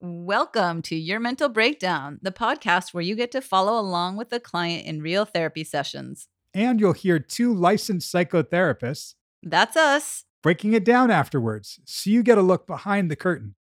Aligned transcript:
Welcome 0.00 0.82
to 0.82 0.94
Your 0.94 1.18
Mental 1.18 1.48
Breakdown, 1.48 2.20
the 2.22 2.30
podcast 2.30 2.94
where 2.94 3.02
you 3.02 3.16
get 3.16 3.32
to 3.32 3.40
follow 3.40 3.80
along 3.80 4.16
with 4.16 4.30
the 4.30 4.38
client 4.38 4.86
in 4.86 5.02
real 5.02 5.24
therapy 5.24 5.64
sessions. 5.64 6.28
And 6.54 6.78
you'll 6.78 6.92
hear 6.92 7.18
two 7.18 7.52
licensed 7.52 8.14
psychotherapists 8.14 9.14
That's 9.42 9.76
us. 9.76 10.24
breaking 10.40 10.74
it 10.74 10.84
down 10.84 11.10
afterwards, 11.10 11.80
so 11.84 12.10
you 12.10 12.22
get 12.22 12.38
a 12.38 12.42
look 12.42 12.64
behind 12.64 13.10
the 13.10 13.16
curtain. 13.16 13.56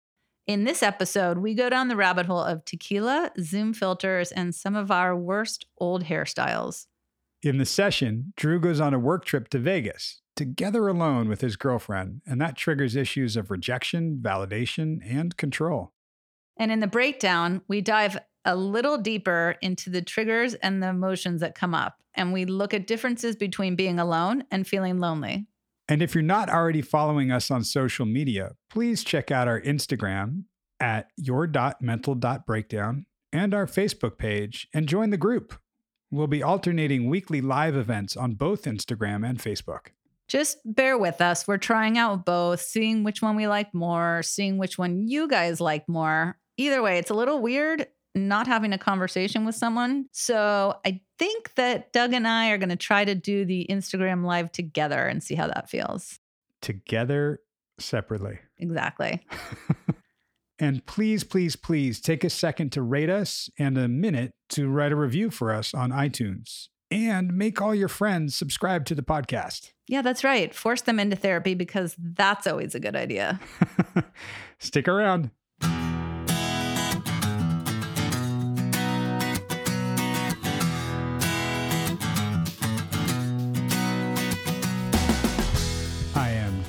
In 0.49 0.65
this 0.65 0.83
episode, 0.83 1.39
we 1.39 1.55
go 1.55 1.71
down 1.71 1.87
the 1.87 1.95
rabbit 1.95 2.27
hole 2.27 2.43
of 2.43 2.65
tequila, 2.65 3.31
Zoom 3.41 3.73
filters, 3.73 4.33
and 4.33 4.53
some 4.53 4.75
of 4.75 4.91
our 4.91 5.15
worst 5.17 5.67
old 5.79 6.07
hairstyles. 6.07 6.87
In 7.45 7.59
the 7.59 7.65
session, 7.65 8.33
Drew 8.37 8.59
goes 8.59 8.81
on 8.81 8.93
a 8.93 8.99
work 8.99 9.25
trip 9.25 9.51
to 9.51 9.61
Vegas, 9.61 10.21
together 10.35 10.89
alone 10.89 11.29
with 11.29 11.43
his 11.43 11.55
girlfriend, 11.55 12.23
and 12.27 12.41
that 12.41 12.57
triggers 12.57 12.97
issues 12.97 13.37
of 13.37 13.53
rejection, 13.53 14.19
validation, 14.21 14.99
and 15.09 15.37
control. 15.37 15.93
And 16.57 16.71
in 16.71 16.81
the 16.81 16.87
breakdown, 16.87 17.63
we 17.69 17.81
dive 17.81 18.19
a 18.45 18.55
little 18.57 18.99
deeper 18.99 19.57
into 19.63 19.91
the 19.91 20.03
triggers 20.03 20.55
and 20.55 20.83
the 20.83 20.89
emotions 20.89 21.41
that 21.41 21.55
come 21.55 21.75
up. 21.75 22.03
And 22.15 22.33
we 22.33 22.45
look 22.45 22.75
at 22.75 22.87
differences 22.87 23.37
between 23.37 23.75
being 23.77 23.99
alone 23.99 24.45
and 24.51 24.67
feeling 24.67 24.99
lonely. 24.99 25.47
And 25.89 26.03
if 26.03 26.15
you're 26.15 26.23
not 26.23 26.49
already 26.49 26.83
following 26.83 27.31
us 27.31 27.51
on 27.51 27.65
social 27.65 28.07
media, 28.07 28.53
please 28.71 29.05
check 29.05 29.31
out 29.31 29.49
our 29.49 29.61
Instagram 29.61 30.45
at 30.81 31.09
your.mental.breakdown 31.17 33.07
and 33.33 33.55
our 33.55 33.67
Facebook 33.67 34.17
page 34.17 34.69
and 34.73 34.89
join 34.89 35.11
the 35.11 35.17
group. 35.17 35.55
We'll 36.11 36.27
be 36.27 36.43
alternating 36.43 37.11
weekly 37.11 37.41
live 37.41 37.75
events 37.77 38.17
on 38.17 38.35
both 38.35 38.65
Instagram 38.65 39.29
and 39.29 39.39
Facebook. 39.39 39.89
Just 40.29 40.59
bear 40.65 40.97
with 40.97 41.21
us. 41.21 41.47
We're 41.47 41.59
trying 41.59 41.99
out 41.99 42.25
both, 42.25 42.61
seeing 42.61 43.05
which 43.05 43.21
one 43.21 43.37
we 43.37 43.47
like 43.47 43.75
more, 43.75 44.23
seeing 44.23 44.57
which 44.57 44.79
one 44.79 45.07
you 45.07 45.29
guys 45.29 45.61
like 45.61 45.89
more. 45.89 46.39
Either 46.57 46.83
way, 46.83 46.99
it's 46.99 47.11
a 47.11 47.15
little 47.15 47.41
weird 47.41 47.87
not 48.15 48.47
having 48.47 48.73
a 48.73 48.79
conversation 48.79 49.45
with 49.45 49.57
someone. 49.57 50.07
So 50.13 50.79
I 50.87 51.01
think 51.19 51.55
that 51.57 51.93
Doug 51.93 52.13
and 52.13 52.29
I 52.29 52.51
are 52.51 52.59
going 52.59 52.69
to 52.69 52.77
try 52.77 53.05
to 53.05 53.15
do 53.15 53.45
the 53.45 53.67
Instagram 53.69 54.25
live 54.25 54.53
together 54.53 55.07
and 55.07 55.21
see 55.21 55.35
how 55.35 55.49
that 55.49 55.69
feels. 55.69 56.21
Together, 56.63 57.41
separately. 57.81 58.39
Exactly. 58.59 59.21
And 60.59 60.85
please, 60.87 61.25
please, 61.25 61.57
please 61.57 62.01
take 62.01 62.23
a 62.23 62.31
second 62.31 62.71
to 62.73 62.83
rate 62.83 63.11
us 63.11 63.51
and 63.59 63.77
a 63.77 63.89
minute 63.89 64.33
to 64.51 64.69
write 64.69 64.93
a 64.93 64.97
review 64.97 65.31
for 65.31 65.53
us 65.53 65.75
on 65.75 65.91
iTunes. 65.91 66.69
And 66.91 67.37
make 67.37 67.61
all 67.61 67.75
your 67.75 67.89
friends 67.89 68.37
subscribe 68.37 68.85
to 68.87 68.95
the 68.95 69.03
podcast. 69.03 69.73
Yeah, 69.89 70.03
that's 70.03 70.23
right. 70.23 70.55
Force 70.55 70.83
them 70.83 71.01
into 71.01 71.17
therapy 71.17 71.55
because 71.55 71.97
that's 71.99 72.47
always 72.47 72.75
a 72.75 72.81
good 72.81 72.95
idea. 72.95 73.41
Stick 74.61 74.87
around. 74.87 75.31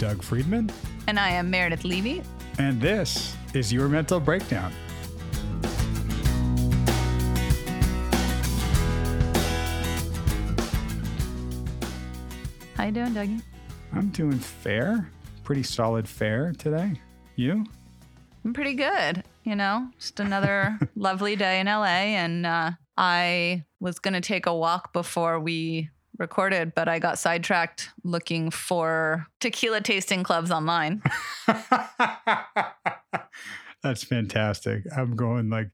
Doug 0.06 0.22
Friedman, 0.22 0.70
And 1.08 1.20
I 1.20 1.30
am 1.30 1.50
Meredith 1.50 1.84
Levy. 1.84 2.22
and 2.60 2.80
this 2.80 3.36
is 3.56 3.74
Your 3.74 3.90
Mental 3.90 4.20
Breakdown. 4.20 4.72
How 12.76 12.86
you 12.86 12.92
doing, 12.92 13.14
Dougie? 13.14 13.42
I'm 13.94 14.10
doing 14.10 14.38
fair, 14.38 15.10
pretty 15.44 15.64
solid 15.64 16.08
fair 16.08 16.54
today. 16.58 17.00
You? 17.36 17.66
I'm 18.44 18.54
pretty 18.54 18.74
good. 18.74 19.24
You 19.44 19.56
know, 19.56 19.90
just 20.00 20.20
another 20.20 20.78
lovely 20.96 21.36
day 21.36 21.60
in 21.60 21.68
LA. 21.68 21.86
And 21.86 22.46
uh, 22.46 22.72
I 22.98 23.64
was 23.80 24.00
going 24.00 24.14
to 24.14 24.22
take 24.22 24.46
a 24.46 24.56
walk 24.56 24.92
before 24.92 25.40
we 25.40 25.90
recorded, 26.18 26.74
but 26.76 26.88
I 26.88 27.00
got 27.00 27.20
sidetracked 27.20 27.90
looking 28.04 28.52
for 28.52 29.28
tequila 29.40 29.82
tasting 29.82 30.24
clubs 30.24 30.52
online. 30.52 31.02
That's 33.84 34.04
fantastic. 34.04 34.84
I'm 34.96 35.16
going 35.16 35.50
like 35.50 35.70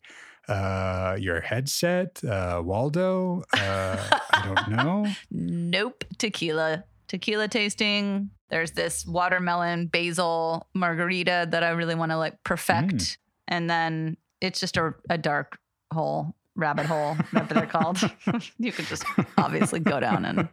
uh 0.48 1.16
your 1.20 1.40
headset, 1.40 2.24
uh 2.24 2.62
Waldo, 2.64 3.44
uh 3.54 4.10
I 4.34 4.54
don't 4.54 4.70
know. 4.76 5.08
nope, 5.32 6.04
tequila. 6.18 6.84
Tequila 7.08 7.48
tasting. 7.48 8.32
There's 8.50 8.72
this 8.72 9.06
watermelon 9.06 9.88
basil 9.88 10.68
margarita 10.74 11.48
that 11.52 11.64
I 11.64 11.70
really 11.70 11.96
want 11.96 12.12
to 12.12 12.18
like 12.18 12.44
perfect. 12.44 12.94
Mm. 12.94 13.18
And 13.48 13.70
then 13.70 14.18
it's 14.42 14.60
just 14.60 14.78
a, 14.78 14.94
a 15.10 15.18
dark 15.18 15.58
hole, 15.94 16.36
rabbit 16.56 16.86
hole, 16.86 17.16
whatever 17.32 17.54
they're 17.54 17.66
called. 17.66 18.00
you 18.58 18.72
could 18.72 18.86
just 18.86 19.04
obviously 19.38 19.80
go 19.80 20.00
down 20.00 20.26
and 20.26 20.50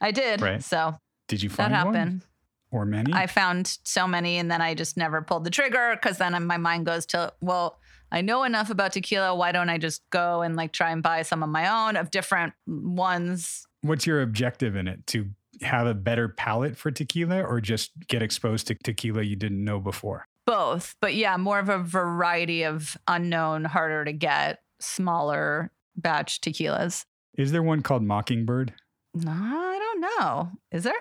I 0.00 0.10
did. 0.10 0.40
Right. 0.40 0.62
So 0.62 0.98
Did 1.28 1.42
you 1.42 1.48
that 1.50 1.56
find 1.56 1.72
one? 1.72 1.94
happened. 1.94 2.22
Or 2.70 2.84
many? 2.84 3.12
I 3.12 3.26
found 3.26 3.78
so 3.84 4.06
many 4.06 4.38
and 4.38 4.50
then 4.50 4.60
I 4.60 4.74
just 4.74 4.96
never 4.96 5.22
pulled 5.22 5.44
the 5.44 5.50
trigger 5.50 5.96
because 6.00 6.18
then 6.18 6.46
my 6.46 6.56
mind 6.56 6.84
goes 6.86 7.06
to, 7.06 7.32
well, 7.40 7.78
I 8.10 8.20
know 8.20 8.44
enough 8.44 8.70
about 8.70 8.92
tequila. 8.92 9.34
Why 9.34 9.52
don't 9.52 9.68
I 9.68 9.78
just 9.78 10.08
go 10.10 10.42
and 10.42 10.56
like 10.56 10.72
try 10.72 10.90
and 10.90 11.02
buy 11.02 11.22
some 11.22 11.42
of 11.42 11.48
my 11.48 11.68
own 11.88 11.96
of 11.96 12.10
different 12.10 12.52
ones? 12.66 13.66
What's 13.82 14.06
your 14.06 14.20
objective 14.22 14.76
in 14.76 14.88
it? 14.88 15.06
To 15.08 15.28
have 15.62 15.86
a 15.86 15.94
better 15.94 16.28
palate 16.28 16.76
for 16.76 16.90
tequila 16.90 17.42
or 17.42 17.60
just 17.60 17.92
get 18.08 18.22
exposed 18.22 18.66
to 18.66 18.74
tequila 18.74 19.22
you 19.22 19.36
didn't 19.36 19.64
know 19.64 19.80
before? 19.80 20.26
Both. 20.44 20.94
But 21.00 21.14
yeah, 21.14 21.36
more 21.36 21.58
of 21.58 21.68
a 21.68 21.78
variety 21.78 22.64
of 22.64 22.96
unknown, 23.08 23.64
harder 23.64 24.04
to 24.04 24.12
get, 24.12 24.60
smaller 24.80 25.72
batch 25.96 26.40
tequilas. 26.40 27.04
Is 27.36 27.52
there 27.52 27.62
one 27.62 27.82
called 27.82 28.02
Mockingbird? 28.02 28.74
No, 29.14 29.30
I 29.32 29.78
don't 29.78 30.00
know. 30.00 30.50
Is 30.72 30.84
there? 30.84 30.94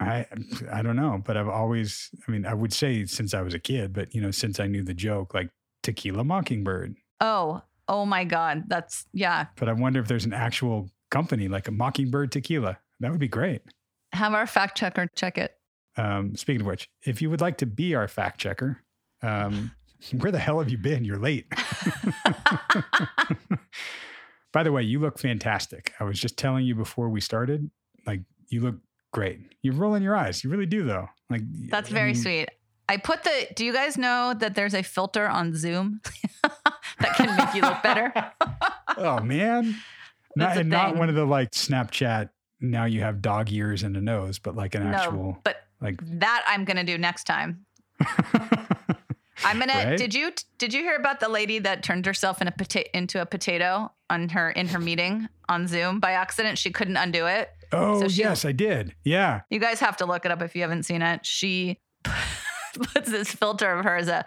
I 0.00 0.26
I 0.70 0.82
don't 0.82 0.96
know, 0.96 1.20
but 1.24 1.36
I've 1.36 1.48
always 1.48 2.10
I 2.26 2.30
mean, 2.30 2.46
I 2.46 2.54
would 2.54 2.72
say 2.72 3.04
since 3.04 3.34
I 3.34 3.42
was 3.42 3.54
a 3.54 3.58
kid, 3.58 3.92
but 3.92 4.14
you 4.14 4.20
know, 4.20 4.30
since 4.30 4.60
I 4.60 4.66
knew 4.66 4.82
the 4.82 4.94
joke, 4.94 5.34
like 5.34 5.50
tequila 5.82 6.24
mockingbird. 6.24 6.96
Oh, 7.20 7.62
oh 7.88 8.06
my 8.06 8.24
God. 8.24 8.64
That's, 8.68 9.06
yeah. 9.12 9.46
But 9.56 9.68
I 9.68 9.72
wonder 9.72 10.00
if 10.00 10.08
there's 10.08 10.24
an 10.24 10.32
actual 10.32 10.90
company 11.10 11.48
like 11.48 11.68
a 11.68 11.72
Mockingbird 11.72 12.30
Tequila. 12.30 12.78
That 13.00 13.10
would 13.10 13.20
be 13.20 13.28
great. 13.28 13.62
Have 14.12 14.34
our 14.34 14.46
fact 14.46 14.76
checker 14.76 15.08
check 15.14 15.38
it. 15.38 15.54
Um, 15.96 16.36
speaking 16.36 16.60
of 16.60 16.66
which, 16.66 16.88
if 17.04 17.20
you 17.20 17.30
would 17.30 17.40
like 17.40 17.58
to 17.58 17.66
be 17.66 17.94
our 17.94 18.06
fact 18.06 18.40
checker, 18.40 18.84
um, 19.22 19.72
where 20.18 20.32
the 20.32 20.38
hell 20.38 20.58
have 20.58 20.70
you 20.70 20.78
been? 20.78 21.04
You're 21.04 21.18
late. 21.18 21.46
By 24.52 24.62
the 24.62 24.72
way, 24.72 24.82
you 24.82 24.98
look 24.98 25.18
fantastic. 25.18 25.92
I 26.00 26.04
was 26.04 26.18
just 26.18 26.38
telling 26.38 26.64
you 26.64 26.74
before 26.74 27.08
we 27.10 27.20
started, 27.20 27.70
like 28.06 28.22
you 28.48 28.62
look 28.62 28.76
great. 29.12 29.40
You're 29.62 29.74
rolling 29.74 30.02
your 30.02 30.16
eyes. 30.16 30.42
You 30.42 30.50
really 30.50 30.66
do, 30.66 30.84
though. 30.84 31.08
Like 31.28 31.42
That's 31.68 31.90
I 31.90 31.94
very 31.94 32.12
mean, 32.12 32.22
sweet. 32.22 32.48
I 32.88 32.96
put 32.96 33.22
the, 33.22 33.48
do 33.54 33.66
you 33.66 33.72
guys 33.74 33.98
know 33.98 34.34
that 34.38 34.54
there's 34.54 34.74
a 34.74 34.82
filter 34.82 35.28
on 35.28 35.54
Zoom 35.54 36.00
that 36.42 37.14
can 37.16 37.36
make 37.36 37.54
you 37.54 37.60
look 37.60 37.82
better? 37.82 38.12
oh 38.96 39.20
man, 39.20 39.76
not, 40.34 40.56
and 40.56 40.70
not 40.70 40.96
one 40.96 41.10
of 41.10 41.14
the 41.14 41.26
like 41.26 41.50
Snapchat. 41.50 42.30
Now 42.60 42.86
you 42.86 43.02
have 43.02 43.20
dog 43.20 43.52
ears 43.52 43.82
and 43.82 43.96
a 43.96 44.00
nose, 44.00 44.38
but 44.38 44.56
like 44.56 44.74
an 44.74 44.90
no, 44.90 44.96
actual 44.96 45.38
but 45.44 45.56
like. 45.80 46.00
that 46.18 46.42
I'm 46.48 46.64
going 46.64 46.78
to 46.78 46.84
do 46.84 46.96
next 46.96 47.24
time. 47.24 47.66
I'm 49.44 49.58
gonna. 49.58 49.72
Right? 49.72 49.98
Did 49.98 50.14
you 50.14 50.32
did 50.58 50.72
you 50.74 50.80
hear 50.82 50.96
about 50.96 51.20
the 51.20 51.28
lady 51.28 51.58
that 51.60 51.82
turned 51.82 52.06
herself 52.06 52.40
in 52.42 52.48
a 52.48 52.52
pota- 52.52 52.86
into 52.94 53.20
a 53.20 53.26
potato 53.26 53.92
on 54.10 54.28
her 54.30 54.50
in 54.50 54.68
her 54.68 54.78
meeting 54.78 55.28
on 55.48 55.66
Zoom 55.66 56.00
by 56.00 56.12
accident? 56.12 56.58
She 56.58 56.70
couldn't 56.70 56.96
undo 56.96 57.26
it. 57.26 57.50
oh 57.72 58.00
So 58.00 58.08
she- 58.08 58.20
yes, 58.22 58.44
I 58.44 58.52
did. 58.52 58.94
Yeah. 59.04 59.42
You 59.50 59.58
guys 59.60 59.80
have 59.80 59.96
to 59.98 60.06
look 60.06 60.24
it 60.24 60.30
up 60.32 60.42
if 60.42 60.54
you 60.56 60.62
haven't 60.62 60.84
seen 60.84 61.02
it. 61.02 61.24
She 61.24 61.78
puts 62.74 63.10
this 63.10 63.30
filter 63.32 63.70
of 63.72 63.84
her 63.84 63.96
as 63.96 64.08
a 64.08 64.16
uh, 64.18 64.22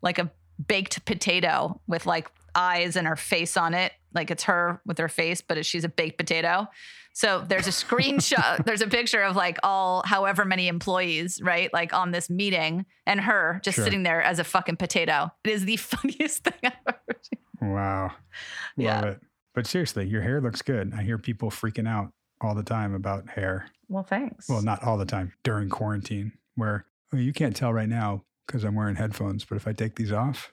like 0.00 0.18
a 0.18 0.30
baked 0.66 1.04
potato 1.04 1.80
with 1.86 2.06
like 2.06 2.28
eyes 2.54 2.96
and 2.96 3.06
her 3.06 3.16
face 3.16 3.56
on 3.56 3.74
it. 3.74 3.92
Like 4.14 4.30
it's 4.30 4.44
her 4.44 4.80
with 4.84 4.98
her 4.98 5.08
face, 5.08 5.40
but 5.40 5.64
she's 5.64 5.84
a 5.84 5.88
baked 5.88 6.18
potato. 6.18 6.68
So 7.14 7.44
there's 7.46 7.66
a 7.66 7.70
screenshot, 7.70 8.64
there's 8.64 8.80
a 8.80 8.86
picture 8.86 9.22
of 9.22 9.36
like 9.36 9.58
all 9.62 10.02
however 10.06 10.44
many 10.44 10.68
employees, 10.68 11.40
right? 11.42 11.72
Like 11.72 11.92
on 11.92 12.10
this 12.10 12.30
meeting 12.30 12.86
and 13.06 13.20
her 13.20 13.60
just 13.62 13.76
Sure. 13.76 13.84
sitting 13.84 14.02
there 14.02 14.22
as 14.22 14.38
a 14.38 14.44
fucking 14.44 14.76
potato. 14.76 15.30
It 15.44 15.50
is 15.50 15.64
the 15.64 15.76
funniest 15.92 16.44
thing 16.44 16.54
I've 16.64 16.72
ever 16.86 17.18
seen. 17.22 17.70
Wow. 17.72 18.02
Love 18.04 18.14
Yeah. 18.76 19.04
it. 19.04 19.20
But 19.54 19.66
seriously, 19.66 20.06
your 20.06 20.22
hair 20.22 20.40
looks 20.40 20.62
good. 20.62 20.92
I 20.96 21.02
hear 21.02 21.18
people 21.18 21.50
freaking 21.50 21.86
out 21.86 22.10
all 22.40 22.54
the 22.54 22.62
time 22.62 22.94
about 22.94 23.28
hair. 23.28 23.66
Well, 23.88 24.02
thanks. 24.02 24.48
Well, 24.48 24.62
not 24.62 24.82
all 24.82 24.96
the 24.96 25.04
time 25.04 25.34
during 25.44 25.68
quarantine, 25.68 26.32
where 26.54 26.86
oh, 27.12 27.18
you 27.18 27.32
can't 27.34 27.54
tell 27.54 27.72
right 27.72 27.88
now 27.88 28.24
because 28.46 28.64
I'm 28.64 28.74
wearing 28.74 28.96
headphones. 28.96 29.44
But 29.44 29.56
if 29.56 29.68
I 29.68 29.74
take 29.74 29.96
these 29.96 30.10
off, 30.10 30.50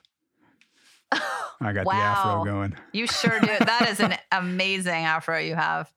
I 1.60 1.72
got 1.72 1.84
the 1.84 1.92
afro 1.94 2.44
going. 2.44 2.74
You 2.92 3.06
sure 3.06 3.38
do. 3.40 3.46
That 3.46 3.88
is 3.90 4.00
an 4.00 4.14
amazing 4.32 5.04
afro 5.04 5.38
you 5.38 5.54
have. 5.54 5.92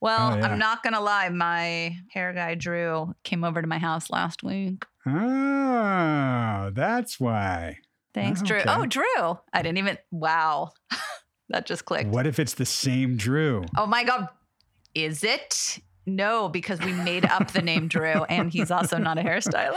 Well, 0.00 0.32
Oh, 0.34 0.36
yeah. 0.36 0.46
I'm 0.46 0.58
not 0.58 0.82
gonna 0.82 1.00
lie. 1.00 1.28
My 1.30 1.96
hair 2.10 2.32
guy 2.34 2.54
Drew 2.54 3.14
came 3.24 3.42
over 3.44 3.62
to 3.62 3.66
my 3.68 3.78
house 3.78 4.10
last 4.10 4.42
week. 4.42 4.84
Oh, 5.06 6.70
that's 6.74 7.18
why. 7.18 7.78
Thanks, 8.12 8.42
Drew. 8.42 8.62
Oh, 8.66 8.86
Drew. 8.86 9.04
I 9.52 9.62
didn't 9.62 9.78
even. 9.78 9.98
Wow. 10.10 10.72
that 11.48 11.66
just 11.66 11.84
clicked. 11.84 12.10
What 12.10 12.26
if 12.26 12.38
it's 12.38 12.54
the 12.54 12.66
same 12.66 13.16
Drew? 13.16 13.64
Oh 13.76 13.86
my 13.86 14.04
God. 14.04 14.28
Is 14.94 15.22
it? 15.24 15.78
No, 16.06 16.48
because 16.48 16.80
we 16.80 16.92
made 16.92 17.24
up 17.26 17.52
the 17.52 17.62
name 17.62 17.88
Drew 17.94 18.24
and 18.24 18.50
he's 18.50 18.70
also 18.70 18.96
not 18.98 19.18
a 19.18 19.22
hairstylist 19.22 19.74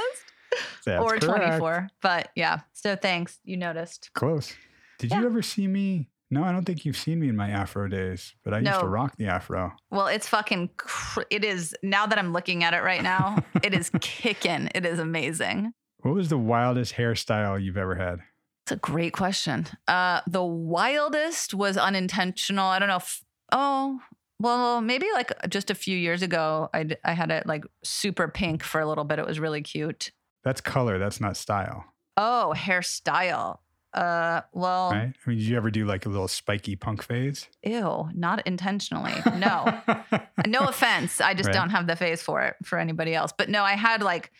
That's 0.86 1.02
or 1.02 1.18
correct. 1.18 1.24
24. 1.24 1.90
But 2.02 2.30
yeah. 2.36 2.60
So 2.74 2.96
thanks. 2.96 3.40
You 3.44 3.58
noticed. 3.58 4.12
Close. 4.14 4.54
Did 5.00 5.10
Yeah. 5.12 5.22
you 5.22 5.26
ever 5.26 5.42
see 5.42 5.68
me? 5.68 6.10
No, 6.32 6.44
I 6.44 6.52
don't 6.52 6.64
think 6.66 6.86
you've 6.86 6.96
seen 6.98 7.20
me 7.20 7.28
in 7.30 7.36
my 7.36 7.50
afro 7.50 7.88
days, 7.88 8.36
but 8.44 8.54
I 8.54 8.60
used 8.60 8.80
to 8.80 8.86
rock 8.88 9.16
the 9.18 9.26
afro. 9.26 9.74
Well, 9.90 10.06
it's 10.06 10.28
fucking, 10.28 10.70
cr- 10.78 11.22
it 11.32 11.44
is, 11.44 11.76
now 11.82 12.06
that 12.06 12.20
I'm 12.20 12.34
looking 12.34 12.64
at 12.64 12.76
it 12.76 12.84
right 12.84 13.02
now, 13.02 13.44
it 13.64 13.74
is 13.74 13.90
kicking. 14.02 14.70
It 14.76 14.86
is 14.86 15.00
amazing. 15.00 15.74
What 16.02 16.14
was 16.14 16.30
the 16.30 16.38
wildest 16.38 16.94
hairstyle 16.94 17.60
you've 17.62 17.78
ever 17.78 17.96
had? 17.96 18.20
It's 18.66 18.74
a 18.74 18.76
great 18.76 19.14
question. 19.14 19.66
Uh, 19.88 20.22
the 20.28 20.44
wildest 20.44 21.56
was 21.56 21.78
unintentional. 21.78 22.68
I 22.68 22.78
don't 22.78 22.90
know 22.90 22.98
if, 22.98 23.24
oh, 23.52 24.00
well, 24.40 24.82
maybe 24.82 25.08
like 25.14 25.32
just 25.50 25.72
a 25.72 25.76
few 25.76 25.98
years 25.98 26.22
ago, 26.22 26.70
I, 26.76 26.90
I 27.04 27.14
had 27.14 27.32
it 27.32 27.48
like 27.48 27.66
super 27.84 28.28
pink 28.28 28.62
for 28.64 28.80
a 28.80 28.86
little 28.88 29.04
bit. 29.04 29.18
It 29.18 29.26
was 29.26 29.40
really 29.40 29.64
cute. 29.64 30.12
That's 30.44 30.62
color. 30.62 31.00
That's 31.00 31.20
not 31.20 31.36
style, 31.38 31.86
Oh, 32.16 32.54
hairstyle. 32.56 33.58
Uh, 33.94 34.42
well, 34.54 34.92
right? 34.92 35.14
I 35.26 35.30
mean, 35.30 35.38
did 35.40 35.42
you 35.48 35.58
ever 35.58 35.72
do 35.72 35.86
like 35.86 36.06
a 36.06 36.10
little 36.10 36.28
spiky 36.28 36.76
punk 36.76 37.02
phase? 37.02 37.48
ew, 37.64 38.10
not 38.14 38.46
intentionally. 38.46 39.14
No, 39.38 39.82
no 40.48 40.60
offense. 40.62 41.20
I 41.22 41.34
just 41.34 41.48
Right. 41.48 41.54
don't 41.54 41.72
have 41.72 41.88
the 41.88 41.96
face 41.96 42.22
for 42.22 42.42
it 42.44 42.56
for 42.64 42.78
anybody 42.78 43.16
else. 43.16 43.34
But 43.36 43.50
no, 43.50 43.64
I 43.64 43.74
had 43.74 44.04
like 44.04 44.32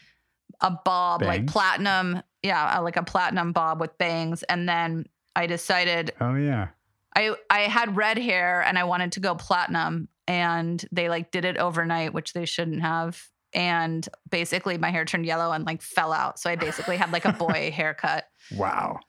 a 0.62 0.72
bob, 0.72 1.22
like 1.24 1.48
platinum. 1.48 2.22
Yeah, 2.44 2.78
uh, 2.78 2.84
like 2.84 2.96
a 2.98 3.04
platinum 3.04 3.52
bob 3.52 3.82
with 3.82 3.98
bangs. 3.98 4.44
And 4.44 4.70
then 4.70 5.06
I 5.36 5.48
decided 5.48 6.14
oh 6.22 6.36
yeah. 6.36 6.70
I 7.16 7.36
I 7.50 7.62
had 7.62 7.96
red 7.98 8.18
hair 8.20 8.62
and 8.62 8.78
I 8.78 8.84
wanted 8.84 9.14
to 9.14 9.20
go 9.20 9.36
platinum 9.36 10.08
and 10.28 10.86
they 10.92 11.10
like 11.10 11.32
did 11.32 11.44
it 11.44 11.58
overnight, 11.58 12.14
which 12.14 12.34
they 12.34 12.46
shouldn't 12.46 12.82
have. 12.82 13.22
And 13.54 14.08
basically 14.30 14.78
my 14.78 14.92
hair 14.92 15.06
turned 15.06 15.26
yellow 15.26 15.52
and 15.52 15.66
like 15.66 15.82
fell 15.82 16.14
out. 16.14 16.40
So 16.40 16.50
I 16.52 16.56
basically 16.56 16.98
had 16.98 17.12
like 17.12 17.26
a 17.26 17.34
boy 17.48 17.72
haircut. 17.76 18.26
Wow. 18.56 19.00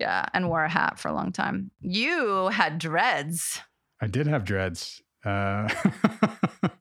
Yeah, 0.00 0.26
and 0.34 0.48
wore 0.48 0.64
a 0.64 0.68
hat 0.68 0.98
for 0.98 1.08
a 1.08 1.12
long 1.12 1.30
time. 1.32 1.70
You 1.80 2.48
had 2.48 2.78
dreads. 2.78 3.60
I 4.00 4.06
did 4.08 4.26
have 4.26 4.44
dreads. 4.44 5.00
Uh, 5.24 5.68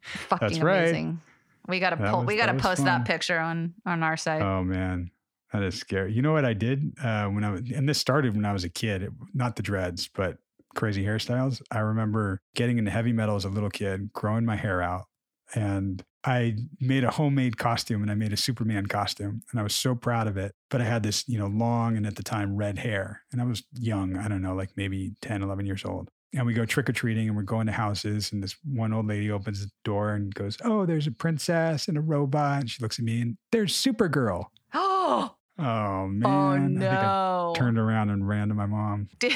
Fucking 0.02 0.38
That's 0.40 0.60
right. 0.60 0.80
amazing. 0.80 1.22
We 1.68 1.80
gotta 1.80 1.96
That 1.96 2.10
pull, 2.12 2.20
was- 2.22 2.28
we 2.28 2.36
gotta 2.38 2.54
was 2.54 2.62
post 2.62 2.78
fun. 2.80 2.86
that 2.86 3.06
picture 3.06 3.40
on 3.40 3.74
on 3.86 4.04
our 4.04 4.18
site. 4.18 4.42
oh 4.42 4.64
man, 4.64 5.12
that 5.54 5.64
is 5.64 5.76
scary. 5.80 6.12
You 6.14 6.22
know 6.22 6.34
what 6.34 6.44
I 6.46 6.54
did 6.54 6.94
uh, 7.02 7.28
when 7.28 7.44
I 7.44 7.52
was, 7.52 7.62
and 7.74 7.88
this 7.88 7.98
started 8.00 8.36
when 8.36 8.46
I 8.46 8.52
was 8.54 8.64
a 8.64 8.70
kid. 8.70 9.04
It, 9.04 9.12
not 9.34 9.56
the 9.56 9.64
dreads, 9.64 10.10
but 10.14 10.40
crazy 10.76 11.06
hairstyles. 11.06 11.62
I 11.72 11.80
remember 11.80 12.42
getting 12.56 12.78
into 12.80 12.92
heavy 12.92 13.14
metal 13.14 13.36
as 13.36 13.46
a 13.46 13.50
little 13.50 13.70
kid, 13.70 14.12
growing 14.12 14.44
my 14.44 14.56
hair 14.58 14.82
out, 14.82 15.06
and 15.56 16.04
I 16.26 16.56
made 16.80 17.04
a 17.04 17.12
homemade 17.12 17.58
costume 17.58 18.02
and 18.02 18.10
I 18.10 18.16
made 18.16 18.32
a 18.34 18.38
Superman 18.38 18.86
costume, 18.86 19.42
and 19.52 19.60
I 19.60 19.64
was 19.64 19.76
so 19.76 19.94
proud 19.96 20.28
of 20.28 20.38
it. 20.38 20.54
But 20.70 20.82
I 20.82 20.86
had 20.86 21.04
this, 21.04 21.28
you 21.28 21.38
know, 21.38 21.48
long 21.48 21.98
and 21.98 22.08
at 22.08 22.16
the 22.16 22.24
time 22.24 22.56
red 22.56 22.78
hair, 22.80 23.24
and 23.32 23.42
I 23.42 23.46
was 23.46 23.64
young. 23.78 24.18
I 24.18 24.28
don't 24.28 24.42
know, 24.42 24.56
like 24.56 24.70
maybe 24.78 25.14
10, 25.22 25.42
11 25.44 25.66
years 25.66 25.84
old. 25.86 26.10
And 26.36 26.48
we 26.48 26.54
go 26.56 26.66
trick 26.66 26.90
or 26.90 26.94
treating 26.94 27.28
and 27.28 27.38
we're 27.38 27.44
going 27.44 27.68
to 27.68 27.72
houses. 27.72 28.32
And 28.32 28.42
this 28.42 28.56
one 28.64 28.92
old 28.92 29.06
lady 29.06 29.30
opens 29.30 29.64
the 29.64 29.70
door 29.84 30.14
and 30.16 30.34
goes, 30.34 30.58
Oh, 30.64 30.84
there's 30.84 31.06
a 31.06 31.12
princess 31.12 31.88
and 31.88 31.96
a 31.96 32.02
robot. 32.02 32.62
And 32.62 32.70
she 32.72 32.82
looks 32.82 32.98
at 32.98 33.06
me 33.06 33.22
and 33.22 33.38
there's 33.52 33.72
Supergirl. 33.76 34.46
oh, 34.74 35.36
Oh, 35.60 36.08
man. 36.08 36.24
oh 36.26 36.50
I 36.54 36.58
think 36.58 36.82
I 36.82 37.04
no. 37.04 37.54
turned 37.56 37.78
around 37.78 38.10
and 38.10 38.28
ran 38.28 38.48
to 38.48 38.56
my 38.56 38.66
mom. 38.66 39.10
Did, 39.20 39.36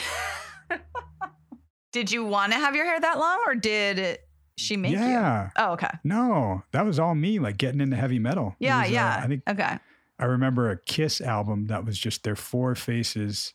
did 1.92 2.12
you 2.12 2.26
want 2.26 2.52
to 2.54 2.58
have 2.58 2.76
your 2.76 2.86
hair 2.86 3.00
that 3.00 3.20
long 3.20 3.44
or 3.46 3.54
did 3.54 4.18
she 4.58 4.76
you? 4.76 4.98
yeah. 5.00 5.50
Oh, 5.56 5.74
okay. 5.74 5.90
No, 6.04 6.64
that 6.72 6.86
was 6.86 7.00
all 7.00 7.16
me, 7.16 7.40
like 7.40 7.58
getting 7.58 7.80
into 7.82 7.96
heavy 7.96 8.20
metal. 8.20 8.56
Yeah, 8.60 8.82
was, 8.82 8.90
uh, 8.90 8.94
yeah. 8.94 9.22
I 9.24 9.28
think 9.28 9.44
Okay. 9.48 9.78
I 10.20 10.26
remember 10.26 10.70
a 10.72 10.78
Kiss 10.78 11.22
album 11.22 11.68
that 11.68 11.86
was 11.86 11.98
just 11.98 12.24
their 12.24 12.36
four 12.36 12.74
faces 12.76 13.54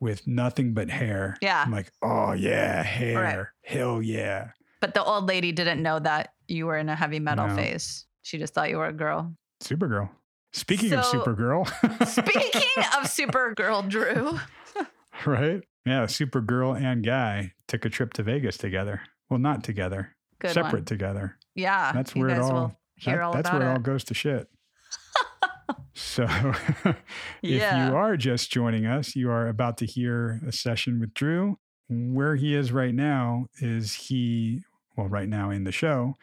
with 0.00 0.26
nothing 0.26 0.74
but 0.74 0.90
hair. 0.90 1.36
Yeah. 1.40 1.62
I'm 1.64 1.70
like, 1.70 1.92
oh, 2.02 2.32
yeah, 2.32 2.82
hair. 2.82 3.52
Hell 3.64 4.02
yeah. 4.02 4.50
But 4.80 4.94
the 4.94 5.04
old 5.04 5.26
lady 5.28 5.52
didn't 5.52 5.82
know 5.82 5.98
that 5.98 6.32
you 6.48 6.66
were 6.66 6.76
in 6.78 6.88
a 6.88 6.96
heavy 6.96 7.20
metal 7.20 7.46
No. 7.48 7.54
phase. 7.54 8.06
She 8.22 8.38
just 8.38 8.54
thought 8.54 8.70
you 8.70 8.78
were 8.78 8.86
a 8.86 8.92
girl. 8.92 9.34
Supergirl. 9.62 10.08
Speaking 10.52 10.92
of 10.94 11.04
So- 11.04 11.22
Supergirl, 11.22 11.66
Speaking 12.08 12.60
of 12.98 13.04
Supergirl, 13.06 13.88
Drew. 13.88 14.38
right? 15.26 15.62
Yeah, 15.86 16.04
Supergirl 16.04 16.80
and 16.80 17.04
Guy 17.04 17.52
took 17.68 17.84
a 17.84 17.88
trip 17.90 18.12
to 18.14 18.22
Vegas 18.22 18.56
together. 18.58 19.02
Well, 19.28 19.38
not 19.38 19.62
together, 19.62 20.16
Good 20.40 20.50
separate 20.52 20.72
one. 20.80 20.84
together. 20.86 21.36
Yeah. 21.54 21.92
That's 21.92 22.14
where 22.14 22.30
it 22.30 22.38
all- 22.38 22.76
hear 22.96 23.16
That- 23.16 23.22
all 23.22 23.32
that's 23.32 23.50
where 23.52 23.62
it 23.62 23.64
it. 23.64 23.68
all 23.68 23.78
goes 23.78 24.04
to 24.04 24.14
shit. 24.14 24.48
so, 25.94 26.24
if 26.84 26.96
yeah. 27.42 27.88
you 27.88 27.96
are 27.96 28.16
just 28.16 28.50
joining 28.50 28.86
us, 28.86 29.14
you 29.16 29.30
are 29.30 29.48
about 29.48 29.78
to 29.78 29.86
hear 29.86 30.40
a 30.46 30.52
session 30.52 31.00
with 31.00 31.14
Drew. 31.14 31.58
Where 31.88 32.36
he 32.36 32.54
is 32.54 32.70
right 32.72 32.94
now 32.94 33.46
is 33.60 33.94
he, 33.94 34.62
well, 34.96 35.08
right 35.08 35.28
now 35.28 35.50
in 35.50 35.64
the 35.64 35.72
show, 35.72 36.16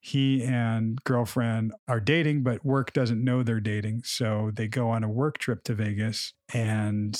he 0.00 0.44
and 0.44 1.02
girlfriend 1.04 1.72
are 1.88 1.98
dating, 2.00 2.44
but 2.44 2.64
work 2.64 2.92
doesn't 2.92 3.22
know 3.22 3.42
they're 3.42 3.58
dating. 3.60 4.02
So 4.04 4.52
they 4.54 4.68
go 4.68 4.90
on 4.90 5.02
a 5.02 5.08
work 5.08 5.38
trip 5.38 5.64
to 5.64 5.74
Vegas 5.74 6.34
and 6.54 7.14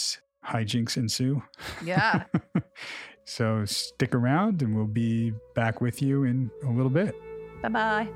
hijinks 0.47 0.97
ensue. 0.97 1.43
yeah. 1.85 2.25
So 3.29 3.67
stick 3.67 4.15
around 4.15 4.63
and 4.63 4.75
we'll 4.75 4.87
be 4.87 5.35
back 5.55 5.83
with 5.83 6.01
you 6.01 6.25
in 6.25 6.51
a 6.65 6.71
little 6.71 6.89
bit. 6.89 7.15
Bye 7.61 7.69
bye. 7.69 8.09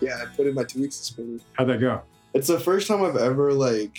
Yeah, 0.00 0.22
I 0.22 0.24
put 0.34 0.46
in 0.46 0.54
my 0.54 0.64
two 0.64 0.80
weeks 0.80 0.96
this 0.96 1.18
morning. 1.18 1.42
How'd 1.52 1.68
that 1.68 1.80
go? 1.80 2.00
It's 2.32 2.48
the 2.48 2.58
first 2.58 2.88
time 2.88 3.04
I've 3.04 3.18
ever 3.18 3.52
like 3.52 3.98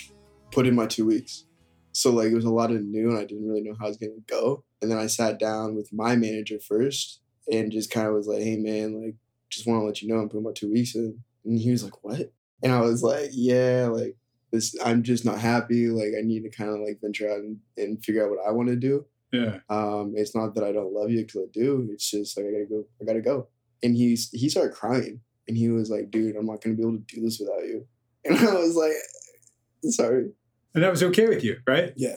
put 0.50 0.66
in 0.66 0.74
my 0.74 0.86
two 0.86 1.06
weeks. 1.06 1.44
So 1.92 2.10
like 2.10 2.32
it 2.32 2.34
was 2.34 2.44
a 2.44 2.50
lot 2.50 2.72
of 2.72 2.82
new 2.82 3.10
and 3.10 3.18
I 3.18 3.26
didn't 3.26 3.46
really 3.46 3.62
know 3.62 3.76
how 3.78 3.84
it 3.86 3.90
was 3.90 3.96
gonna 3.96 4.14
go. 4.26 4.64
And 4.82 4.90
then 4.90 4.98
I 4.98 5.06
sat 5.06 5.38
down 5.38 5.76
with 5.76 5.92
my 5.92 6.16
manager 6.16 6.58
first 6.58 7.20
and 7.50 7.70
just 7.70 7.92
kind 7.92 8.08
of 8.08 8.14
was 8.14 8.26
like, 8.26 8.42
hey 8.42 8.56
man, 8.56 9.00
like 9.00 9.14
just 9.50 9.68
want 9.68 9.82
to 9.82 9.86
let 9.86 10.02
you 10.02 10.08
know 10.08 10.16
I'm 10.16 10.28
putting 10.28 10.42
my 10.42 10.52
two 10.52 10.72
weeks 10.72 10.96
in. 10.96 11.22
And 11.44 11.60
he 11.60 11.70
was 11.70 11.84
like, 11.84 12.02
What? 12.02 12.32
And 12.60 12.72
I 12.72 12.80
was 12.80 13.04
like, 13.04 13.30
Yeah, 13.32 13.88
like 13.92 14.16
this 14.52 14.76
I'm 14.84 15.02
just 15.02 15.24
not 15.24 15.38
happy. 15.38 15.88
Like 15.88 16.12
I 16.18 16.22
need 16.22 16.42
to 16.44 16.50
kind 16.50 16.70
of 16.70 16.80
like 16.80 17.00
venture 17.00 17.30
out 17.30 17.38
and, 17.38 17.58
and 17.76 18.04
figure 18.04 18.24
out 18.24 18.30
what 18.30 18.46
I 18.46 18.52
want 18.52 18.68
to 18.68 18.76
do. 18.76 19.04
Yeah. 19.32 19.58
Um, 19.68 20.14
it's 20.16 20.34
not 20.34 20.54
that 20.54 20.64
I 20.64 20.72
don't 20.72 20.92
love 20.92 21.10
you 21.10 21.18
because 21.24 21.42
I 21.42 21.46
do. 21.52 21.88
It's 21.92 22.10
just 22.10 22.36
like 22.36 22.46
I 22.46 22.50
gotta 22.50 22.66
go. 22.66 22.84
I 23.00 23.04
gotta 23.04 23.20
go. 23.20 23.48
And 23.82 23.94
he's 23.94 24.30
he 24.30 24.48
started 24.48 24.74
crying, 24.74 25.20
and 25.46 25.56
he 25.56 25.68
was 25.68 25.90
like, 25.90 26.10
"Dude, 26.10 26.36
I'm 26.36 26.46
not 26.46 26.62
gonna 26.62 26.76
be 26.76 26.82
able 26.82 26.98
to 26.98 27.04
do 27.06 27.20
this 27.20 27.38
without 27.38 27.66
you." 27.66 27.86
And 28.24 28.36
I 28.36 28.54
was 28.54 28.74
like, 28.74 29.92
"Sorry." 29.92 30.30
And 30.74 30.82
that 30.84 30.90
was 30.90 31.02
okay 31.02 31.28
with 31.28 31.44
you, 31.44 31.58
right? 31.66 31.92
Yeah. 31.96 32.16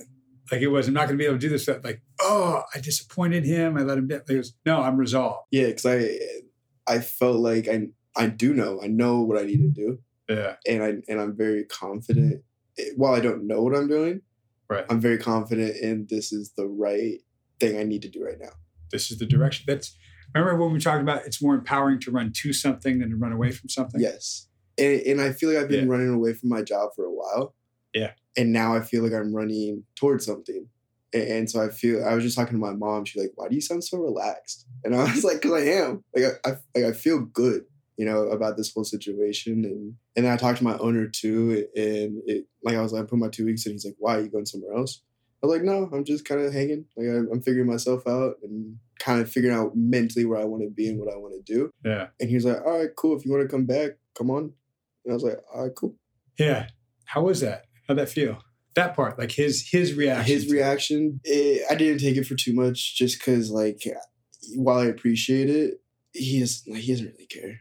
Like 0.52 0.62
it 0.62 0.68
was, 0.68 0.88
I'm 0.88 0.94
not 0.94 1.08
to 1.08 1.16
be 1.16 1.26
able 1.26 1.36
to 1.36 1.40
do 1.40 1.48
this. 1.48 1.66
That 1.66 1.84
like, 1.84 2.02
oh, 2.20 2.64
I 2.76 2.80
disappointed 2.80 3.46
him. 3.46 3.78
I 3.78 3.84
let 3.84 3.98
him 3.98 4.08
down. 4.08 4.22
It 4.28 4.38
was, 4.38 4.54
no, 4.66 4.82
I'm 4.82 4.98
resolved. 4.98 5.46
Yeah, 5.52 5.68
because 5.68 5.86
I 5.86 6.20
I 6.88 7.00
felt 7.00 7.38
like 7.38 7.68
I 7.68 7.88
I 8.16 8.28
do 8.28 8.54
know. 8.54 8.82
I 8.84 8.88
know 8.88 9.22
what 9.22 9.40
I 9.40 9.46
need 9.46 9.62
to 9.62 9.70
do, 9.70 10.00
Yeah. 10.30 10.56
and 10.68 10.84
I 10.84 10.94
and 11.10 11.20
I'm 11.22 11.36
very 11.36 11.64
confident. 11.66 12.44
eh, 12.78 12.90
While 12.96 13.14
I 13.14 13.20
don't 13.20 13.46
know 13.48 13.62
what 13.62 13.76
I'm 13.76 13.88
doing, 13.88 14.22
Right. 14.70 14.86
I'm 14.90 15.02
very 15.02 15.18
confident 15.18 15.76
in 15.82 16.08
this 16.10 16.32
is 16.32 16.54
the 16.56 16.66
right 16.66 17.20
thing 17.60 17.78
I 17.78 17.84
need 17.84 18.02
to 18.04 18.10
do 18.10 18.24
right 18.24 18.40
now. 18.40 18.54
This 18.92 19.12
is 19.12 19.18
the 19.20 19.26
direction. 19.26 19.66
That's, 19.68 19.98
remember 20.34 20.64
when 20.64 20.72
we 20.74 20.80
talked 20.80 21.02
about 21.02 21.26
it's 21.26 21.42
more 21.44 21.56
empowering 21.56 22.00
to 22.02 22.12
run 22.12 22.32
to 22.38 22.54
something 22.54 23.00
than 23.00 23.10
to 23.10 23.18
run 23.18 23.34
away 23.34 23.52
from 23.52 23.68
something? 23.68 24.00
Yes. 24.00 24.48
And, 24.78 25.02
and 25.02 25.20
I 25.22 25.34
feel 25.34 25.50
like 25.50 25.62
I've 25.62 25.68
been 25.70 25.88
Yeah. 25.88 25.92
running 25.92 26.10
away 26.14 26.34
from 26.34 26.48
my 26.50 26.62
job 26.62 26.92
for 26.96 27.04
a 27.04 27.12
while. 27.14 27.54
Yeah. 27.94 28.12
And 28.38 28.54
now 28.54 28.74
I 28.74 28.80
feel 28.80 29.04
like 29.04 29.12
I'm 29.12 29.36
running 29.36 29.84
towards 29.96 30.26
something. 30.26 30.68
And, 31.14 31.24
and 31.24 31.50
so 31.52 31.62
I 31.62 31.68
feel, 31.70 32.06
I 32.06 32.14
was 32.16 32.24
just 32.24 32.38
talking 32.38 32.54
to 32.54 32.58
my 32.66 32.72
mom. 32.74 33.04
She's 33.04 33.22
like, 33.22 33.34
why 33.36 33.50
do 33.50 33.56
you 33.56 33.62
sound 33.62 33.84
so 33.84 33.98
relaxed? 33.98 34.66
And 34.86 34.96
I 34.96 35.04
was 35.04 35.24
like, 35.26 35.42
because 35.42 35.62
I 35.62 35.66
am. 35.66 36.02
Like 36.16 36.26
I, 36.46 36.50
I, 36.50 36.56
like, 36.76 36.86
I 36.86 36.92
feel 36.94 37.20
good, 37.20 37.64
you 37.98 38.06
know, 38.06 38.22
about 38.30 38.56
this 38.56 38.72
whole 38.74 38.86
situation. 38.86 39.66
And, 39.66 39.96
and 40.16 40.26
then 40.26 40.34
I 40.34 40.38
talked 40.38 40.58
to 40.60 40.64
my 40.64 40.78
owner 40.78 41.08
too. 41.08 41.68
And 41.76 42.22
it, 42.26 42.46
like, 42.64 42.76
I 42.76 42.82
was 42.82 42.94
like, 42.94 43.04
I 43.04 43.06
put 43.06 43.20
my 43.20 43.30
two 43.30 43.46
weeks 43.46 43.66
in. 43.66 43.72
He's 43.72 43.86
like, 43.86 43.96
why? 43.98 44.18
Are 44.18 44.22
you 44.22 44.30
going 44.30 44.46
somewhere 44.46 44.76
else? 44.76 45.02
I 45.44 45.48
was 45.48 45.56
like, 45.56 45.66
no, 45.66 45.90
I'm 45.92 46.06
just 46.06 46.26
kind 46.26 46.42
of 46.42 46.54
hanging. 46.54 46.86
Like 46.96 47.08
I, 47.08 47.18
I'm 47.32 47.42
figuring 47.42 47.68
myself 47.68 48.06
out 48.06 48.36
and 48.44 48.78
kind 49.00 49.20
of 49.22 49.32
figuring 49.32 49.58
out 49.58 49.72
mentally 49.76 50.26
where 50.26 50.40
I 50.40 50.46
want 50.46 50.64
to 50.64 50.70
be 50.70 50.88
and 50.88 51.00
what 51.00 51.12
I 51.12 51.18
want 51.18 51.34
to 51.34 51.54
do. 51.54 51.72
Yeah. 51.84 52.08
And 52.20 52.30
he 52.30 52.36
was 52.36 52.46
like, 52.46 52.62
all 52.64 52.78
right, 52.78 52.90
cool. 52.96 53.18
If 53.18 53.26
you 53.26 53.32
want 53.32 53.44
to 53.44 53.50
come 53.50 53.66
back, 53.66 53.92
come 54.16 54.30
on. 54.30 54.54
And 55.04 55.12
I 55.12 55.14
was 55.14 55.24
like, 55.24 55.40
all 55.54 55.64
right, 55.64 55.76
cool. 55.76 55.96
Yeah. 56.38 56.68
How 57.06 57.24
was 57.24 57.42
that? 57.42 57.66
How'd 57.88 57.98
that 57.98 58.10
feel? 58.10 58.38
That 58.76 58.96
part, 58.96 59.20
like 59.20 59.32
his 59.32 59.68
his 59.70 59.96
reaction. 59.96 60.34
His 60.34 60.50
reaction, 60.50 61.20
eh, 61.26 61.58
I 61.70 61.76
didn't 61.76 62.00
take 62.00 62.16
it 62.16 62.26
for 62.26 62.36
too 62.36 62.54
much 62.54 62.96
just 62.96 63.20
because, 63.20 63.52
like, 63.52 63.82
while 64.56 64.78
I 64.78 64.86
appreciate 64.86 65.50
it, 65.50 65.82
he 66.14 66.40
is 66.42 66.64
like, 66.68 66.80
he 66.82 66.94
doesn't 66.94 67.12
really 67.12 67.26
care. 67.26 67.60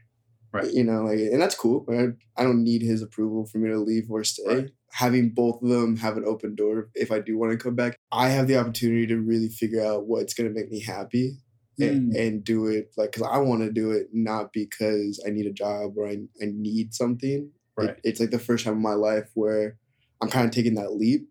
Right. 0.52 0.73
You 0.73 0.83
know, 0.85 1.04
like, 1.04 1.19
and 1.19 1.40
that's 1.40 1.54
cool. 1.54 1.87
I, 1.88 2.09
I 2.37 2.45
don't 2.45 2.64
need 2.64 2.83
his 2.83 3.02
approval 3.02 3.47
for 3.47 3.59
me 3.59 3.69
to 3.71 3.78
leave 3.78 4.11
or 4.11 4.25
stay. 4.25 4.42
Right. 4.47 4.71
Having 4.92 5.30
both 5.30 5.62
of 5.62 5.69
them 5.69 5.97
have 5.99 6.16
an 6.16 6.25
open 6.26 6.57
door 6.57 6.90
if 6.95 7.12
I 7.12 7.21
do 7.21 7.38
want 7.38 7.52
to 7.52 7.59
come 7.59 7.76
back, 7.76 7.97
I 8.11 8.30
have 8.30 8.49
the 8.49 8.57
opportunity 8.59 9.07
to 9.07 9.16
really 9.19 9.49
figure 9.49 9.85
out 9.85 10.07
what's 10.09 10.35
going 10.35 10.52
to 10.52 10.54
make 10.61 10.71
me 10.71 10.80
happy 10.80 11.38
and, 11.78 12.12
Mm. 12.12 12.19
and 12.26 12.45
do 12.45 12.66
it 12.66 12.92
like 12.97 13.12
because 13.12 13.26
I 13.30 13.38
want 13.38 13.62
to 13.62 13.71
do 13.73 13.92
it, 13.92 14.09
not 14.12 14.52
because 14.52 15.23
I 15.26 15.30
need 15.30 15.47
a 15.47 15.52
job 15.52 15.92
or 15.97 16.07
I, 16.09 16.19
I 16.42 16.47
need 16.52 16.92
something. 16.95 17.30
It- 17.33 17.50
Right. 17.76 18.00
it's 18.04 18.21
like 18.21 18.30
the 18.30 18.38
first 18.38 18.64
time 18.64 18.75
in 18.75 18.83
my 18.83 18.92
life 18.95 19.30
where 19.35 19.78
I'm 20.21 20.28
kind 20.28 20.45
of 20.45 20.50
taking 20.50 20.75
that 20.75 20.92
leap 20.97 21.28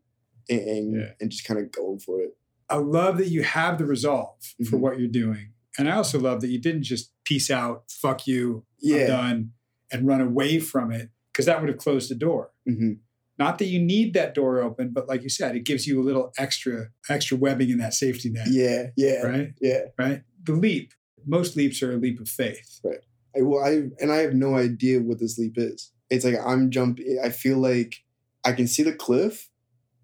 and 0.49 0.59
and, 0.61 0.95
Yeah. 0.95 1.09
and 1.19 1.29
just 1.29 1.45
kind 1.45 1.59
of 1.59 1.71
going 1.71 1.99
for 1.99 2.21
it. 2.21 2.31
I 2.69 2.77
love 2.77 3.17
that 3.17 3.27
you 3.27 3.43
have 3.43 3.77
the 3.77 3.85
resolve 3.85 4.38
for 4.69 4.77
Mhm. 4.77 4.79
what 4.79 4.97
you're 4.99 5.09
doing. 5.09 5.49
And 5.79 5.89
I 5.89 5.95
also 5.95 6.19
love 6.19 6.41
that 6.41 6.50
you 6.50 6.59
didn't 6.59 6.83
just 6.83 7.12
peace 7.24 7.50
out, 7.50 7.86
fuck 7.89 8.27
you, 8.27 8.65
I'm 8.83 8.89
Yeah. 8.89 9.07
done, 9.07 9.51
and 9.91 10.05
run 10.05 10.21
away 10.21 10.59
from 10.59 10.91
it, 10.91 11.09
because 11.31 11.45
that 11.48 11.59
would 11.62 11.69
have 11.69 11.77
closed 11.79 12.12
the 12.12 12.15
door. 12.15 12.51
hmm 12.67 12.93
Not 13.39 13.57
that 13.59 13.67
you 13.67 13.79
need 13.79 14.13
that 14.15 14.36
door 14.36 14.59
open, 14.62 14.89
but 14.91 15.07
like 15.07 15.24
you 15.24 15.29
said, 15.29 15.55
it 15.55 15.63
gives 15.63 15.88
you 15.88 16.01
a 16.01 16.03
little 16.03 16.33
extra 16.38 16.89
extra 17.07 17.38
webbing 17.38 17.69
in 17.69 17.77
that 17.77 17.93
safety 17.93 18.29
net. 18.29 18.48
Yeah. 18.51 18.88
Yeah. 18.98 19.21
Right? 19.25 19.53
Yeah. 19.62 19.83
Right? 19.98 20.24
The 20.43 20.51
leap. 20.51 20.91
Most 21.25 21.55
leaps 21.55 21.81
are 21.81 21.93
a 21.93 21.98
leap 21.98 22.19
of 22.19 22.27
faith. 22.27 22.81
Right. 22.83 23.00
I, 23.38 23.41
well, 23.43 23.63
I 23.63 23.71
and 24.01 24.12
I 24.12 24.17
have 24.17 24.33
no 24.33 24.55
idea 24.55 25.00
what 25.00 25.19
this 25.19 25.38
leap 25.39 25.53
is. 25.57 25.93
It's 26.09 26.25
like 26.25 26.36
I'm 26.45 26.69
jumping. 26.69 27.17
I 27.24 27.29
feel 27.29 27.59
like 27.59 27.95
I 28.43 28.51
can 28.51 28.67
see 28.67 28.83
the 28.83 28.93
cliff. 28.93 29.50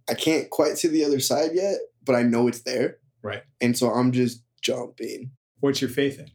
I 0.10 0.14
can't 0.14 0.50
quite 0.50 0.78
see 0.78 0.88
the 0.88 1.04
other 1.04 1.20
side 1.20 1.52
yet, 1.54 1.78
but 2.06 2.16
I 2.16 2.22
know 2.24 2.48
it's 2.48 2.62
there. 2.62 3.00
Right. 3.22 3.44
And 3.60 3.78
so 3.78 3.90
I'm 3.92 4.14
just 4.14 4.44
jumping. 4.62 5.32
What's 5.66 5.82
your 5.82 5.90
faith 5.90 6.20
in? 6.20 6.30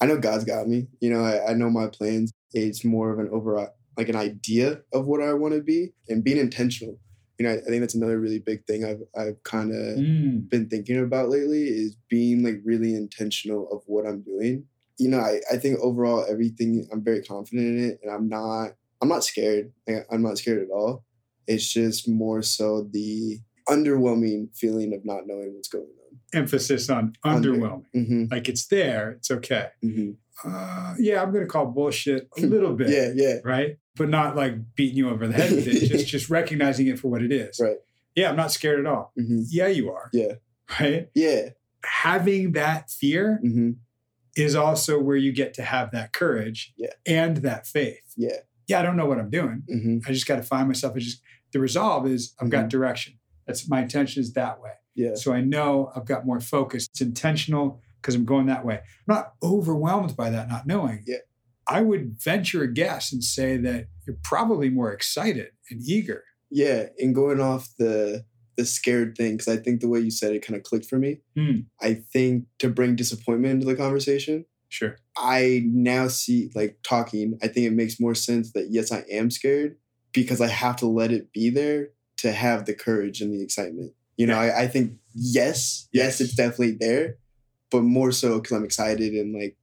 I 0.00 0.06
know 0.06 0.18
God's 0.18 0.44
got 0.44 0.66
me. 0.66 0.88
You 1.00 1.10
know, 1.10 1.22
I, 1.22 1.50
I 1.50 1.52
know 1.52 1.68
my 1.68 1.88
plans. 1.88 2.32
It's 2.54 2.82
more 2.82 3.12
of 3.12 3.18
an 3.18 3.28
overall, 3.30 3.68
like 3.98 4.08
an 4.08 4.16
idea 4.16 4.80
of 4.94 5.06
what 5.06 5.22
I 5.22 5.34
want 5.34 5.52
to 5.52 5.60
be 5.60 5.92
and 6.08 6.24
being 6.24 6.38
intentional. 6.38 6.98
You 7.38 7.46
know, 7.46 7.52
I, 7.52 7.56
I 7.56 7.64
think 7.64 7.80
that's 7.80 7.94
another 7.94 8.18
really 8.18 8.38
big 8.38 8.64
thing 8.66 8.84
I've 8.86 9.02
I've 9.14 9.42
kind 9.44 9.72
of 9.72 9.98
Mm, 9.98 10.48
been 10.48 10.70
thinking 10.70 10.98
about 10.98 11.28
lately 11.28 11.64
is 11.64 11.94
being 12.08 12.42
like 12.42 12.62
really 12.64 12.94
intentional 12.94 13.68
of 13.70 13.82
what 13.86 14.06
I'm 14.06 14.22
doing. 14.22 14.64
You 14.98 15.10
know, 15.10 15.20
I, 15.20 15.40
I 15.52 15.58
think 15.58 15.78
overall 15.80 16.24
everything 16.26 16.88
I'm 16.90 17.04
very 17.04 17.22
confident 17.22 17.66
in 17.68 17.90
it 17.90 18.00
and 18.02 18.10
I'm 18.10 18.28
not 18.28 18.70
I'm 19.02 19.08
not 19.08 19.24
scared. 19.24 19.72
Like, 19.86 20.06
I'm 20.10 20.22
not 20.22 20.38
scared 20.38 20.62
at 20.62 20.70
all. 20.70 21.04
It's 21.46 21.70
just 21.70 22.08
more 22.08 22.40
so 22.40 22.88
the 22.90 23.40
underwhelming 23.68 24.56
feeling 24.56 24.94
of 24.94 25.04
not 25.04 25.26
knowing 25.26 25.54
what's 25.54 25.68
going 25.68 25.84
on. 25.84 25.99
Emphasis 26.32 26.88
on 26.90 27.14
Under. 27.24 27.52
underwhelming. 27.52 27.84
Mm-hmm, 27.94 28.24
Like 28.30 28.48
it's 28.48 28.66
there, 28.66 29.10
it's 29.12 29.30
okay. 29.30 29.68
mm-hmm. 29.84 30.10
Uh, 30.42 30.94
yeah, 30.98 31.20
I'm 31.22 31.32
going 31.32 31.44
to 31.44 31.50
call 31.50 31.66
bullshit 31.66 32.28
a 32.38 32.40
little 32.46 32.74
bit. 32.74 32.88
Yeah, 32.88 33.10
yeah, 33.14 33.38
right? 33.44 33.76
But 33.96 34.08
not 34.08 34.36
like 34.36 34.74
beating 34.74 34.96
you 34.96 35.10
over 35.10 35.26
the 35.26 35.34
head 35.34 35.50
with 35.50 35.66
it. 35.66 35.86
Just 35.88 36.06
just 36.06 36.30
recognizing 36.30 36.86
it 36.86 36.98
for 36.98 37.08
what 37.08 37.22
it 37.22 37.30
is. 37.30 37.60
Right. 37.60 37.76
Yeah, 38.14 38.30
I'm 38.30 38.36
not 38.36 38.50
scared 38.50 38.80
at 38.80 38.86
all. 38.86 39.12
mm-hmm. 39.18 39.40
Yeah, 39.48 39.66
you 39.68 39.90
are. 39.92 40.08
yeah, 40.14 40.32
Right. 40.80 41.10
yeah. 41.14 41.50
Having 41.84 42.52
that 42.52 42.90
fear 42.90 43.38
Mm-hmm. 43.44 43.72
is 44.36 44.54
also 44.56 44.98
where 44.98 45.16
you 45.16 45.32
get 45.32 45.52
to 45.54 45.62
have 45.62 45.90
that 45.90 46.12
courage 46.14 46.72
Yeah. 46.76 46.92
and 47.06 47.38
that 47.38 47.66
faith. 47.66 48.14
Yeah. 48.16 48.36
Yeah, 48.66 48.78
I 48.80 48.82
don't 48.82 48.96
know 48.96 49.06
what 49.06 49.18
I'm 49.18 49.30
doing. 49.30 49.62
Mm-hmm. 49.70 49.98
I 50.06 50.12
just 50.12 50.26
got 50.26 50.36
to 50.36 50.42
find 50.42 50.68
myself. 50.68 50.94
I 50.96 51.00
just 51.00 51.20
the 51.52 51.58
resolve 51.58 52.06
is 52.06 52.34
I've 52.40 52.48
got 52.50 52.68
direction. 52.68 53.14
That's 53.46 53.68
my 53.68 53.82
intention 53.82 54.22
is 54.22 54.32
that 54.34 54.62
way. 54.62 54.70
Yeah. 54.94 55.14
So 55.14 55.32
I 55.32 55.40
know 55.40 55.92
I've 55.94 56.06
got 56.06 56.26
more 56.26 56.40
focus. 56.40 56.88
It's 56.90 57.00
intentional 57.00 57.80
because 58.00 58.14
I'm 58.14 58.24
going 58.24 58.46
that 58.46 58.64
way. 58.64 58.76
I'm 58.76 59.14
not 59.14 59.34
overwhelmed 59.42 60.16
by 60.16 60.30
that 60.30 60.48
not 60.48 60.66
knowing. 60.66 61.04
Yeah. 61.06 61.18
I 61.68 61.82
would 61.82 62.20
venture 62.20 62.62
a 62.62 62.72
guess 62.72 63.12
and 63.12 63.22
say 63.22 63.56
that 63.58 63.86
you're 64.06 64.16
probably 64.24 64.70
more 64.70 64.92
excited 64.92 65.50
and 65.70 65.80
eager. 65.86 66.24
Yeah. 66.50 66.86
And 66.98 67.14
going 67.14 67.40
off 67.40 67.68
the 67.78 68.24
the 68.56 68.66
scared 68.66 69.16
thing, 69.16 69.36
because 69.36 69.48
I 69.48 69.56
think 69.56 69.80
the 69.80 69.88
way 69.88 70.00
you 70.00 70.10
said 70.10 70.34
it 70.34 70.44
kind 70.44 70.56
of 70.56 70.64
clicked 70.64 70.86
for 70.86 70.98
me. 70.98 71.20
Hmm. 71.34 71.60
I 71.80 71.94
think 71.94 72.44
to 72.58 72.68
bring 72.68 72.94
disappointment 72.96 73.54
into 73.54 73.66
the 73.66 73.76
conversation, 73.76 74.44
Sure. 74.70 74.96
I 75.16 75.62
now 75.66 76.06
see 76.06 76.50
like 76.54 76.78
talking, 76.84 77.38
I 77.42 77.48
think 77.48 77.66
it 77.66 77.72
makes 77.72 78.00
more 78.00 78.14
sense 78.14 78.52
that 78.52 78.68
yes, 78.70 78.92
I 78.92 79.04
am 79.10 79.30
scared 79.30 79.76
because 80.12 80.40
I 80.40 80.46
have 80.46 80.76
to 80.76 80.86
let 80.86 81.10
it 81.10 81.32
be 81.32 81.50
there 81.50 81.88
to 82.18 82.32
have 82.32 82.64
the 82.64 82.74
courage 82.74 83.20
and 83.20 83.34
the 83.34 83.42
excitement. 83.42 83.92
You 84.20 84.26
know, 84.26 84.38
I, 84.38 84.62
I 84.62 84.66
think 84.68 84.86
yes, 85.14 85.88
yes, 85.92 86.20
it's 86.20 86.34
definitely 86.34 86.76
there, 86.78 87.16
but 87.70 87.82
more 87.82 88.12
so 88.12 88.38
because 88.38 88.54
I'm 88.56 88.64
excited 88.64 89.14
and 89.14 89.34
like 89.40 89.56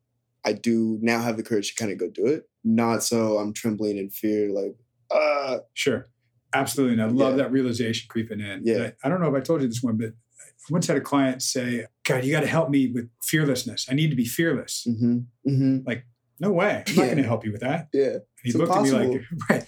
I 0.43 0.53
do 0.53 0.97
now 1.01 1.21
have 1.21 1.37
the 1.37 1.43
courage 1.43 1.75
to 1.75 1.75
kind 1.79 1.91
of 1.91 1.99
go 1.99 2.09
do 2.09 2.25
it. 2.25 2.49
Not 2.63 3.03
so 3.03 3.37
I'm 3.37 3.53
trembling 3.53 3.97
in 3.97 4.09
fear, 4.09 4.49
like, 4.49 4.75
uh, 5.11 5.59
Sure. 5.73 6.09
Absolutely. 6.55 6.93
And 6.93 7.01
I 7.03 7.05
love 7.05 7.33
Yeah. 7.37 7.43
that 7.43 7.51
realization 7.51 8.07
creeping 8.09 8.39
in. 8.39 8.61
Yeah. 8.65 8.91
I, 9.03 9.05
I 9.05 9.09
don't 9.09 9.21
know 9.21 9.29
if 9.33 9.39
I 9.39 9.45
told 9.45 9.61
you 9.61 9.67
this 9.67 9.83
one, 9.83 9.97
but 9.97 10.09
I 10.09 10.71
once 10.71 10.87
had 10.87 10.97
a 10.97 11.01
client 11.01 11.43
say, 11.43 11.85
God, 12.03 12.23
you 12.25 12.31
got 12.31 12.39
to 12.41 12.47
help 12.47 12.69
me 12.71 12.87
with 12.91 13.09
fearlessness. 13.21 13.85
I 13.91 13.93
need 13.93 14.09
to 14.09 14.15
be 14.15 14.25
fearless. 14.25 14.87
mm-hmm, 14.89 15.17
mm-hmm, 15.47 15.87
No 16.39 16.51
way. 16.51 16.83
I'm 16.87 16.95
not 16.95 17.01
Yeah. 17.03 17.05
going 17.05 17.17
to 17.17 17.23
help 17.23 17.45
you 17.45 17.51
with 17.51 17.61
that. 17.61 17.87
yeah, 17.93 18.03
And 18.05 18.21
he 18.43 18.49
It's 18.49 18.57
looked 18.57 18.71
at 18.75 18.83
me 18.83 18.91
like, 18.91 19.21
right. 19.49 19.65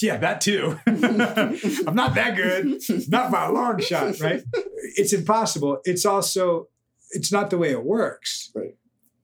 yeah, 0.00 0.16
that 0.18 0.40
too. 0.40 0.78
I'm 0.86 1.94
not 1.94 2.14
that 2.14 2.36
good. 2.36 2.80
Not 3.08 3.30
by 3.32 3.46
a 3.46 3.52
long 3.52 3.80
shot, 3.80 4.18
right? 4.20 4.42
It's 4.96 5.12
impossible. 5.12 5.78
It's 5.84 6.04
also, 6.06 6.68
it's 7.10 7.32
not 7.32 7.50
the 7.50 7.58
way 7.58 7.70
it 7.70 7.84
works. 7.84 8.50
Right. 8.54 8.76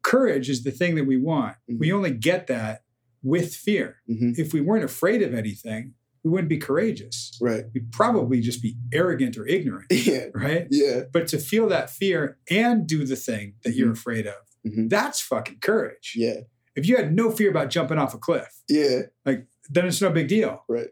Courage 0.03 0.51
is 0.51 0.65
the 0.65 0.71
thing 0.71 0.97
that 0.97 1.07
we 1.07 1.17
want. 1.17 1.57
We 1.69 1.93
only 1.93 2.11
get 2.11 2.47
that 2.49 2.83
with 3.23 3.55
fear. 3.55 3.97
hmm 4.07 4.33
If 4.37 4.53
we 4.53 4.61
weren't 4.61 4.85
afraid 4.85 5.23
of 5.23 5.33
anything, 5.35 5.95
we 6.25 6.31
wouldn't 6.31 6.49
be 6.49 6.59
courageous. 6.59 7.39
right, 7.41 7.65
We'd 7.75 7.93
probably 7.93 8.41
just 8.41 8.63
be 8.63 8.77
arrogant 8.93 9.37
or 9.39 9.47
ignorant, 9.47 9.87
yeah, 9.91 10.27
right? 10.35 10.67
yeah, 10.71 11.03
But 11.13 11.29
to 11.29 11.39
feel 11.39 11.69
that 11.69 11.91
fear 11.91 12.39
and 12.51 12.87
do 12.87 13.05
the 13.07 13.17
thing 13.17 13.55
that 13.63 13.75
you're 13.75 13.91
Mhm. 13.91 13.99
afraid 13.99 14.27
of, 14.27 14.35
Mhm. 14.67 14.89
that's 14.91 15.21
fucking 15.21 15.59
courage. 15.61 16.15
yeah, 16.17 16.41
If 16.77 16.89
you 16.89 16.97
had 16.97 17.15
no 17.15 17.31
fear 17.31 17.51
about 17.51 17.71
jumping 17.71 17.99
off 17.99 18.15
a 18.15 18.19
cliff, 18.19 18.63
yeah, 18.69 19.03
like 19.25 19.47
then 19.71 19.87
it's 19.87 20.01
no 20.03 20.11
big 20.11 20.29
deal. 20.29 20.65
Right. 20.69 20.89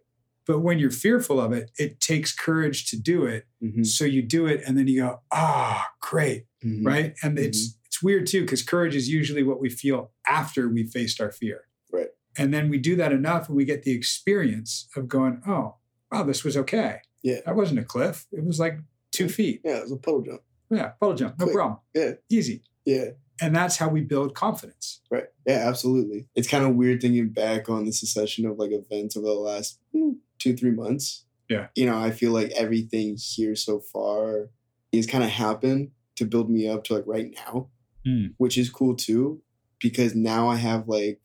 But 0.47 0.61
when 0.61 0.79
you're 0.79 0.91
fearful 0.91 1.41
of 1.41 1.53
it, 1.53 1.71
it 1.79 2.01
takes 2.01 2.35
courage 2.35 2.91
to 2.91 2.97
do 2.97 3.27
it. 3.27 3.47
Mhm. 3.63 3.87
So 3.87 4.05
you 4.05 4.23
do 4.23 4.47
it 4.47 4.63
and 4.67 4.77
then 4.77 4.89
you 4.89 5.03
go, 5.03 5.21
ah, 5.31 5.89
great. 6.01 6.47
Mhm. 6.65 6.85
Right. 6.85 7.15
And 7.23 7.39
it's 7.39 7.79
it's 7.87 8.03
weird 8.03 8.27
too, 8.27 8.41
because 8.43 8.63
courage 8.63 8.95
is 8.97 9.09
usually 9.09 9.43
what 9.43 9.61
we 9.61 9.69
feel 9.69 10.11
after 10.27 10.69
we 10.69 10.85
faced 10.85 11.21
our 11.21 11.31
fear. 11.31 11.65
Right. 11.93 12.09
And 12.39 12.53
then 12.53 12.71
we 12.71 12.79
do 12.79 12.97
that 12.97 13.13
enough 13.13 13.49
and 13.49 13.57
we 13.57 13.65
get 13.65 13.83
the 13.83 13.93
experience 13.93 14.89
of 14.97 15.07
going, 15.09 15.43
oh, 15.47 15.77
wow, 16.11 16.23
this 16.25 16.43
was 16.43 16.57
okay. 16.57 17.01
Yeah. 17.23 17.41
That 17.45 17.55
wasn't 17.55 17.81
a 17.81 17.85
cliff. 17.85 18.27
It 18.33 18.45
was 18.45 18.59
like 18.59 18.79
two 19.13 19.29
feet. 19.29 19.61
Yeah, 19.65 19.79
it 19.79 19.83
was 19.83 19.93
a 19.93 19.97
puddle 19.97 20.23
jump. 20.23 20.41
Yeah. 20.71 20.89
Puddle 21.01 21.15
jump. 21.17 21.39
No 21.39 21.45
Quick. 21.45 21.55
problem. 21.55 21.79
Yeah. 21.95 22.13
Easy. 22.31 22.63
Yeah. 22.87 23.11
And 23.43 23.57
that's 23.57 23.77
how 23.77 23.89
we 23.89 24.03
build 24.03 24.37
confidence. 24.37 25.01
Right. 25.11 25.25
Yeah, 25.47 25.69
absolutely. 25.69 26.29
It's 26.37 26.49
kind 26.49 26.65
of 26.65 26.77
weird 26.77 27.01
thinking 27.01 27.31
back 27.31 27.69
on 27.69 27.85
the 27.85 27.93
succession 27.93 28.47
of 28.47 28.57
like 28.57 28.71
events 28.71 29.17
over 29.17 29.27
the 29.27 29.33
last 29.33 29.81
hmm, 29.93 30.13
two, 30.39 30.57
three 30.57 30.71
months. 30.71 31.25
Yeah. 31.49 31.67
You 31.75 31.87
know, 31.87 31.99
I 31.99 32.13
feel 32.13 32.31
like 32.31 32.53
everything 32.53 33.17
here 33.19 33.57
so 33.57 33.81
far 33.81 34.51
is 34.93 35.09
kind 35.09 35.25
of 35.25 35.31
happened 35.31 35.91
to 36.17 36.25
build 36.25 36.49
me 36.49 36.69
up 36.69 36.85
to 36.85 36.95
like 36.95 37.05
right 37.07 37.35
now, 37.35 37.69
Hmm. 38.05 38.27
which 38.37 38.57
is 38.57 38.71
cool 38.71 38.95
too, 38.95 39.43
because 39.81 40.15
now 40.15 40.49
I 40.49 40.57
have 40.57 40.89
like, 40.89 41.21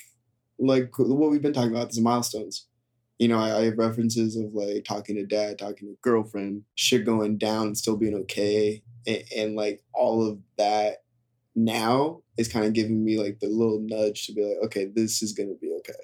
like 0.59 0.97
what 0.97 1.29
we've 1.29 1.41
been 1.41 1.53
talking 1.53 1.71
about, 1.71 1.91
these 1.91 2.01
milestones. 2.01 2.67
You 3.19 3.27
know, 3.27 3.39
I, 3.39 3.59
I 3.59 3.63
have 3.65 3.77
references 3.77 4.35
of 4.35 4.53
like 4.53 4.85
talking 4.85 5.15
to 5.17 5.25
dad, 5.25 5.59
talking 5.59 5.87
to 5.87 5.97
girlfriend, 6.01 6.63
shit 6.75 7.05
going 7.05 7.37
down 7.37 7.67
and 7.67 7.77
still 7.77 7.95
being 7.95 8.15
okay. 8.15 8.81
And, 9.05 9.23
and 9.35 9.55
like 9.55 9.83
all 9.93 10.27
of 10.27 10.39
that 10.57 11.03
now 11.57 12.21
is 12.37 12.47
kind 12.47 12.65
of 12.65 12.73
giving 12.73 13.03
me 13.03 13.17
like 13.17 13.39
the 13.39 13.47
little 13.47 13.79
nudge 13.81 14.27
to 14.27 14.33
be 14.33 14.43
like, 14.43 14.63
okay, 14.65 14.85
this 14.85 15.21
is 15.21 15.33
gonna 15.33 15.55
be 15.59 15.73
okay. 15.79 15.99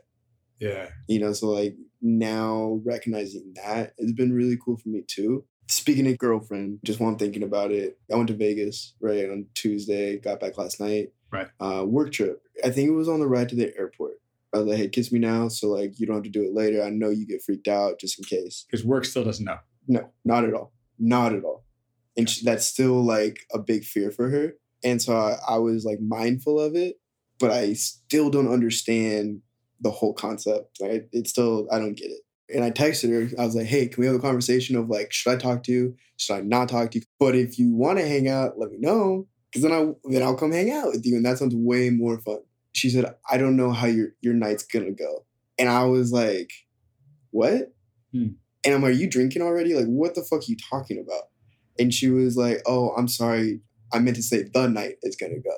Yeah. 0.60 0.90
You 1.08 1.20
know, 1.20 1.32
so 1.32 1.48
like 1.48 1.76
now 2.02 2.82
recognizing 2.84 3.54
that 3.56 3.94
has 4.00 4.12
been 4.12 4.34
really 4.34 4.58
cool 4.64 4.78
for 4.78 4.90
me 4.90 5.04
too. 5.08 5.46
Speaking 5.70 6.08
of 6.08 6.18
girlfriend, 6.18 6.80
just 6.84 7.00
while 7.00 7.12
I'm 7.12 7.18
thinking 7.18 7.44
about 7.44 7.72
it, 7.72 7.98
I 8.12 8.16
went 8.16 8.28
to 8.28 8.34
Vegas 8.34 8.96
right 9.00 9.30
on 9.30 9.46
Tuesday, 9.54 10.18
got 10.18 10.40
back 10.40 10.58
last 10.58 10.82
night. 10.82 11.14
Right. 11.32 11.48
Uh, 11.60 11.86
work 11.86 12.12
trip. 12.12 12.42
I 12.64 12.70
think 12.70 12.90
it 12.90 12.94
was 12.94 13.08
on 13.08 13.20
the 13.20 13.28
ride 13.28 13.50
to 13.50 13.56
the 13.56 13.76
airport. 13.78 14.20
I 14.54 14.58
was 14.60 14.68
like, 14.68 14.78
hey, 14.78 14.90
kiss 14.90 15.12
me 15.12 15.20
now. 15.20 15.48
So 15.48 15.68
like 15.68 16.00
you 16.00 16.06
don't 16.06 16.18
have 16.18 16.24
to 16.24 16.30
do 16.30 16.44
it 16.44 16.54
later. 16.54 16.84
I 16.84 16.90
know 16.90 17.10
you 17.10 17.26
get 17.26 17.44
freaked 17.44 17.68
out 17.68 18.00
just 18.00 18.20
in 18.20 18.26
case. 18.26 18.66
Because 18.70 18.86
work 18.86 19.06
still 19.06 19.24
doesn't 19.24 19.46
know. 19.46 19.58
No, 19.88 20.10
not 20.26 20.46
at 20.46 20.54
all. 20.54 20.74
Not 21.00 21.34
at 21.34 21.44
all. 21.44 21.64
And 22.16 22.30
she, 22.30 22.46
that's 22.46 22.66
still 22.66 23.04
like 23.04 23.40
a 23.54 23.60
big 23.60 23.84
fear 23.84 24.12
for 24.12 24.30
her. 24.30 24.56
And 24.84 25.02
so 25.02 25.16
I, 25.16 25.38
I 25.48 25.58
was 25.58 25.86
like 25.86 26.00
mindful 26.02 26.60
of 26.60 26.76
it, 26.76 27.00
but 27.40 27.52
I 27.52 27.74
still 27.74 28.30
don't 28.30 28.52
understand 28.52 29.42
the 29.82 29.92
whole 29.92 30.14
concept. 30.14 30.78
Like 30.80 31.10
it's 31.12 31.30
still, 31.30 31.68
I 31.72 31.80
don't 31.80 31.96
get 31.96 32.12
it. 32.12 32.22
And 32.54 32.64
I 32.64 32.72
texted 32.72 33.10
her. 33.10 33.42
I 33.42 33.46
was 33.46 33.56
like, 33.56 33.66
hey, 33.66 33.88
can 33.88 34.02
we 34.02 34.08
have 34.08 34.16
a 34.16 34.20
conversation 34.20 34.76
of 34.76 34.90
like, 34.90 35.12
should 35.12 35.32
I 35.32 35.38
talk 35.38 35.64
to 35.64 35.72
you? 35.72 35.96
Should 36.18 36.36
I 36.36 36.42
not 36.42 36.70
talk 36.70 36.92
to 36.92 37.00
you? 37.00 37.06
But 37.20 37.36
if 37.36 37.58
you 37.58 37.74
want 37.74 38.00
to 38.00 38.08
hang 38.08 38.28
out, 38.28 38.60
let 38.60 38.72
me 38.72 38.78
know. 38.80 39.28
Cause 39.54 39.62
then 39.62 39.72
I 39.72 39.94
then 40.06 40.24
I'll 40.24 40.36
come 40.36 40.52
hang 40.52 40.72
out 40.72 40.88
with 40.88 41.06
you. 41.06 41.16
And 41.16 41.26
that 41.26 41.38
sounds 41.38 41.56
way 41.56 41.90
more 41.92 42.20
fun. 42.20 42.40
she 42.74 42.90
said, 42.90 43.14
I 43.30 43.38
don't 43.38 43.56
know 43.56 43.72
how 43.72 43.86
your 43.86 44.10
your 44.22 44.34
night's 44.34 44.64
gonna 44.64 44.92
go. 44.92 45.26
And 45.60 45.70
I 45.70 45.84
was 45.86 46.12
like, 46.12 46.52
What? 47.30 47.72
Hmm. 48.12 48.30
And 48.64 48.74
I'm 48.74 48.82
like, 48.82 48.92
Are 48.92 48.96
you 48.96 49.08
drinking 49.08 49.44
already? 49.44 49.76
Like, 49.76 49.86
what 49.86 50.16
the 50.16 50.24
fuck 50.24 50.40
are 50.40 50.46
you 50.48 50.58
talking 50.58 51.00
about? 51.00 51.24
And 51.78 51.94
she 51.94 52.10
was 52.10 52.36
like, 52.36 52.62
Oh, 52.66 52.90
I'm 52.98 53.08
sorry. 53.08 53.62
I 53.94 54.00
meant 54.00 54.16
to 54.18 54.24
say 54.24 54.44
the 54.54 54.68
night 54.68 54.96
is 55.04 55.16
gonna 55.16 55.40
go. 55.40 55.56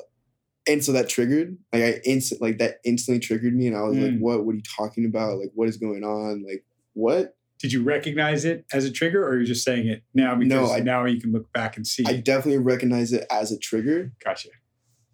And 0.68 0.84
so 0.84 0.92
that 0.94 1.08
triggered, 1.10 1.58
like 1.72 1.84
I 1.84 1.92
instant 2.06 2.42
like 2.42 2.58
that 2.58 2.78
instantly 2.84 3.20
triggered 3.20 3.56
me. 3.56 3.68
And 3.68 3.78
I 3.78 3.82
was 3.84 3.98
like, 3.98 4.14
Hmm. 4.14 4.20
What? 4.20 4.46
What 4.46 4.54
are 4.54 4.56
you 4.56 4.64
talking 4.78 5.06
about? 5.06 5.38
Like, 5.40 5.52
what 5.54 5.70
is 5.70 5.78
going 5.78 6.04
on? 6.04 6.44
Like, 6.48 6.66
what? 6.94 7.36
Did 7.60 7.72
you 7.72 7.84
recognize 7.84 8.44
it 8.46 8.66
as 8.74 8.84
a 8.84 8.92
trigger, 8.92 9.24
or 9.24 9.30
are 9.30 9.40
you 9.40 9.46
just 9.46 9.64
saying 9.64 9.88
it 9.88 10.04
now 10.14 10.36
because 10.36 10.50
No, 10.70 10.72
I- 10.74 10.80
now 10.82 11.06
you 11.06 11.22
can 11.22 11.32
look 11.32 11.52
back 11.54 11.78
and 11.78 11.88
see? 11.88 12.04
I 12.06 12.18
definitely 12.18 12.60
recognize 12.62 13.14
it 13.14 13.26
as 13.32 13.52
a 13.52 13.58
trigger, 13.58 14.12
gotcha. 14.24 14.50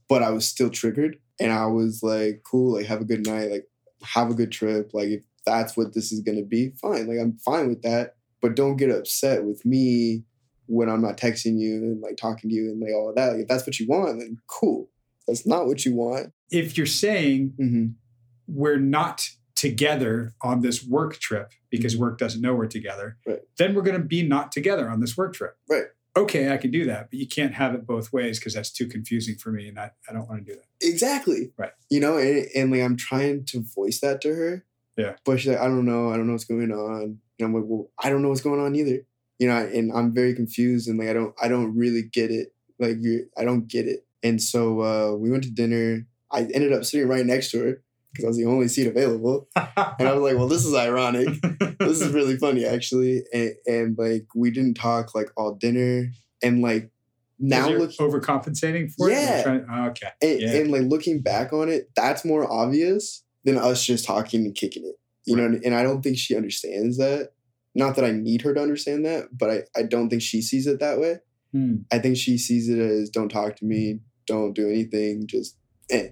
but 0.10 0.24
I 0.24 0.32
was 0.32 0.46
still 0.48 0.70
triggered. 0.70 1.18
And 1.40 1.52
I 1.52 1.66
was 1.68 2.02
like, 2.04 2.42
cool, 2.44 2.74
like 2.74 2.86
have 2.88 3.02
a 3.02 3.06
good 3.06 3.26
night, 3.26 3.52
like 3.52 3.68
have 4.04 4.30
a 4.32 4.34
good 4.34 4.52
trip. 4.52 4.92
Like 4.94 5.10
if 5.10 5.24
that's 5.46 5.76
what 5.78 5.94
this 5.94 6.12
is 6.12 6.22
gonna 6.22 6.44
be, 6.44 6.72
fine. 6.82 7.08
Like 7.08 7.20
I'm 7.20 7.38
fine 7.38 7.68
with 7.70 7.82
that. 7.84 8.16
But 8.42 8.56
don't 8.56 8.78
get 8.78 8.90
upset 8.90 9.44
with 9.46 9.64
me 9.66 10.24
when 10.68 10.90
I'm 10.90 11.02
not 11.02 11.18
texting 11.18 11.60
you 11.60 11.76
and 11.76 12.02
like 12.02 12.18
talking 12.18 12.50
to 12.50 12.56
you 12.56 12.72
and 12.72 12.80
like 12.82 12.94
all 12.94 13.10
of 13.10 13.16
that. 13.16 13.34
Like 13.34 13.42
if 13.42 13.48
that's 13.48 13.66
what 13.68 13.80
you 13.80 13.88
want, 13.88 14.20
then 14.20 14.38
cool. 14.48 14.90
If 15.22 15.26
that's 15.28 15.46
not 15.48 15.68
what 15.68 15.86
you 15.86 15.96
want. 15.96 16.32
If 16.50 16.78
you're 16.78 16.86
saying 16.86 17.54
hmm 17.58 17.86
we're 18.48 18.80
not 18.80 19.30
together 19.56 20.34
on 20.42 20.62
this 20.62 20.84
work 20.84 21.18
trip 21.20 21.52
because 21.70 21.96
work 21.96 22.18
doesn't 22.18 22.42
know 22.42 22.54
we're 22.54 22.66
together, 22.68 23.18
Right. 23.26 23.40
then 23.58 23.74
we're 23.76 23.82
going 23.84 23.98
to 24.02 24.06
be 24.06 24.24
not 24.28 24.52
together 24.52 24.90
on 24.90 25.00
this 25.00 25.16
work 25.16 25.34
trip. 25.34 25.56
Right. 25.70 25.86
Okay, 26.18 26.52
I 26.52 26.58
can 26.58 26.72
do 26.72 26.84
that, 26.86 27.10
but 27.10 27.18
you 27.20 27.28
can't 27.28 27.54
have 27.54 27.74
it 27.74 27.86
both 27.88 28.12
ways 28.12 28.40
because 28.40 28.54
that's 28.56 28.72
too 28.72 28.88
confusing 28.88 29.36
for 29.36 29.50
me, 29.52 29.70
and 29.70 29.80
I, 29.80 29.92
I 30.10 30.12
don't 30.14 30.28
want 30.28 30.46
to 30.46 30.52
do 30.52 30.58
that. 30.60 30.66
Exactly. 30.86 31.54
Right. 31.58 31.72
You 31.90 32.02
know, 32.02 32.18
and, 32.18 32.46
and 32.54 32.72
like 32.72 32.82
I'm 32.82 32.98
trying 32.98 33.46
to 33.46 33.62
voice 33.74 34.02
that 34.02 34.20
to 34.22 34.34
her. 34.34 34.66
Yeah. 34.98 35.14
But 35.24 35.40
she's 35.40 35.52
like, 35.54 35.62
I 35.62 35.66
don't 35.68 35.86
know. 35.86 36.10
I 36.12 36.18
don't 36.18 36.28
know 36.28 36.34
what's 36.34 36.44
going 36.44 36.70
on. 36.72 37.02
And 37.40 37.46
I'm 37.48 37.54
like, 37.54 37.64
well, 37.66 37.90
I 37.98 38.10
don't 38.10 38.22
know 38.22 38.28
what's 38.30 38.42
going 38.42 38.60
on 38.60 38.76
either. 38.76 39.00
You 39.42 39.48
know, 39.48 39.58
and 39.58 39.92
I'm 39.92 40.14
very 40.14 40.36
confused 40.36 40.88
and 40.88 41.00
like 41.00 41.10
I 41.10 41.14
don't 41.14 41.34
I 41.42 41.48
don't 41.48 41.76
really 41.76 42.04
get 42.04 42.30
it. 42.30 42.50
Like 42.78 42.98
you 43.02 43.26
I 43.36 43.44
don't 43.44 43.68
get 43.68 43.88
it. 43.88 44.06
And 44.22 44.40
so 44.42 44.82
uh 44.82 45.16
we 45.18 45.32
went 45.32 45.44
to 45.46 45.50
dinner. 45.50 46.06
I 46.32 46.42
ended 46.54 46.72
up 46.74 46.86
sitting 46.86 47.08
right 47.08 47.26
next 47.26 47.50
to 47.52 47.60
her 47.64 47.82
because 48.12 48.26
I 48.26 48.28
was 48.28 48.38
the 48.38 48.46
only 48.46 48.68
seat 48.68 48.86
available. 48.86 49.48
And 49.56 50.08
I 50.08 50.14
was 50.14 50.22
like, 50.22 50.38
well, 50.38 50.48
this 50.48 50.64
is 50.64 50.76
ironic. 50.76 51.28
this 51.80 52.02
is 52.02 52.14
really 52.14 52.38
funny 52.38 52.66
actually. 52.66 53.24
And, 53.34 53.54
and 53.66 53.98
like 53.98 54.28
we 54.36 54.52
didn't 54.52 54.76
talk 54.76 55.16
like 55.16 55.32
all 55.36 55.56
dinner. 55.56 56.12
And 56.44 56.62
like 56.62 56.92
now 57.40 57.68
looking 57.68 57.98
overcompensating 58.08 58.92
for 58.94 59.10
it. 59.10 59.14
Yeah. 59.14 59.42
trying- 59.42 59.66
oh, 59.72 59.86
okay. 59.88 60.10
and, 60.22 60.40
Yeah. 60.42 60.54
and 60.54 60.72
like 60.72 60.84
looking 60.84 61.22
back 61.22 61.52
on 61.52 61.68
it, 61.68 61.90
that's 61.96 62.24
more 62.24 62.46
obvious 62.52 63.24
than 63.44 63.58
us 63.58 63.84
just 63.84 64.06
talking 64.06 64.46
and 64.46 64.54
kicking 64.54 64.86
it. 64.86 64.98
You 65.26 65.36
know, 65.36 65.60
and 65.66 65.74
I 65.74 65.82
don't 65.82 66.02
think 66.04 66.18
she 66.20 66.36
understands 66.36 66.98
that. 66.98 67.32
Not 67.74 67.96
that 67.96 68.06
I 68.06 68.12
need 68.12 68.42
her 68.42 68.54
to 68.54 68.62
understand 68.62 69.06
that, 69.06 69.38
but 69.38 69.50
I, 69.50 69.64
I 69.76 69.84
don't 69.84 70.10
think 70.10 70.22
she 70.22 70.42
sees 70.42 70.68
it 70.68 70.80
that 70.80 71.00
way. 71.00 71.20
Hmm. 71.52 71.78
I 71.92 72.00
think 72.00 72.18
she 72.18 72.38
sees 72.38 72.70
it 72.70 72.80
as 72.80 73.10
don't 73.10 73.30
talk 73.30 73.56
to 73.58 73.66
me, 73.66 74.00
don't 74.26 74.54
do 74.54 74.70
anything, 74.70 75.28
just 75.28 75.58
eh. 75.90 76.10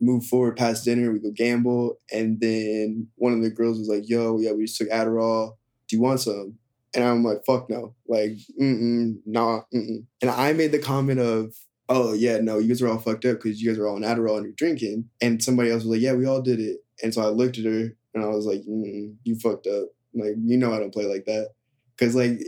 move 0.00 0.24
forward 0.24 0.56
past 0.56 0.84
dinner, 0.84 1.12
we 1.12 1.18
go 1.18 1.30
gamble. 1.30 1.98
And 2.12 2.40
then 2.40 3.08
one 3.16 3.32
of 3.32 3.42
the 3.42 3.50
girls 3.50 3.78
was 3.78 3.88
like, 3.88 4.08
yo, 4.08 4.38
yeah, 4.38 4.52
we 4.52 4.64
just 4.64 4.78
took 4.78 4.88
Adderall. 4.90 5.56
Do 5.88 5.96
you 5.96 6.02
want 6.02 6.20
some? 6.20 6.58
And 6.94 7.04
I'm 7.04 7.22
like, 7.22 7.44
fuck 7.44 7.68
no. 7.68 7.94
Like, 8.06 8.32
mm-mm, 8.60 9.16
nah, 9.26 9.60
mm-mm. 9.74 10.04
And 10.22 10.30
I 10.30 10.52
made 10.52 10.72
the 10.72 10.78
comment 10.78 11.20
of, 11.20 11.54
oh, 11.88 12.12
yeah, 12.14 12.38
no, 12.38 12.58
you 12.58 12.68
guys 12.68 12.82
are 12.82 12.88
all 12.88 12.98
fucked 12.98 13.24
up 13.24 13.36
because 13.36 13.60
you 13.60 13.70
guys 13.70 13.78
are 13.78 13.86
all 13.86 13.96
on 13.96 14.02
Adderall 14.02 14.36
and 14.36 14.44
you're 14.44 14.52
drinking. 14.54 15.08
And 15.20 15.42
somebody 15.42 15.70
else 15.70 15.84
was 15.84 15.92
like, 15.92 16.00
yeah, 16.00 16.14
we 16.14 16.26
all 16.26 16.42
did 16.42 16.60
it. 16.60 16.78
And 17.02 17.12
so 17.12 17.22
I 17.22 17.26
looked 17.26 17.58
at 17.58 17.64
her 17.64 17.94
and 18.14 18.24
I 18.24 18.28
was 18.28 18.46
like, 18.46 18.62
you 18.66 19.38
fucked 19.40 19.66
up. 19.66 19.88
Like, 20.18 20.34
you 20.44 20.56
know 20.56 20.72
I 20.72 20.78
don't 20.78 20.92
play 20.92 21.06
like 21.06 21.24
that. 21.26 21.50
Because, 21.96 22.14
like, 22.14 22.40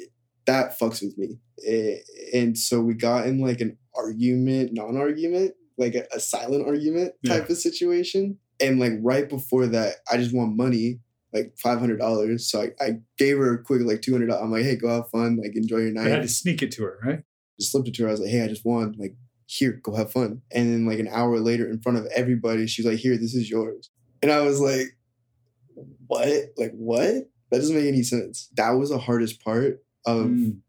that 0.47 0.79
fucks 0.79 1.03
with 1.03 1.17
me. 1.19 1.39
Eh, 1.67 1.99
And 2.35 2.57
so 2.57 2.81
we 2.81 2.95
got 2.95 3.27
in 3.27 3.41
like 3.41 3.61
an 3.61 3.77
argument, 3.95 4.71
non-argument, 4.73 5.53
like 5.79 5.95
a, 5.95 6.07
a 6.15 6.21
silent 6.21 6.67
argument 6.67 7.13
type 7.31 7.51
of 7.51 7.57
situation. 7.57 8.39
And 8.61 8.79
like 8.79 8.93
right 9.01 9.29
before 9.29 9.67
that, 9.69 9.97
I 10.11 10.17
just 10.17 10.35
want 10.35 10.57
money, 10.57 11.01
like 11.33 11.55
five 11.59 11.79
hundred 11.79 11.99
dollars. 11.99 12.51
So 12.51 12.63
I, 12.63 12.85
I 12.85 12.91
gave 13.17 13.39
her 13.39 13.55
a 13.55 13.63
quick 13.63 13.83
like 13.85 14.03
two 14.03 14.13
hundred. 14.13 14.31
I'm 14.33 14.51
like, 14.51 14.65
hey, 14.65 14.77
go 14.77 14.89
have 14.89 15.11
fun, 15.11 15.39
like 15.43 15.57
enjoy 15.57 15.79
your 15.79 15.93
night. 15.93 16.07
I 16.07 16.11
had 16.11 16.23
to 16.23 16.29
sneak 16.29 16.63
it 16.63 16.73
to 16.73 16.83
her, 16.85 16.99
right? 17.05 17.23
Just 17.59 17.73
slipped 17.73 17.89
it 17.89 17.95
to 17.95 18.03
her. 18.03 18.09
I 18.09 18.13
was 18.13 18.21
like, 18.21 18.31
hey, 18.31 18.43
I 18.43 18.49
just 18.49 18.65
won. 18.65 18.95
Like, 18.99 19.17
here, 19.47 19.81
go 19.83 19.95
have 19.95 20.13
fun. 20.13 20.43
And 20.53 20.73
then 20.73 20.87
like 20.87 20.99
an 20.99 21.09
hour 21.09 21.39
later, 21.41 21.69
in 21.69 21.81
front 21.81 21.99
of 21.99 22.07
everybody, 22.15 22.67
she's 22.67 22.87
like, 22.87 22.99
here, 22.99 23.17
this 23.17 23.35
is 23.35 23.51
yours. 23.51 23.91
And 24.23 24.31
I 24.31 24.41
was 24.41 24.61
like, 24.61 24.87
what? 26.07 26.29
Like 26.57 26.73
what? 26.73 27.29
That 27.51 27.59
doesn't 27.59 27.77
make 27.77 27.87
any 27.87 28.03
sense. 28.03 28.49
That 28.57 28.71
was 28.73 28.91
the 28.91 28.99
hardest 28.99 29.43
part 29.43 29.83
of 30.07 30.27
Mm. 30.27 30.61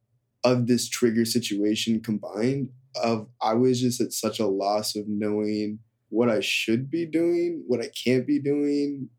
of 0.44 0.66
this 0.68 0.90
trigger 0.90 1.24
situation 1.26 2.00
combined 2.02 2.70
of 3.02 3.30
I 3.42 3.54
was 3.54 3.80
just 3.80 4.02
at 4.02 4.12
such 4.12 4.40
a 4.40 4.48
loss 4.48 4.96
of 4.96 5.08
knowing 5.08 5.80
what 6.10 6.30
I 6.30 6.40
should 6.42 6.90
be 6.90 7.06
doing, 7.06 7.64
what 7.68 7.80
I 7.80 7.90
can't 8.04 8.26
be 8.28 8.40
doing, 8.40 9.10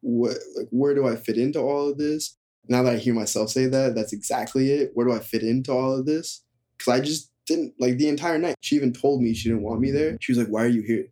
what 0.00 0.36
like 0.56 0.68
where 0.70 0.94
do 0.94 1.06
I 1.06 1.16
fit 1.16 1.36
into 1.36 1.58
all 1.60 1.90
of 1.90 1.98
this? 1.98 2.36
Now 2.68 2.82
that 2.84 2.94
I 2.94 2.96
hear 2.98 3.14
myself 3.14 3.50
say 3.50 3.66
that, 3.66 3.94
that's 3.94 4.12
exactly 4.12 4.70
it. 4.70 4.92
Where 4.94 5.06
do 5.06 5.12
I 5.12 5.18
fit 5.18 5.42
into 5.42 5.72
all 5.72 5.94
of 5.98 6.06
this? 6.06 6.44
Cuz 6.78 6.88
I 6.88 7.00
just 7.00 7.30
didn't 7.46 7.74
like 7.80 7.98
the 7.98 8.08
entire 8.08 8.38
night. 8.38 8.54
She 8.60 8.76
even 8.76 8.92
told 8.92 9.20
me 9.22 9.34
she 9.34 9.48
didn't 9.48 9.64
want 9.64 9.80
me 9.80 9.90
there. 9.90 10.16
She 10.20 10.30
was 10.32 10.38
like, 10.38 10.48
"Why 10.48 10.64
are 10.64 10.68
you 10.68 10.82
here?" 10.82 11.08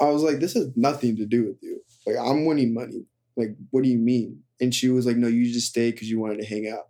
I 0.00 0.08
was 0.10 0.22
like, 0.22 0.38
"This 0.38 0.54
has 0.54 0.68
nothing 0.76 1.16
to 1.16 1.26
do 1.26 1.44
with 1.46 1.56
you. 1.62 1.82
Like 2.06 2.16
I'm 2.16 2.44
winning 2.46 2.72
money. 2.72 3.06
Like 3.36 3.56
what 3.70 3.82
do 3.82 3.90
you 3.90 3.98
mean?" 3.98 4.44
And 4.60 4.74
she 4.74 4.88
was 4.88 5.06
like, 5.06 5.16
"No, 5.16 5.28
you 5.28 5.52
just 5.52 5.68
stayed 5.68 5.98
cuz 5.98 6.10
you 6.10 6.18
wanted 6.18 6.40
to 6.40 6.46
hang 6.46 6.68
out." 6.68 6.88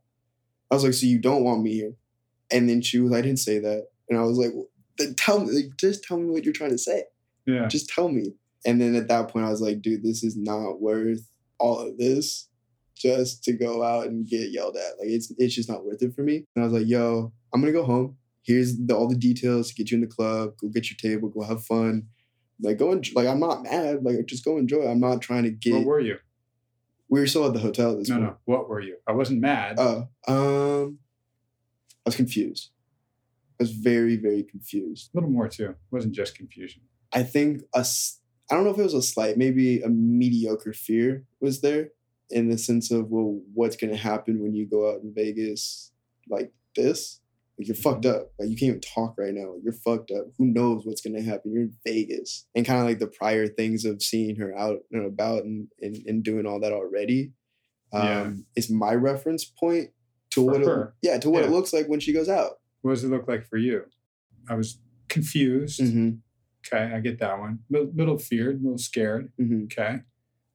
I 0.70 0.74
was 0.74 0.84
like, 0.84 0.94
so 0.94 1.06
you 1.06 1.18
don't 1.18 1.44
want 1.44 1.62
me 1.62 1.74
here? 1.74 1.94
And 2.50 2.68
then 2.68 2.82
she 2.82 2.98
was, 2.98 3.12
I 3.12 3.20
didn't 3.20 3.38
say 3.38 3.58
that. 3.58 3.88
And 4.08 4.18
I 4.18 4.22
was 4.22 4.38
like, 4.38 4.52
well, 4.54 4.68
then 4.98 5.14
tell 5.14 5.40
me, 5.40 5.52
like, 5.52 5.76
just 5.76 6.04
tell 6.04 6.18
me 6.18 6.30
what 6.30 6.44
you're 6.44 6.52
trying 6.52 6.70
to 6.70 6.78
say. 6.78 7.04
Yeah. 7.46 7.66
Just 7.68 7.88
tell 7.88 8.08
me. 8.08 8.34
And 8.66 8.80
then 8.80 8.94
at 8.94 9.08
that 9.08 9.28
point, 9.28 9.46
I 9.46 9.50
was 9.50 9.60
like, 9.60 9.80
dude, 9.80 10.02
this 10.02 10.22
is 10.22 10.36
not 10.36 10.80
worth 10.80 11.30
all 11.58 11.78
of 11.80 11.96
this 11.98 12.48
just 12.94 13.44
to 13.44 13.52
go 13.52 13.82
out 13.82 14.08
and 14.08 14.26
get 14.26 14.50
yelled 14.50 14.76
at. 14.76 14.98
Like, 14.98 15.08
it's 15.08 15.32
it's 15.38 15.54
just 15.54 15.68
not 15.68 15.84
worth 15.84 16.02
it 16.02 16.14
for 16.14 16.22
me. 16.22 16.44
And 16.54 16.64
I 16.64 16.66
was 16.66 16.72
like, 16.72 16.88
yo, 16.88 17.32
I'm 17.54 17.60
gonna 17.60 17.72
go 17.72 17.84
home. 17.84 18.16
Here's 18.42 18.76
the, 18.76 18.94
all 18.94 19.08
the 19.08 19.14
details 19.14 19.68
to 19.68 19.74
get 19.74 19.90
you 19.90 19.96
in 19.96 20.00
the 20.00 20.06
club. 20.08 20.54
Go 20.60 20.68
get 20.68 20.90
your 20.90 20.96
table. 20.96 21.28
Go 21.28 21.42
have 21.42 21.64
fun. 21.64 22.08
Like, 22.60 22.78
go 22.78 22.90
and 22.90 23.06
like, 23.14 23.28
I'm 23.28 23.40
not 23.40 23.62
mad. 23.62 24.02
Like, 24.02 24.26
just 24.26 24.44
go 24.44 24.58
enjoy. 24.58 24.88
I'm 24.88 25.00
not 25.00 25.22
trying 25.22 25.44
to 25.44 25.50
get. 25.50 25.74
What 25.74 25.84
were 25.84 26.00
you? 26.00 26.18
We 27.10 27.20
were 27.20 27.26
still 27.26 27.46
at 27.46 27.52
the 27.54 27.58
hotel 27.60 27.92
at 27.92 27.98
this 27.98 28.08
No, 28.08 28.16
point. 28.16 28.26
no. 28.28 28.36
What 28.44 28.68
were 28.68 28.80
you? 28.80 28.96
I 29.06 29.12
wasn't 29.12 29.40
mad. 29.40 29.76
Oh, 29.78 30.08
um, 30.26 30.98
I 32.04 32.08
was 32.08 32.16
confused. 32.16 32.70
I 33.60 33.64
was 33.64 33.72
very, 33.72 34.16
very 34.16 34.42
confused. 34.44 35.10
a 35.12 35.16
little 35.16 35.30
more 35.30 35.48
too. 35.48 35.70
It 35.70 35.76
wasn't 35.90 36.14
just 36.14 36.36
confusion. 36.36 36.82
I 37.12 37.22
think 37.22 37.62
a, 37.74 37.84
I 38.50 38.54
don't 38.54 38.64
know 38.64 38.70
if 38.70 38.78
it 38.78 38.82
was 38.82 38.94
a 38.94 39.02
slight, 39.02 39.36
maybe 39.38 39.80
a 39.82 39.88
mediocre 39.88 40.72
fear 40.72 41.24
was 41.40 41.60
there 41.60 41.88
in 42.30 42.48
the 42.50 42.58
sense 42.58 42.90
of, 42.90 43.10
well, 43.10 43.40
what's 43.54 43.76
going 43.76 43.90
to 43.90 43.96
happen 43.96 44.42
when 44.42 44.54
you 44.54 44.66
go 44.66 44.90
out 44.92 45.02
in 45.02 45.12
Vegas 45.14 45.92
like 46.28 46.52
this? 46.76 47.20
Like 47.58 47.66
you're 47.68 47.74
fucked 47.74 48.06
up. 48.06 48.30
Like 48.38 48.48
you 48.50 48.56
can't 48.56 48.68
even 48.68 48.80
talk 48.80 49.16
right 49.18 49.34
now. 49.34 49.52
Like, 49.54 49.62
you're 49.64 49.72
fucked 49.72 50.10
up. 50.12 50.26
Who 50.38 50.46
knows 50.46 50.84
what's 50.84 51.00
going 51.00 51.16
to 51.16 51.22
happen? 51.22 51.52
You're 51.52 51.62
in 51.62 51.74
Vegas. 51.84 52.46
And 52.54 52.64
kind 52.64 52.80
of 52.80 52.86
like 52.86 53.00
the 53.00 53.08
prior 53.08 53.48
things 53.48 53.84
of 53.84 54.02
seeing 54.02 54.36
her 54.36 54.56
out 54.56 54.78
and 54.92 55.04
about 55.06 55.42
and, 55.44 55.68
and, 55.80 55.96
and 56.06 56.22
doing 56.22 56.46
all 56.46 56.60
that 56.60 56.72
already 56.72 57.32
um, 57.92 58.02
Yeah. 58.04 58.30
is 58.54 58.70
my 58.70 58.94
reference 58.94 59.44
point 59.44 59.90
to 60.30 60.44
For 60.44 60.52
what 60.52 60.60
her. 60.60 60.94
it, 61.02 61.08
yeah, 61.08 61.18
to 61.18 61.30
what 61.30 61.44
it 61.44 61.50
looks 61.50 61.72
like 61.72 61.86
when 61.88 62.00
she 62.00 62.12
goes 62.12 62.28
out. 62.28 62.60
What 62.82 62.92
does 62.92 63.02
it 63.02 63.08
look 63.08 63.26
like 63.26 63.48
for 63.48 63.56
you? 63.56 63.86
I 64.48 64.54
was 64.54 64.78
confused. 65.08 65.80
Mm-hmm. 65.80 66.10
Okay, 66.66 66.94
I 66.94 67.00
get 67.00 67.18
that 67.20 67.38
one. 67.38 67.60
Little, 67.70 67.90
little 67.94 68.18
feared, 68.18 68.60
a 68.60 68.62
little 68.62 68.78
scared. 68.78 69.32
Mm-hmm. 69.40 69.64
Okay. 69.64 70.00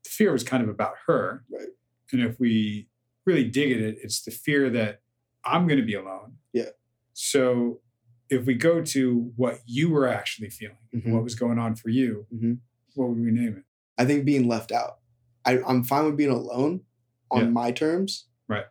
The 0.04 0.10
fear 0.10 0.32
was 0.32 0.44
kind 0.44 0.64
of 0.64 0.70
about 0.70 0.94
her. 1.08 1.44
Right. 1.52 1.68
And 2.12 2.22
if 2.22 2.40
we 2.40 2.88
really 3.26 3.46
dig 3.46 3.72
at 3.72 3.80
it, 3.80 3.98
it's 4.04 4.22
the 4.22 4.32
fear 4.32 4.70
that 4.70 5.02
I'm 5.44 5.68
going 5.68 5.80
to 5.80 5.86
be 5.86 5.96
alone. 5.96 6.34
Yeah. 6.54 6.70
So 7.14 7.82
if 8.30 8.46
we 8.46 8.56
go 8.56 8.82
to 8.82 9.32
what 9.36 9.60
you 9.66 9.90
were 9.90 10.08
actually 10.08 10.50
feeling, 10.50 10.78
Mhm. 10.94 11.12
what 11.12 11.24
was 11.24 11.36
going 11.36 11.60
on 11.60 11.76
for 11.76 11.90
you, 11.90 12.26
Mhm. 12.34 12.60
what 12.96 13.10
would 13.10 13.20
we 13.20 13.32
name 13.32 13.58
it? 13.58 13.64
I 13.98 14.06
think 14.06 14.26
being 14.26 14.48
left 14.48 14.72
out. 14.72 15.00
I, 15.46 15.60
I'm 15.62 15.84
fine 15.84 16.06
with 16.06 16.18
being 16.18 16.30
alone 16.32 16.82
on 17.30 17.42
Yeah. 17.46 17.50
my 17.50 17.72
terms. 17.72 18.28
Right. 18.48 18.66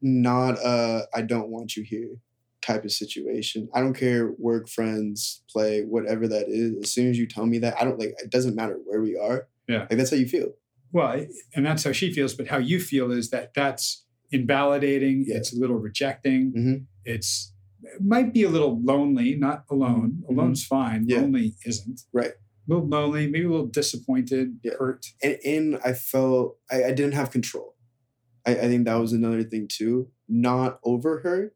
Not 0.00 0.58
uh 0.64 1.06
I 1.12 1.22
don't 1.22 1.48
want 1.50 1.76
you 1.76 1.82
here 1.82 2.20
type 2.62 2.84
of 2.84 2.92
situation. 2.92 3.68
I 3.74 3.80
don't 3.80 3.94
care 3.94 4.32
work, 4.32 4.68
friends, 4.68 5.42
play, 5.50 5.84
whatever 5.84 6.28
that 6.28 6.48
is. 6.48 6.76
As 6.82 6.92
soon 6.92 7.08
as 7.10 7.18
you 7.18 7.26
tell 7.26 7.46
me 7.46 7.58
that, 7.58 7.80
I 7.80 7.84
don't 7.84 7.98
like 7.98 8.14
it 8.22 8.30
doesn't 8.30 8.54
matter 8.54 8.78
where 8.84 9.00
we 9.00 9.16
are. 9.16 9.48
Yeah. 9.68 9.80
Like 9.88 9.96
that's 9.98 10.10
how 10.10 10.16
you 10.16 10.26
feel. 10.28 10.54
Well, 10.92 11.26
and 11.54 11.66
that's 11.66 11.84
how 11.84 11.92
she 11.92 12.12
feels, 12.12 12.34
but 12.34 12.46
how 12.48 12.58
you 12.58 12.78
feel 12.80 13.10
is 13.10 13.30
that 13.30 13.52
that's 13.54 14.04
invalidating. 14.30 15.24
Yeah. 15.26 15.36
It's 15.38 15.52
a 15.52 15.58
little 15.58 15.76
rejecting. 15.78 16.52
Mhm. 16.52 16.86
It's 17.04 17.52
it 17.52 17.57
might 18.00 18.32
be 18.32 18.42
a 18.42 18.48
little 18.48 18.80
lonely, 18.82 19.34
not 19.36 19.64
alone. 19.70 20.22
Mhm. 20.24 20.30
Alone's 20.30 20.64
fine. 20.64 21.04
Yeah. 21.06 21.20
Lonely 21.22 21.54
isn't. 21.64 22.02
Right. 22.12 22.32
A 22.32 22.72
little 22.72 22.86
lonely, 22.88 23.26
maybe 23.26 23.46
a 23.46 23.50
little 23.50 23.66
disappointed, 23.66 24.58
Yeah. 24.62 24.74
hurt. 24.78 25.06
and, 25.22 25.78
I 25.84 25.92
felt 25.94 26.58
I, 26.70 26.84
I 26.84 26.92
didn't 26.92 27.12
have 27.14 27.30
control. 27.30 27.74
I, 28.46 28.52
I 28.52 28.68
think 28.68 28.84
that 28.86 28.96
was 28.96 29.12
another 29.12 29.42
thing 29.42 29.68
too. 29.68 30.10
Not 30.28 30.78
over 30.84 31.20
her, 31.20 31.54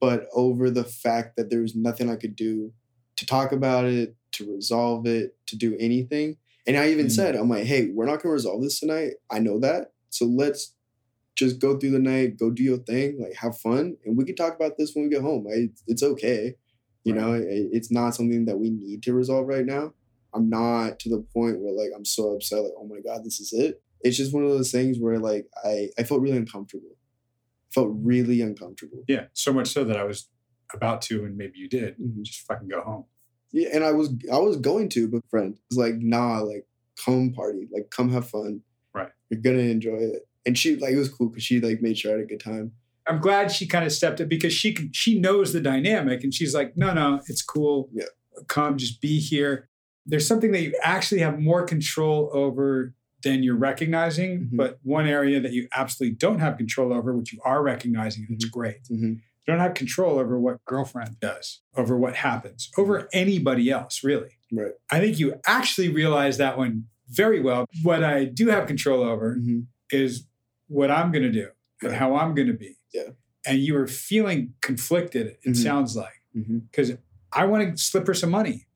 but 0.00 0.26
over 0.34 0.70
the 0.70 0.84
fact 0.84 1.36
that 1.36 1.50
there 1.50 1.60
was 1.62 1.74
nothing 1.76 2.08
I 2.10 2.16
could 2.16 2.34
do 2.36 2.72
to 3.16 3.26
talk 3.26 3.52
about 3.52 3.84
it, 3.84 4.16
to 4.32 4.50
resolve 4.52 5.06
it, 5.06 5.36
to 5.46 5.56
do 5.56 5.76
anything. 5.78 6.36
And 6.66 6.76
I 6.76 6.90
even 6.90 7.06
Mm. 7.06 7.10
said, 7.12 7.36
I'm 7.36 7.48
like, 7.48 7.64
hey, 7.64 7.90
we're 7.90 8.06
not 8.06 8.22
gonna 8.22 8.32
resolve 8.32 8.62
this 8.62 8.80
tonight. 8.80 9.14
I 9.30 9.38
know 9.40 9.58
that. 9.60 9.92
So 10.10 10.24
let's 10.26 10.74
just 11.36 11.58
go 11.58 11.78
through 11.78 11.92
the 11.92 11.98
night, 11.98 12.38
go 12.38 12.50
do 12.50 12.62
your 12.62 12.78
thing, 12.78 13.18
like 13.20 13.34
have 13.36 13.56
fun, 13.58 13.96
and 14.04 14.16
we 14.16 14.24
can 14.24 14.36
talk 14.36 14.54
about 14.54 14.76
this 14.78 14.92
when 14.94 15.04
we 15.04 15.10
get 15.10 15.22
home. 15.22 15.46
I, 15.52 15.68
it's 15.86 16.02
okay. 16.02 16.56
You 17.04 17.14
Right. 17.14 17.20
know, 17.22 17.32
it, 17.34 17.68
it's 17.72 17.90
not 17.90 18.14
something 18.14 18.44
that 18.44 18.58
we 18.58 18.70
need 18.70 19.02
to 19.04 19.14
resolve 19.14 19.46
right 19.46 19.64
now. 19.64 19.94
I'm 20.34 20.48
not 20.50 20.98
to 21.00 21.08
the 21.08 21.24
point 21.34 21.60
where 21.60 21.72
like 21.72 21.90
I'm 21.96 22.04
so 22.04 22.32
upset, 22.34 22.62
like, 22.62 22.72
oh 22.78 22.86
my 22.86 23.00
God, 23.04 23.24
this 23.24 23.40
is 23.40 23.52
it. 23.52 23.82
It's 24.02 24.16
just 24.16 24.32
one 24.34 24.44
of 24.44 24.50
those 24.50 24.70
things 24.70 24.98
where 25.00 25.18
like 25.18 25.46
I, 25.64 25.88
I 25.98 26.02
felt 26.04 26.20
really 26.20 26.36
uncomfortable. 26.36 26.96
Felt 27.74 27.88
really 27.92 28.40
uncomfortable. 28.42 29.04
Yeah, 29.08 29.26
so 29.32 29.52
much 29.52 29.68
so 29.68 29.84
that 29.84 29.96
I 29.96 30.04
was 30.04 30.28
about 30.74 31.02
to, 31.02 31.24
and 31.24 31.36
maybe 31.36 31.58
you 31.58 31.68
did, 31.68 31.96
Mhm. 31.98 32.22
just 32.22 32.40
fucking 32.46 32.68
go 32.68 32.80
home. 32.82 33.04
Yeah, 33.52 33.68
and 33.72 33.82
I 33.82 33.92
was 33.92 34.12
I 34.32 34.38
was 34.38 34.56
going 34.56 34.88
to, 34.90 35.08
but 35.08 35.22
friend 35.30 35.56
was 35.70 35.78
like, 35.78 35.96
nah, 35.98 36.40
like 36.40 36.66
come 37.04 37.32
party, 37.32 37.66
like 37.72 37.90
come 37.90 38.10
have 38.10 38.28
fun. 38.28 38.62
Right. 38.94 39.10
You're 39.30 39.40
gonna 39.40 39.58
enjoy 39.58 39.96
it. 39.96 40.28
And 40.46 40.56
she 40.56 40.76
like 40.76 40.92
it 40.92 40.96
was 40.98 41.08
cool 41.08 41.28
because 41.28 41.44
she 41.44 41.60
like 41.60 41.82
made 41.82 41.98
sure 41.98 42.12
I 42.12 42.14
had 42.16 42.24
a 42.24 42.26
good 42.26 42.40
time. 42.40 42.72
I'm 43.06 43.20
glad 43.20 43.50
she 43.50 43.66
kind 43.66 43.84
of 43.84 43.92
stepped 43.92 44.20
it 44.20 44.28
because 44.28 44.52
she 44.52 44.72
can, 44.72 44.90
she 44.92 45.18
knows 45.18 45.52
the 45.52 45.60
dynamic 45.60 46.22
and 46.22 46.32
she's 46.32 46.54
like, 46.54 46.76
no, 46.76 46.92
no, 46.92 47.20
it's 47.26 47.42
cool. 47.42 47.88
Yeah. 47.92 48.04
Come, 48.46 48.76
just 48.78 49.00
be 49.00 49.18
here. 49.18 49.68
There's 50.06 50.26
something 50.26 50.52
that 50.52 50.62
you 50.62 50.78
actually 50.82 51.20
have 51.20 51.38
more 51.40 51.64
control 51.64 52.30
over 52.32 52.94
than 53.22 53.42
you're 53.42 53.56
recognizing, 53.56 54.40
Mhm. 54.46 54.56
but 54.56 54.78
one 54.82 55.06
area 55.06 55.40
that 55.40 55.52
you 55.52 55.68
absolutely 55.74 56.16
don't 56.16 56.38
have 56.38 56.56
control 56.56 56.92
over, 56.92 57.14
which 57.14 57.32
you 57.32 57.40
are 57.44 57.62
recognizing, 57.62 58.24
and 58.28 58.36
it's 58.36 58.46
great. 58.46 58.82
Mhm. 58.90 59.16
You 59.16 59.46
don't 59.46 59.58
have 59.58 59.74
control 59.74 60.18
over 60.18 60.38
what 60.40 60.64
girlfriend 60.64 61.18
does, 61.20 61.60
over 61.76 61.98
what 61.98 62.16
happens, 62.16 62.70
over 62.78 63.08
anybody 63.12 63.70
else, 63.70 64.02
really. 64.04 64.38
Right. 64.52 64.72
I 64.90 65.00
think 65.00 65.18
you 65.18 65.34
actually 65.46 65.88
realize 65.88 66.38
that 66.38 66.56
one 66.56 66.84
very 67.08 67.40
well. 67.40 67.66
What 67.82 68.02
I 68.04 68.24
do 68.24 68.48
have 68.48 68.66
control 68.66 69.02
over 69.02 69.36
Mhm. 69.36 69.66
is 69.90 70.26
what 70.70 70.90
I'm 70.90 71.10
going 71.12 71.24
to 71.24 71.32
do 71.32 71.48
and 71.82 71.92
how 71.92 72.14
I'm 72.16 72.34
going 72.34 72.46
to 72.48 72.54
be. 72.54 72.76
Yeah. 72.94 73.10
And 73.46 73.58
you 73.58 73.76
are 73.76 73.86
feeling 73.86 74.54
conflicted, 74.60 75.36
it 75.42 75.50
Mhm. 75.50 75.56
sounds 75.56 75.96
like, 75.96 76.22
because 76.70 76.92
I 77.32 77.44
want 77.46 77.76
to 77.76 77.82
slip 77.82 78.06
her 78.06 78.14
some 78.14 78.30
money. 78.30 78.66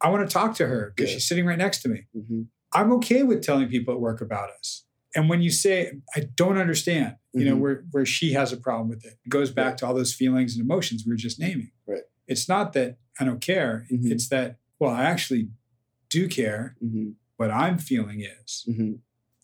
I 0.00 0.10
want 0.10 0.28
to 0.28 0.32
talk 0.32 0.54
to 0.56 0.66
her 0.66 0.92
because 0.94 1.10
Yeah. 1.10 1.14
she's 1.16 1.28
sitting 1.28 1.46
right 1.46 1.58
next 1.58 1.82
to 1.82 1.88
me. 1.88 2.06
Mhm. 2.16 2.48
I'm 2.72 2.90
okay 2.94 3.22
with 3.22 3.42
telling 3.42 3.68
people 3.68 3.94
at 3.94 4.00
work 4.00 4.20
about 4.20 4.50
us. 4.58 4.84
And 5.14 5.28
when 5.28 5.42
you 5.42 5.50
say, 5.50 6.00
I 6.16 6.20
don't 6.34 6.58
understand, 6.58 7.16
you 7.32 7.44
know, 7.44 7.56
Mhm. 7.56 7.60
where, 7.60 7.84
where 7.92 8.06
she 8.06 8.32
has 8.32 8.52
a 8.52 8.56
problem 8.56 8.88
with 8.88 9.04
it, 9.04 9.14
it 9.24 9.28
goes 9.28 9.50
back 9.52 9.66
Right. 9.72 9.78
to 9.78 9.86
all 9.86 9.94
those 9.94 10.12
feelings 10.12 10.56
and 10.56 10.64
emotions 10.64 11.04
we 11.06 11.10
were 11.10 11.16
just 11.16 11.38
naming. 11.38 11.70
Right. 11.86 12.02
It's 12.26 12.48
not 12.48 12.72
that 12.72 12.98
I 13.20 13.24
don't 13.24 13.40
care. 13.40 13.86
Mhm. 13.92 14.10
It's 14.10 14.28
that, 14.30 14.58
well, 14.80 14.90
I 14.90 15.04
actually 15.04 15.50
do 16.10 16.26
care. 16.28 16.76
Mhm. 16.84 17.14
What 17.36 17.50
I'm 17.50 17.78
feeling 17.78 18.22
is. 18.22 18.66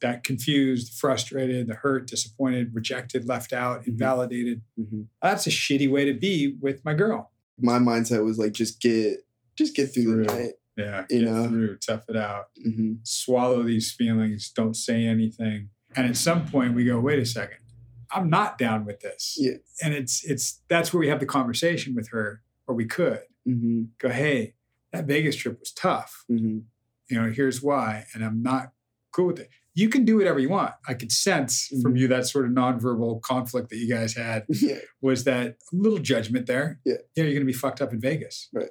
That 0.00 0.24
confused, 0.24 0.94
frustrated, 0.94 1.66
the 1.66 1.74
hurt, 1.74 2.06
disappointed, 2.06 2.74
rejected, 2.74 3.26
left 3.28 3.52
out, 3.52 3.82
Mhm. 3.82 3.88
invalidated. 3.88 4.62
Mhm. 4.78 5.06
That's 5.22 5.46
a 5.46 5.50
shitty 5.50 5.90
way 5.90 6.04
to 6.06 6.14
be 6.14 6.56
with 6.60 6.84
my 6.84 6.94
girl. 6.94 7.30
My 7.60 7.78
mindset 7.78 8.24
was 8.24 8.38
like 8.38 8.52
just 8.52 8.80
get 8.80 9.26
just 9.56 9.76
get 9.76 9.92
through, 9.92 10.04
Through. 10.04 10.24
the 10.24 10.32
night. 10.32 10.52
Yeah. 10.76 11.04
You 11.10 11.18
get 11.20 11.28
know? 11.30 11.48
through, 11.48 11.76
tough 11.76 12.08
it 12.08 12.16
out, 12.16 12.48
hmm 12.62 12.94
swallow 13.02 13.62
these 13.62 13.92
feelings, 13.92 14.50
don't 14.50 14.74
say 14.74 15.04
anything. 15.04 15.68
And 15.96 16.06
at 16.06 16.16
some 16.16 16.46
point 16.46 16.74
we 16.74 16.84
go, 16.84 16.98
wait 17.00 17.18
a 17.18 17.26
second, 17.26 17.58
I'm 18.10 18.30
not 18.30 18.56
down 18.56 18.84
with 18.86 19.00
this. 19.00 19.36
Yeah. 19.38 19.58
And 19.82 19.92
it's 19.92 20.24
it's 20.24 20.60
that's 20.68 20.92
where 20.94 21.00
we 21.00 21.08
have 21.08 21.20
the 21.20 21.26
conversation 21.26 21.94
with 21.94 22.08
her, 22.08 22.42
or 22.66 22.74
we 22.74 22.86
could 22.86 23.20
hmm 23.44 23.84
go, 23.98 24.08
hey, 24.08 24.54
that 24.92 25.04
Vegas 25.06 25.36
trip 25.36 25.60
was 25.60 25.72
tough. 25.72 26.24
hmm 26.28 26.60
You 27.10 27.20
know, 27.20 27.30
here's 27.30 27.60
why. 27.62 28.06
And 28.14 28.24
I'm 28.24 28.42
not 28.42 28.72
cool 29.12 29.26
with 29.26 29.40
it. 29.40 29.50
You 29.74 29.88
can 29.88 30.04
do 30.04 30.16
whatever 30.16 30.38
you 30.40 30.48
want. 30.48 30.74
I 30.88 30.94
could 30.94 31.12
sense 31.12 31.66
from 31.82 31.94
Mhm. 31.94 31.98
you 32.00 32.08
that 32.08 32.26
sort 32.26 32.44
of 32.46 32.52
nonverbal 32.52 33.20
conflict 33.22 33.70
that 33.70 33.76
you 33.76 33.88
guys 33.88 34.14
had 34.14 34.44
Yeah. 34.48 34.78
was 35.00 35.24
that 35.24 35.58
little 35.72 35.98
judgment 35.98 36.46
there. 36.46 36.80
Yeah. 36.84 36.94
Yeah, 37.14 37.24
you're 37.24 37.34
gonna 37.34 37.44
be 37.44 37.52
fucked 37.52 37.80
up 37.80 37.92
in 37.92 38.00
Vegas. 38.00 38.48
Right. 38.52 38.70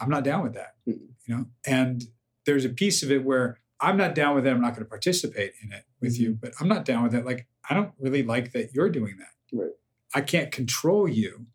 I'm 0.00 0.08
not 0.10 0.22
down 0.24 0.44
with 0.44 0.54
that. 0.54 0.76
Mm-mm. 0.88 1.08
You 1.26 1.36
know? 1.36 1.46
And 1.66 2.04
there's 2.46 2.64
a 2.64 2.68
piece 2.70 3.02
of 3.02 3.10
it 3.10 3.24
where 3.24 3.58
I'm 3.80 3.96
not 3.96 4.14
down 4.14 4.34
with 4.34 4.46
it. 4.46 4.50
I'm 4.50 4.60
not 4.60 4.74
going 4.74 4.84
to 4.84 4.88
participate 4.88 5.52
in 5.62 5.72
it 5.72 5.84
with 6.00 6.18
you, 6.18 6.30
Mm-hmm. 6.30 6.38
but 6.40 6.52
I'm 6.60 6.66
not 6.68 6.84
down 6.84 7.04
with 7.04 7.14
it. 7.14 7.24
Like, 7.24 7.46
I 7.68 7.74
don't 7.74 7.92
really 8.00 8.22
like 8.24 8.52
that 8.52 8.72
you're 8.74 8.90
doing 8.90 9.16
that. 9.18 9.56
Right. 9.56 9.70
I 10.14 10.20
can't 10.20 10.50
control 10.50 11.08
you. 11.08 11.46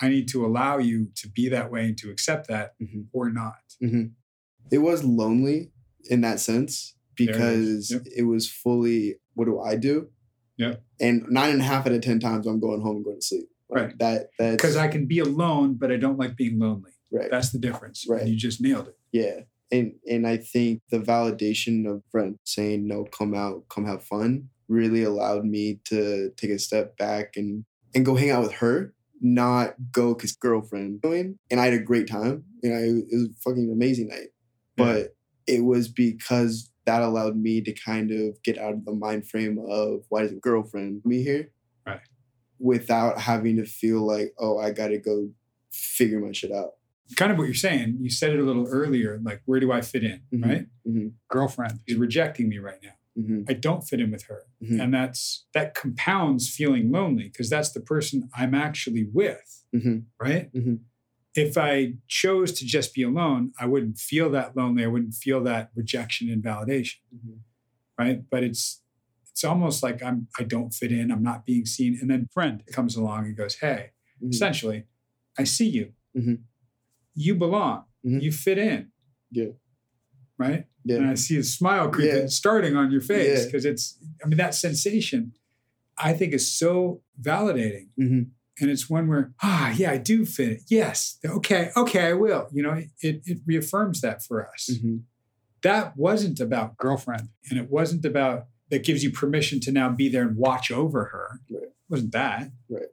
I 0.00 0.08
need 0.08 0.26
to 0.28 0.46
allow 0.46 0.78
you 0.78 1.10
to 1.16 1.28
be 1.28 1.48
that 1.50 1.70
way 1.70 1.84
and 1.86 1.98
to 1.98 2.10
accept 2.10 2.48
that 2.48 2.78
Mhm. 2.80 3.06
or 3.12 3.30
not. 3.30 3.56
It 4.70 4.78
was 4.78 5.04
lonely 5.04 5.72
in 6.08 6.20
that 6.22 6.40
sense 6.40 6.94
There 7.26 7.34
it 7.34 7.38
because. 7.38 7.90
Yep. 7.90 8.02
it 8.16 8.22
was 8.22 8.50
fully 8.50 9.16
what 9.34 9.46
do 9.46 9.60
I 9.60 9.76
do? 9.76 10.08
Yeah. 10.56 10.74
And 11.00 11.24
nine 11.30 11.50
and 11.50 11.60
a 11.60 11.64
half 11.64 11.86
out 11.86 11.92
of 11.92 12.02
ten 12.02 12.20
times 12.20 12.46
I'm 12.46 12.60
going 12.60 12.82
home 12.82 12.96
and 12.96 13.04
going 13.04 13.20
to 13.20 13.26
sleep. 13.26 13.48
Like, 13.68 13.82
Right. 13.82 13.98
That 13.98 14.30
that's 14.38 14.56
Because 14.56 14.76
I 14.76 14.88
can 14.88 15.06
be 15.06 15.18
alone, 15.20 15.74
but 15.74 15.90
I 15.90 15.96
don't 15.96 16.18
like 16.18 16.36
being 16.36 16.58
lonely. 16.58 16.92
right. 17.10 17.30
That's 17.30 17.50
the 17.50 17.58
difference. 17.58 18.04
Right. 18.08 18.22
And 18.22 18.30
you 18.30 18.36
just 18.36 18.60
nailed 18.60 18.88
it. 18.88 18.98
Yeah. 19.12 19.40
And 19.72 19.94
and 20.08 20.26
I 20.26 20.36
think 20.36 20.82
the 20.90 20.98
validation 20.98 21.88
of 21.88 22.02
friend 22.10 22.36
saying 22.44 22.86
no, 22.86 23.04
come 23.04 23.34
out, 23.34 23.68
come 23.68 23.86
have 23.86 24.02
fun, 24.04 24.48
really 24.68 25.02
allowed 25.02 25.44
me 25.44 25.80
to 25.86 26.30
take 26.36 26.50
a 26.50 26.58
step 26.58 26.96
back 26.98 27.36
and 27.36 27.64
and 27.94 28.04
go 28.04 28.16
hang 28.16 28.30
out 28.30 28.42
with 28.42 28.52
her, 28.54 28.92
not 29.20 29.74
go 29.92 30.14
because 30.14 30.32
girlfriend 30.32 31.00
going. 31.00 31.38
And 31.50 31.60
I 31.60 31.66
had 31.66 31.74
a 31.74 31.78
great 31.78 32.08
time. 32.08 32.44
You 32.62 32.70
know, 32.70 32.76
it, 32.76 33.04
it 33.10 33.16
was 33.16 33.28
a 33.28 33.40
fucking 33.44 33.70
amazing 33.72 34.08
night. 34.08 34.28
But 34.76 35.14
it 35.46 35.64
was 35.64 35.88
because 35.88 36.69
that 36.90 37.02
allowed 37.02 37.36
me 37.36 37.60
to 37.60 37.72
kind 37.72 38.10
of 38.10 38.42
get 38.42 38.58
out 38.58 38.72
of 38.74 38.84
the 38.84 38.92
mind 38.92 39.28
frame 39.28 39.58
of 39.68 40.04
why 40.08 40.22
does 40.22 40.32
a 40.32 40.36
girlfriend 40.48 41.02
me 41.04 41.22
here? 41.22 41.50
Right. 41.86 42.00
Without 42.58 43.20
having 43.20 43.56
to 43.58 43.64
feel 43.64 44.00
like, 44.04 44.34
oh, 44.38 44.58
I 44.58 44.72
gotta 44.72 44.98
go 44.98 45.30
figure 45.72 46.18
my 46.20 46.32
shit 46.32 46.50
out. 46.50 46.72
Kind 47.16 47.30
of 47.30 47.38
what 47.38 47.44
you're 47.44 47.54
saying. 47.54 47.98
You 48.00 48.10
said 48.10 48.30
it 48.32 48.40
a 48.40 48.42
little 48.42 48.66
earlier, 48.68 49.20
like, 49.22 49.40
where 49.44 49.60
do 49.60 49.70
I 49.70 49.80
fit 49.82 50.02
in? 50.04 50.20
Mhm. 50.32 50.44
Right? 50.44 50.66
Mhm. 50.88 51.12
Girlfriend 51.28 51.78
is 51.86 51.96
rejecting 51.96 52.48
me 52.48 52.58
right 52.58 52.80
now. 52.82 52.96
hmm 53.16 53.42
I 53.48 53.54
don't 53.54 53.82
fit 53.82 54.00
in 54.00 54.10
with 54.12 54.24
her. 54.30 54.42
Mhm. 54.62 54.80
And 54.82 54.94
that's 54.94 55.46
that 55.54 55.74
compounds 55.74 56.48
feeling 56.48 56.90
lonely 56.90 57.24
because 57.24 57.50
that's 57.50 57.72
the 57.72 57.80
person 57.80 58.28
I'm 58.36 58.54
actually 58.54 59.04
with, 59.12 59.64
hmm 59.72 59.98
right? 60.20 60.50
If 61.34 61.56
I 61.56 61.94
chose 62.08 62.52
to 62.52 62.66
just 62.66 62.92
be 62.92 63.02
alone, 63.04 63.52
I 63.58 63.66
wouldn't 63.66 63.98
feel 63.98 64.30
that 64.30 64.56
lonely. 64.56 64.82
I 64.84 64.88
wouldn't 64.88 65.14
feel 65.14 65.42
that 65.44 65.70
rejection 65.76 66.28
and 66.28 66.42
validation, 66.42 66.96
Mhm. 67.14 67.38
right? 67.98 68.28
But 68.30 68.42
it's 68.44 68.82
it's 69.30 69.44
almost 69.44 69.82
like 69.82 70.02
I'm 70.02 70.26
I 70.38 70.42
don't 70.42 70.74
fit 70.74 70.90
in, 70.92 71.10
I'm 71.12 71.22
not 71.22 71.46
being 71.46 71.64
seen. 71.64 71.96
And 72.00 72.10
then 72.10 72.28
friend 72.32 72.62
comes 72.72 72.96
along 72.96 73.26
and 73.26 73.36
goes, 73.36 73.54
Hey, 73.60 73.90
Mhm. 74.20 74.30
essentially, 74.34 74.84
I 75.38 75.44
see 75.44 75.68
you. 75.68 75.92
Mhm. 76.16 76.42
You 77.14 77.36
belong. 77.36 77.84
Mhm. 78.04 78.22
You 78.22 78.32
fit 78.32 78.58
in. 78.58 78.90
Yeah. 79.30 79.52
Right? 80.36 80.66
Yeah. 80.84 80.96
and 80.96 81.06
I 81.08 81.14
see 81.14 81.36
a 81.36 81.42
smile 81.44 81.90
creeping, 81.90 82.16
Yeah. 82.22 82.26
starting 82.28 82.74
on 82.74 82.90
your 82.90 83.02
face 83.02 83.40
Yeah. 83.40 83.44
because 83.44 83.66
it's, 83.66 83.98
I 84.24 84.28
mean, 84.28 84.38
that 84.38 84.54
sensation 84.54 85.34
I 85.98 86.14
think 86.14 86.32
is 86.32 86.50
so 86.50 87.02
validating. 87.20 87.90
And 88.60 88.70
it's 88.70 88.90
one 88.90 89.08
we're, 89.08 89.32
ah, 89.42 89.72
yeah, 89.76 89.90
I 89.92 89.96
do 89.96 90.24
fit 90.26 90.48
it. 90.50 90.60
Yes. 90.68 91.18
Okay. 91.24 91.70
Okay, 91.76 92.08
I 92.08 92.12
will. 92.12 92.48
You 92.52 92.62
know, 92.62 92.72
it, 93.00 93.22
it 93.24 93.38
reaffirms 93.46 94.00
that 94.02 94.22
for 94.22 94.46
us. 94.46 94.68
Mhm. 94.72 95.02
That 95.62 95.96
wasn't 95.96 96.40
about 96.40 96.76
girlfriend. 96.76 97.28
And 97.50 97.58
it 97.58 97.70
wasn't 97.70 98.04
about, 98.04 98.46
that 98.70 98.84
gives 98.84 99.02
you 99.02 99.10
permission 99.10 99.60
to 99.60 99.72
now 99.72 99.88
be 99.90 100.08
there 100.08 100.22
and 100.22 100.36
watch 100.36 100.70
over 100.70 101.06
her. 101.06 101.40
Right. 101.50 101.62
It 101.64 101.72
wasn't 101.88 102.12
that. 102.12 102.50
Right. 102.68 102.88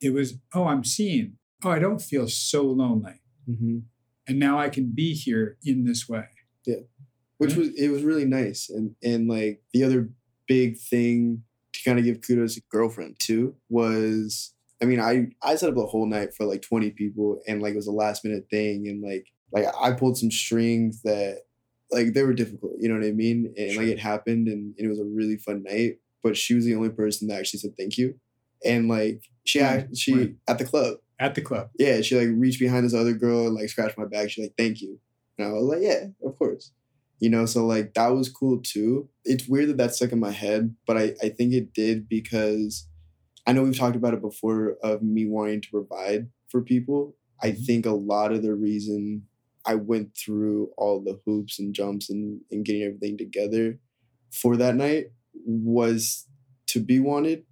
It 0.00 0.10
was, 0.12 0.34
oh, 0.54 0.64
I'm 0.66 0.84
seen. 0.84 1.38
Oh, 1.64 1.70
I 1.70 1.78
don't 1.78 2.02
feel 2.02 2.28
so 2.28 2.62
lonely. 2.64 3.20
Mhm. 3.48 3.82
And 4.26 4.38
now 4.38 4.58
I 4.58 4.68
can 4.68 4.90
be 4.94 5.14
here 5.14 5.56
in 5.64 5.84
this 5.84 6.08
way. 6.08 6.26
yeah 6.66 6.76
which 7.38 7.50
Right. 7.50 7.58
was 7.58 7.68
it 7.74 7.88
was 7.90 8.02
really 8.04 8.24
nice 8.24 8.70
and 8.70 8.94
and 9.02 9.28
like 9.28 9.60
the 9.72 9.82
other 9.84 10.08
big 10.46 10.78
thing 10.78 11.42
to 11.72 11.82
kind 11.84 11.98
of 11.98 12.04
give 12.04 12.20
kudos 12.22 12.54
to 12.54 12.62
girlfriend 12.70 13.18
too 13.18 13.56
was 13.68 14.53
i 14.82 14.84
mean 14.84 15.00
i 15.00 15.26
i 15.42 15.54
set 15.54 15.70
up 15.70 15.76
a 15.76 15.86
whole 15.86 16.06
night 16.06 16.34
for 16.34 16.44
like 16.46 16.62
20 16.62 16.90
people 16.90 17.40
and 17.46 17.62
like 17.62 17.72
it 17.74 17.76
was 17.76 17.86
a 17.86 17.92
last 17.92 18.24
minute 18.24 18.46
thing 18.50 18.86
and 18.88 19.02
like 19.02 19.26
like 19.52 19.66
i 19.80 19.92
pulled 19.92 20.16
some 20.18 20.30
strings 20.30 21.02
that 21.02 21.38
like 21.90 22.12
they 22.14 22.22
were 22.22 22.34
difficult 22.34 22.72
you 22.78 22.88
know 22.88 22.94
what 22.98 23.06
i 23.06 23.12
mean 23.12 23.52
and 23.56 23.72
Sure. 23.72 23.82
like 23.82 23.92
it 23.92 23.98
happened 24.00 24.48
and, 24.48 24.74
and 24.78 24.86
it 24.86 24.88
was 24.88 24.98
a 25.00 25.04
really 25.04 25.36
fun 25.36 25.62
night 25.62 25.98
but 26.22 26.36
she 26.36 26.54
was 26.54 26.64
the 26.64 26.74
only 26.74 26.88
person 26.90 27.28
that 27.28 27.38
actually 27.38 27.60
said 27.60 27.76
thank 27.78 27.96
you 27.98 28.14
and 28.64 28.88
like 28.88 29.22
she 29.44 29.60
Right, 29.60 29.80
act- 29.80 29.96
she 29.96 30.14
right. 30.14 30.34
at 30.48 30.58
the 30.58 30.64
club 30.64 30.96
At 31.20 31.34
the 31.34 31.42
club. 31.42 31.68
yeah, 31.78 32.00
she 32.00 32.16
like 32.18 32.28
reached 32.36 32.58
behind 32.58 32.84
this 32.84 32.94
other 32.94 33.12
girl 33.12 33.46
and 33.46 33.54
like 33.54 33.68
scratched 33.68 33.96
my 33.98 34.06
back. 34.06 34.30
She 34.30 34.42
like, 34.42 34.54
"Thank 34.58 34.80
you," 34.80 34.98
and 35.38 35.46
I 35.46 35.52
was 35.52 35.62
like, 35.64 35.82
"Yeah, 35.82 36.06
of 36.26 36.36
course." 36.38 36.72
You 37.20 37.28
know, 37.30 37.44
so 37.46 37.64
like 37.66 37.94
that 37.94 38.08
was 38.08 38.28
cool 38.30 38.60
too. 38.62 39.08
It's 39.24 39.46
weird 39.46 39.68
that 39.68 39.76
that 39.76 39.94
stuck 39.94 40.10
in 40.12 40.18
my 40.18 40.32
head, 40.32 40.74
but 40.86 40.96
I, 40.96 41.14
I 41.22 41.28
think 41.28 41.52
it 41.52 41.72
did 41.74 42.08
because 42.08 42.88
I 43.46 43.52
know 43.52 43.62
we've 43.62 43.76
talked 43.78 43.96
about 43.96 44.14
it 44.14 44.22
before 44.22 44.76
of 44.82 45.02
me 45.02 45.26
wanting 45.26 45.60
to 45.62 45.70
provide 45.70 46.30
for 46.48 46.62
people. 46.62 47.16
I 47.42 47.52
Mhm. 47.52 47.66
think 47.66 47.86
a 47.86 47.92
lot 47.92 48.32
of 48.32 48.42
the 48.42 48.54
reason 48.54 49.26
I 49.66 49.74
went 49.76 50.16
through 50.16 50.70
all 50.76 51.00
the 51.00 51.20
hoops 51.26 51.58
and 51.58 51.74
jumps 51.74 52.10
and, 52.10 52.40
and 52.50 52.64
getting 52.64 52.82
everything 52.82 53.16
together 53.18 53.78
for 54.32 54.56
that 54.56 54.76
night 54.76 55.12
was 55.46 56.26
to 56.68 56.80
be 56.80 57.00
wanted 57.00 57.44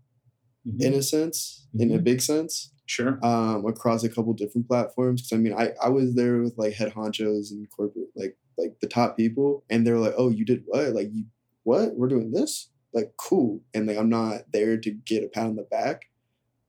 in 0.81 0.95
a 0.95 1.03
sense, 1.03 1.67
in 1.79 1.93
a 1.93 1.99
Mhm. 1.99 2.05
big 2.05 2.21
sense, 2.23 2.73
Sure. 2.87 3.19
um, 3.25 3.67
across 3.67 4.05
a 4.05 4.09
couple 4.09 4.33
different 4.35 4.69
platforms. 4.69 5.23
Because 5.23 5.33
I 5.39 5.41
mean, 5.41 5.55
I, 5.55 5.73
I 5.83 5.89
was 5.91 6.15
there 6.15 6.41
with 6.43 6.57
like 6.59 6.75
head 6.75 6.93
honchos 6.93 7.53
and 7.53 7.69
corporate, 7.71 8.09
like 8.17 8.39
like 8.59 8.79
the 8.81 8.89
top 8.89 9.17
people, 9.17 9.65
and 9.71 9.87
they 9.87 9.93
were 9.93 9.99
like, 10.01 10.15
"Oh, 10.19 10.31
you 10.31 10.45
did 10.45 10.65
what? 10.67 10.95
Like 10.95 11.11
you 11.13 11.27
what? 11.65 11.97
We're 11.97 12.09
doing 12.09 12.33
this? 12.33 12.71
Like 12.93 13.15
cool." 13.17 13.63
And 13.75 13.87
like 13.87 13.97
I'm 13.99 14.09
not 14.11 14.43
there 14.53 14.77
to 14.77 14.91
get 14.91 15.25
a 15.25 15.29
pat 15.29 15.47
on 15.47 15.57
the 15.57 15.63
back, 15.63 16.03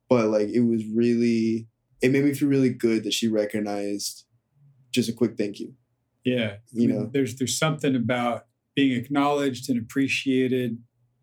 but 0.09 0.27
like 0.27 0.49
it 0.49 0.61
was 0.61 0.85
really, 0.87 1.67
it 2.01 2.11
made 2.11 2.23
me 2.23 2.33
feel 2.33 2.49
really 2.49 2.69
good 2.73 3.03
that 3.03 3.13
she 3.13 3.27
recognized 3.27 4.25
just 4.91 5.09
a 5.09 5.13
quick 5.13 5.37
thank 5.37 5.59
you. 5.59 5.73
Yeah. 6.23 6.57
You 6.71 6.83
I 6.83 6.87
mean, 6.87 6.89
know. 7.03 7.09
there's 7.11 7.35
there's 7.37 7.57
something 7.57 7.95
about 7.95 8.45
being 8.75 8.97
acknowledged 8.97 9.69
and 9.69 9.79
appreciated 9.79 10.77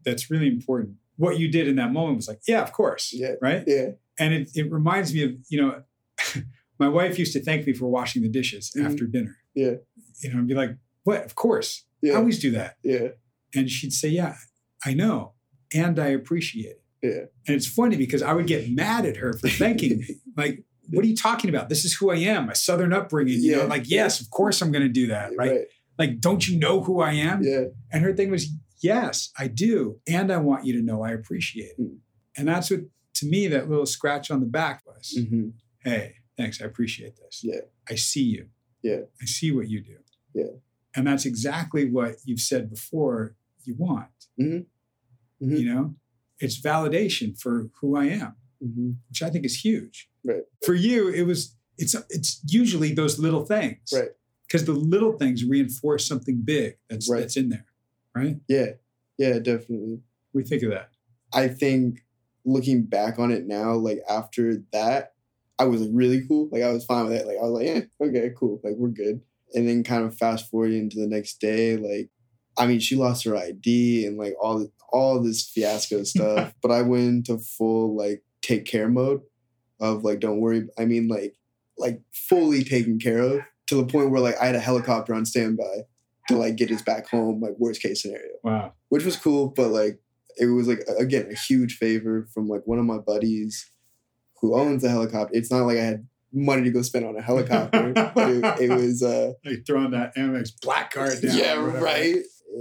that's 0.05 0.31
really 0.31 0.49
important. 0.49 0.97
What 1.17 1.39
you 1.39 1.51
did 1.51 1.69
in 1.69 1.77
that 1.77 1.93
moment 1.93 2.17
was 2.17 2.29
like, 2.29 2.41
yeah, 2.49 2.63
of 2.63 2.73
course. 2.73 3.13
Yeah. 3.13 3.33
Right. 3.43 3.65
Yeah, 3.67 3.91
And 4.19 4.33
it, 4.33 4.51
it 4.55 4.71
reminds 4.73 5.13
me 5.13 5.23
of, 5.25 5.33
you 5.49 5.61
know, 5.61 5.83
my 6.79 6.89
wife 6.89 7.19
used 7.19 7.33
to 7.35 7.43
thank 7.43 7.67
me 7.67 7.73
for 7.75 7.87
washing 7.89 8.23
the 8.23 8.29
dishes 8.29 8.73
Mhm. 8.77 8.87
after 8.87 9.07
dinner. 9.07 9.37
Yeah. 9.55 9.75
You 10.23 10.33
know, 10.33 10.39
and 10.39 10.49
be 10.49 10.55
like, 10.55 10.71
what? 11.05 11.25
Of 11.25 11.35
course. 11.35 11.85
I 12.05 12.11
always 12.11 12.39
do 12.39 12.51
that. 12.53 12.77
yeah, 12.83 13.09
And 13.55 13.69
she'd 13.71 13.93
say, 13.93 14.09
yeah, 14.09 14.37
I 14.85 14.95
know. 14.95 15.33
And 15.75 15.99
I 15.99 16.09
appreciate 16.09 16.77
it. 16.77 16.83
yeah. 17.03 17.25
And 17.47 17.57
it's 17.57 17.67
funny 17.67 17.97
because 17.97 18.23
I 18.23 18.33
would 18.33 18.47
get 18.47 18.71
mad 18.71 19.07
at 19.07 19.17
her 19.19 19.33
for 19.35 19.49
thanking 19.49 19.99
me. 19.99 20.07
Like, 20.37 20.65
what 20.89 21.05
are 21.05 21.09
you 21.09 21.17
talking 21.17 21.51
about? 21.51 21.69
This 21.69 21.85
is 21.85 21.95
who 21.95 22.11
I 22.11 22.17
am, 22.17 22.47
my 22.47 22.53
Southern 22.55 22.93
upbringing. 22.93 23.41
You 23.43 23.53
know, 23.53 23.59
Yeah. 23.63 23.69
like, 23.69 23.89
yes, 23.91 24.21
of 24.21 24.31
course 24.31 24.63
I'm 24.63 24.73
going 24.73 24.83
to 24.85 24.89
do 24.89 25.09
that. 25.09 25.33
Right? 25.37 25.63
Like, 25.99 26.19
don't 26.21 26.49
you 26.49 26.59
know 26.59 26.81
who 26.83 27.01
I 27.01 27.13
am? 27.13 27.43
Yeah, 27.43 27.65
And 27.93 28.03
her 28.03 28.13
thing 28.15 28.31
was, 28.31 28.49
yes, 28.83 29.31
I 29.39 29.49
do. 29.49 30.01
And 30.09 30.33
I 30.33 30.39
want 30.39 30.65
you 30.65 30.73
to 30.75 30.83
know 30.83 31.03
I 31.03 31.11
appreciate 31.11 31.75
it. 31.79 31.81
Mm. 31.81 31.99
And 32.39 32.49
that's 32.49 32.71
what, 32.71 32.81
to 33.15 33.27
me, 33.27 33.49
that 33.49 33.69
little 33.69 33.85
scratch 33.87 34.31
on 34.31 34.41
the 34.41 34.47
back 34.47 34.83
was 34.87 35.19
hmm 35.29 35.51
hey, 35.85 36.15
thanks. 36.37 36.61
I 36.63 36.65
appreciate 36.67 37.17
this. 37.17 37.41
Yeah. 37.43 37.61
I 37.89 37.95
see 37.97 38.23
you. 38.25 38.47
Yeah. 38.83 39.01
I 39.21 39.25
see 39.27 39.51
what 39.53 39.69
you 39.69 39.83
do. 39.83 39.97
Yeah. 40.35 40.53
And 40.97 41.07
that's 41.07 41.25
exactly 41.27 41.91
what 41.91 42.17
you've 42.25 42.41
said 42.41 42.69
before 42.71 43.37
you 43.65 43.75
want. 43.77 44.09
Mhm. 44.41 44.67
Mhm. 45.43 45.59
You 45.59 45.75
know, 45.75 45.95
it's 46.39 46.61
validation 46.61 47.39
for 47.41 47.71
who 47.81 47.97
I 47.97 48.07
am, 48.07 48.35
hmm 48.63 48.91
which 49.09 49.23
I 49.23 49.31
think 49.31 49.45
is 49.45 49.65
huge. 49.65 50.09
Right. 50.25 50.43
For 50.65 50.75
you, 50.75 51.09
it 51.09 51.23
was, 51.23 51.57
it's, 51.79 51.95
it's 52.11 52.41
usually 52.47 52.93
those 52.93 53.19
little 53.19 53.45
things. 53.45 53.91
Right. 53.93 54.11
Because 54.47 54.65
the 54.65 54.73
little 54.73 55.13
things 55.13 55.45
reinforce 55.45 56.07
something 56.07 56.43
big 56.45 56.77
that's, 56.89 57.09
Right. 57.09 57.21
that's 57.21 57.37
in 57.37 57.49
there. 57.51 57.67
Right? 58.15 58.37
Yeah, 58.49 58.73
yeah, 59.19 59.39
definitely. 59.39 60.01
We 60.33 60.43
think 60.45 60.63
of 60.65 60.71
that. 60.71 60.91
I 61.33 61.49
think 61.49 62.05
looking 62.45 62.83
back 62.83 63.19
on 63.19 63.31
it 63.31 63.47
now, 63.47 63.75
like 63.75 64.01
after 64.09 64.63
that, 64.73 65.15
I 65.59 65.65
was 65.65 65.83
like 65.83 65.91
really 65.93 66.27
cool. 66.27 66.49
Like 66.51 66.63
I 66.63 66.73
was 66.73 66.85
fine 66.85 67.07
with 67.07 67.15
it. 67.21 67.27
Like 67.27 67.37
I 67.39 67.43
was 67.43 67.53
like, 67.53 67.67
yeah, 67.67 68.07
okay, 68.07 68.31
cool. 68.37 68.61
Like 68.65 68.75
we're 68.77 68.89
good. 68.89 69.21
And 69.55 69.69
then 69.69 69.85
kind 69.85 70.05
of 70.05 70.17
fast 70.17 70.51
forward 70.51 70.73
into 70.73 70.99
the 70.99 71.07
next 71.07 71.41
day, 71.41 71.77
like 71.77 72.11
I 72.59 72.67
mean, 72.67 72.81
she 72.81 72.97
lost 72.97 73.25
her 73.25 73.37
ID 73.37 74.07
and 74.07 74.19
like 74.19 74.35
all 74.41 74.67
all 74.93 75.23
this 75.23 75.49
fiasco 75.49 76.03
stuff. 76.05 76.53
but 76.63 76.71
I 76.71 76.83
went 76.83 77.05
into 77.09 77.39
full 77.39 77.97
like 77.97 78.23
take 78.43 78.65
care 78.65 78.89
mode 78.89 79.21
of 79.81 80.05
like 80.05 80.21
don't 80.21 80.41
worry. 80.41 80.67
I 80.79 80.85
mean, 80.85 81.09
like 81.09 81.37
like 81.79 82.01
fully 82.13 82.63
taken 82.65 82.99
care 82.99 83.19
of 83.21 83.41
to 83.69 83.77
the 83.77 83.87
point 83.87 84.11
where 84.11 84.21
like 84.21 84.37
I 84.41 84.47
had 84.47 84.55
a 84.57 84.61
helicopter 84.61 85.15
on 85.15 85.25
standby 85.25 85.85
to 86.29 86.37
like 86.37 86.57
get 86.57 86.71
us 86.71 86.83
back 86.83 87.09
home, 87.09 87.41
like 87.41 87.55
worst 87.59 87.83
case 87.83 88.03
scenario 88.03 88.33
Wow. 88.45 88.73
which 88.89 89.05
was 89.05 89.17
cool, 89.17 89.49
but 89.49 89.69
like 89.71 90.01
it 90.39 90.47
was 90.47 90.69
like 90.69 90.81
again 90.99 91.29
a 91.31 91.35
huge 91.35 91.77
favor 91.77 92.27
from 92.35 92.49
like 92.49 92.63
one 92.67 92.79
of 92.79 92.85
my 92.85 92.99
buddies 92.99 93.71
who 94.41 94.55
owns 94.55 94.83
a 94.85 94.89
helicopter. 94.89 95.37
It's 95.37 95.51
not 95.51 95.67
like 95.67 95.79
I 95.79 95.83
had 95.83 96.07
money 96.33 96.63
to 96.65 96.71
go 96.71 96.83
spend 96.83 97.05
on 97.05 97.17
a 97.17 97.23
helicopter. 97.23 97.93
it, 97.97 98.61
it 98.63 98.71
was 98.77 99.03
uh 99.03 99.33
like 99.45 99.65
throwing 99.67 99.91
that 99.93 100.15
Amex 100.17 100.51
black 100.63 100.93
card 100.93 101.21
down. 101.23 101.37
yeah, 101.37 101.55
right. 101.55 102.17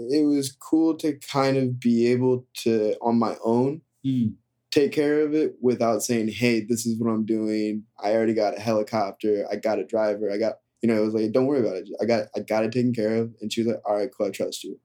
It 0.10 0.26
was 0.26 0.52
cool 0.52 0.96
to 0.98 1.14
kind 1.32 1.58
of 1.58 1.80
be 1.80 2.08
able 2.08 2.46
to 2.64 2.96
on 3.02 3.18
my 3.20 3.36
own 3.44 3.82
Mm. 4.06 4.36
take 4.72 4.92
care 4.94 5.22
of 5.22 5.34
it 5.34 5.56
without 5.62 6.02
saying, 6.04 6.30
"Hey, 6.30 6.62
this 6.62 6.86
is 6.86 6.98
what 6.98 7.10
I'm 7.10 7.26
doing. 7.26 7.84
I 8.02 8.14
already 8.14 8.34
got 8.34 8.58
a 8.58 8.62
helicopter. 8.62 9.46
I 9.52 9.58
got 9.58 9.80
a 9.80 9.84
driver. 9.84 10.32
I 10.32 10.38
got 10.38 10.60
you 10.82 10.88
know." 10.88 11.02
It 11.02 11.06
was 11.06 11.14
like, 11.14 11.32
"Don't 11.34 11.48
worry 11.48 11.60
about 11.60 11.76
it. 11.78 11.90
I 12.02 12.06
got 12.06 12.28
I 12.36 12.40
got 12.40 12.64
it 12.64 12.72
taken 12.72 12.94
care 12.94 13.16
of." 13.18 13.34
And 13.42 13.52
she 13.52 13.62
was 13.62 13.68
like, 13.74 13.82
"All 13.86 13.96
right, 13.96 14.10
cool. 14.16 14.28
I 14.28 14.30
trust 14.30 14.64
you." 14.64 14.80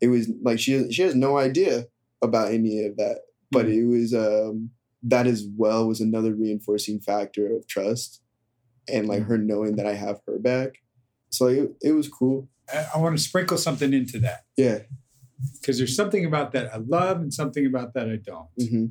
It 0.00 0.08
was 0.08 0.28
like 0.42 0.58
she 0.58 0.90
she 0.92 1.02
has 1.02 1.14
no 1.14 1.38
idea 1.38 1.86
about 2.22 2.52
any 2.52 2.84
of 2.84 2.96
that, 2.98 3.20
but 3.50 3.66
Mm. 3.66 3.74
it 3.78 3.86
was 3.86 4.14
um 4.14 4.70
that 5.02 5.26
as 5.26 5.46
well 5.56 5.88
was 5.88 6.00
another 6.02 6.34
reinforcing 6.34 7.00
factor 7.00 7.50
of 7.56 7.66
trust 7.66 8.20
and 8.88 9.08
like 9.08 9.22
Mm. 9.22 9.26
her 9.28 9.38
knowing 9.38 9.76
that 9.76 9.86
I 9.86 9.94
have 9.94 10.20
her 10.26 10.38
back. 10.38 10.82
So 11.30 11.46
it, 11.46 11.76
it 11.80 11.92
was 11.92 12.08
cool. 12.08 12.48
I, 12.94 12.98
want 12.98 13.16
to 13.16 13.22
sprinkle 13.22 13.56
something 13.58 13.92
into 13.92 14.18
that 14.20 14.44
Yeah. 14.56 14.80
because 15.60 15.78
there's 15.78 15.96
something 15.96 16.24
about 16.24 16.52
that 16.52 16.72
I 16.74 16.78
love 16.78 17.18
and 17.20 17.32
something 17.32 17.66
about 17.66 17.94
that 17.94 18.08
I 18.08 18.16
don't. 18.16 18.48
hmm 18.58 18.86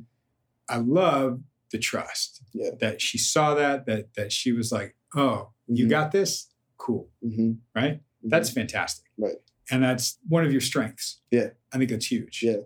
I 0.68 0.76
love 0.78 1.40
the 1.72 1.78
trust. 1.78 2.42
Yeah. 2.52 2.70
That 2.80 3.00
she 3.00 3.18
saw 3.18 3.54
that, 3.54 3.86
that 3.86 4.14
that 4.14 4.32
she 4.32 4.52
was 4.52 4.70
like, 4.70 4.94
oh, 5.16 5.50
you 5.66 5.86
Mhm. 5.86 5.90
got 5.90 6.12
this? 6.12 6.48
Cool. 6.76 7.08
hmm 7.22 7.52
Right? 7.74 8.00
That's 8.22 8.50
fantastic. 8.50 9.06
Right. 9.18 9.36
And 9.70 9.82
that's 9.82 10.18
one 10.28 10.44
of 10.44 10.52
your 10.52 10.60
strengths. 10.60 11.20
Yeah. 11.30 11.50
I 11.72 11.78
think 11.78 11.90
that's 11.90 12.10
huge. 12.10 12.42
Yeah. 12.42 12.58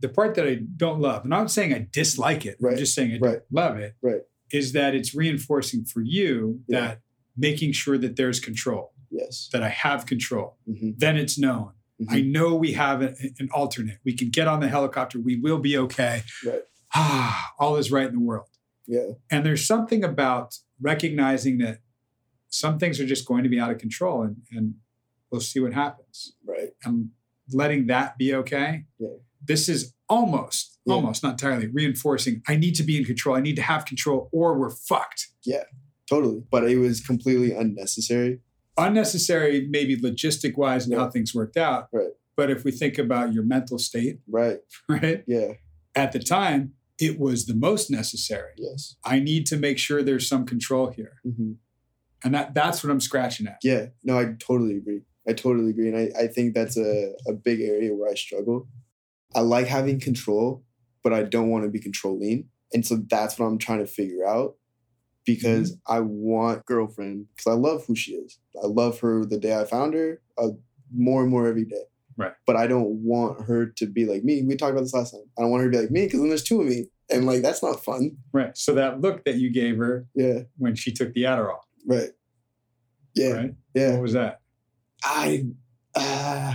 The 0.00 0.08
part 0.08 0.34
that 0.36 0.46
I 0.46 0.56
don't 0.76 1.00
love, 1.00 1.24
and 1.24 1.32
I'm 1.34 1.42
not 1.42 1.50
saying 1.50 1.72
I 1.72 1.88
dislike 1.90 2.44
it, 2.46 2.56
right. 2.60 2.72
I'm 2.72 2.78
just 2.78 2.94
saying 2.94 3.12
I 3.12 3.18
Right. 3.18 3.32
don't 3.32 3.44
love 3.52 3.76
it, 3.78 3.94
Right. 4.02 4.22
is 4.52 4.72
that 4.72 4.94
it's 4.94 5.14
reinforcing 5.14 5.84
for 5.84 6.02
you 6.02 6.62
Yeah. 6.68 6.80
that 6.80 7.00
making 7.36 7.72
sure 7.72 7.98
that 7.98 8.16
there's 8.16 8.40
control, 8.40 8.92
yes. 9.20 9.48
that 9.52 9.62
I 9.62 9.68
have 9.68 10.06
control, 10.06 10.56
hmm 10.66 10.90
then 10.98 11.16
it's 11.16 11.38
known. 11.38 11.72
I 12.10 12.20
know 12.20 12.54
we 12.54 12.72
have 12.72 13.00
a- 13.02 13.16
an 13.38 13.48
alternate. 13.54 13.98
We 14.04 14.12
can 14.14 14.28
get 14.28 14.46
on 14.46 14.60
the 14.60 14.68
helicopter. 14.68 15.18
We 15.18 15.36
will 15.40 15.58
be 15.58 15.78
okay. 15.78 16.22
Right. 16.44 16.60
Ah, 16.94 17.54
all 17.58 17.76
is 17.76 17.90
right 17.90 18.06
in 18.06 18.14
the 18.14 18.20
world. 18.20 18.48
Yeah. 18.86 19.12
And 19.30 19.44
there's 19.46 19.66
something 19.66 20.04
about 20.04 20.58
recognizing 20.80 21.56
that 21.58 21.80
some 22.50 22.78
things 22.78 23.00
are 23.00 23.06
just 23.06 23.26
going 23.26 23.42
to 23.44 23.48
be 23.48 23.58
out 23.58 23.70
of 23.70 23.78
control 23.78 24.22
and, 24.22 24.36
and 24.52 24.74
we'll 25.30 25.40
see 25.40 25.58
what 25.58 25.72
happens. 25.72 26.34
Right. 26.44 26.70
And 26.84 27.10
letting 27.52 27.86
that 27.86 28.18
be 28.18 28.34
okay. 28.34 28.84
Yeah. 28.98 29.08
This 29.44 29.68
is 29.68 29.94
almost, 30.08 30.78
Yeah. 30.84 30.94
almost 30.94 31.22
not 31.22 31.32
entirely 31.32 31.66
reinforcing. 31.66 32.42
I 32.46 32.56
need 32.56 32.74
to 32.76 32.82
be 32.82 32.96
in 32.98 33.04
control. 33.06 33.36
I 33.36 33.40
need 33.40 33.56
to 33.56 33.62
have 33.62 33.86
control 33.86 34.28
or 34.32 34.58
we're 34.58 34.70
fucked. 34.70 35.28
Yeah, 35.44 35.64
totally. 36.08 36.42
But 36.50 36.68
it 36.70 36.76
was 36.78 37.00
completely 37.00 37.52
unnecessary. 37.52 38.40
Unnecessary, 38.78 39.66
maybe 39.70 39.96
logistic 39.96 40.56
wise, 40.56 40.86
and 40.86 40.94
how 40.96 41.10
things 41.10 41.34
worked 41.34 41.56
out. 41.56 41.88
Right. 41.92 42.10
But 42.36 42.50
if 42.50 42.64
we 42.64 42.70
think 42.70 42.98
about 42.98 43.32
your 43.32 43.42
mental 43.44 43.78
state, 43.78 44.20
Right. 44.28 44.58
right? 44.88 45.24
Yeah. 45.26 45.52
At 45.94 46.12
the 46.12 46.18
time, 46.18 46.74
it 46.98 47.18
was 47.18 47.46
the 47.46 47.54
most 47.54 47.90
necessary. 47.90 48.52
Yes. 48.58 48.96
I 49.04 49.18
need 49.20 49.46
to 49.46 49.56
make 49.56 49.78
sure 49.78 50.02
there's 50.02 50.28
some 50.28 50.44
control 50.46 50.88
here. 50.90 51.14
hmm 51.24 51.52
And 52.24 52.34
that 52.34 52.54
that's 52.54 52.82
what 52.84 52.90
I'm 52.90 53.00
scratching 53.00 53.46
at. 53.46 53.58
Yeah. 53.62 53.86
No, 54.04 54.18
I 54.18 54.34
totally 54.38 54.76
agree. 54.76 55.02
I 55.28 55.32
totally 55.32 55.70
agree. 55.70 55.88
And 55.88 55.96
I, 55.96 56.24
I 56.24 56.26
think 56.28 56.54
that's 56.54 56.76
a, 56.76 57.12
a 57.26 57.32
big 57.32 57.60
area 57.60 57.94
where 57.94 58.10
I 58.10 58.14
struggle. 58.14 58.68
I 59.34 59.40
like 59.40 59.66
having 59.66 59.98
control, 60.00 60.62
but 61.02 61.12
I 61.12 61.22
don't 61.22 61.50
want 61.50 61.64
to 61.64 61.70
be 61.70 61.80
controlling. 61.80 62.48
And 62.72 62.84
so 62.86 62.96
that's 63.08 63.38
what 63.38 63.46
I'm 63.46 63.58
trying 63.58 63.80
to 63.80 63.86
figure 63.86 64.26
out 64.26 64.56
because 65.26 65.72
Mm-hmm. 65.72 65.92
I 65.92 66.00
want 66.00 66.64
girlfriend 66.64 67.26
because 67.36 67.50
I 67.52 67.54
love 67.56 67.84
who 67.86 67.94
she 67.94 68.12
is. 68.12 68.38
I 68.62 68.66
love 68.66 68.98
her 69.00 69.24
the 69.26 69.38
day 69.38 69.58
I 69.58 69.64
found 69.64 69.92
her, 69.94 70.20
uh, 70.38 70.48
more 70.94 71.22
and 71.22 71.30
more 71.30 71.46
every 71.46 71.64
day. 71.64 71.82
Right. 72.16 72.32
But 72.46 72.56
I 72.56 72.66
don't 72.66 73.02
want 73.04 73.42
her 73.46 73.66
to 73.66 73.86
be 73.86 74.06
like 74.06 74.24
me. 74.24 74.42
We 74.42 74.56
talked 74.56 74.72
about 74.72 74.82
this 74.82 74.94
last 74.94 75.10
time. 75.10 75.22
I 75.38 75.42
don't 75.42 75.50
want 75.50 75.64
her 75.64 75.70
to 75.70 75.76
be 75.76 75.82
like 75.82 75.90
me 75.90 76.04
because 76.06 76.20
then 76.20 76.28
there's 76.30 76.42
two 76.44 76.62
of 76.62 76.66
me. 76.66 76.86
And 77.10 77.26
like, 77.26 77.42
that's 77.42 77.62
not 77.62 77.84
fun. 77.84 78.16
Right. 78.32 78.56
So 78.56 78.72
that 78.74 79.00
look 79.02 79.24
that 79.24 79.34
you 79.36 79.52
gave 79.52 79.76
her 79.76 80.06
Yeah. 80.14 80.40
when 80.56 80.74
she 80.76 80.92
took 80.92 81.12
the 81.12 81.24
Adderall, 81.24 81.58
Right. 81.84 82.10
Yeah. 83.14 83.30
right? 83.32 83.54
Yeah. 83.74 83.92
What 83.92 84.02
was 84.02 84.12
that? 84.14 84.40
I, 85.04 85.44
uh, 85.94 86.54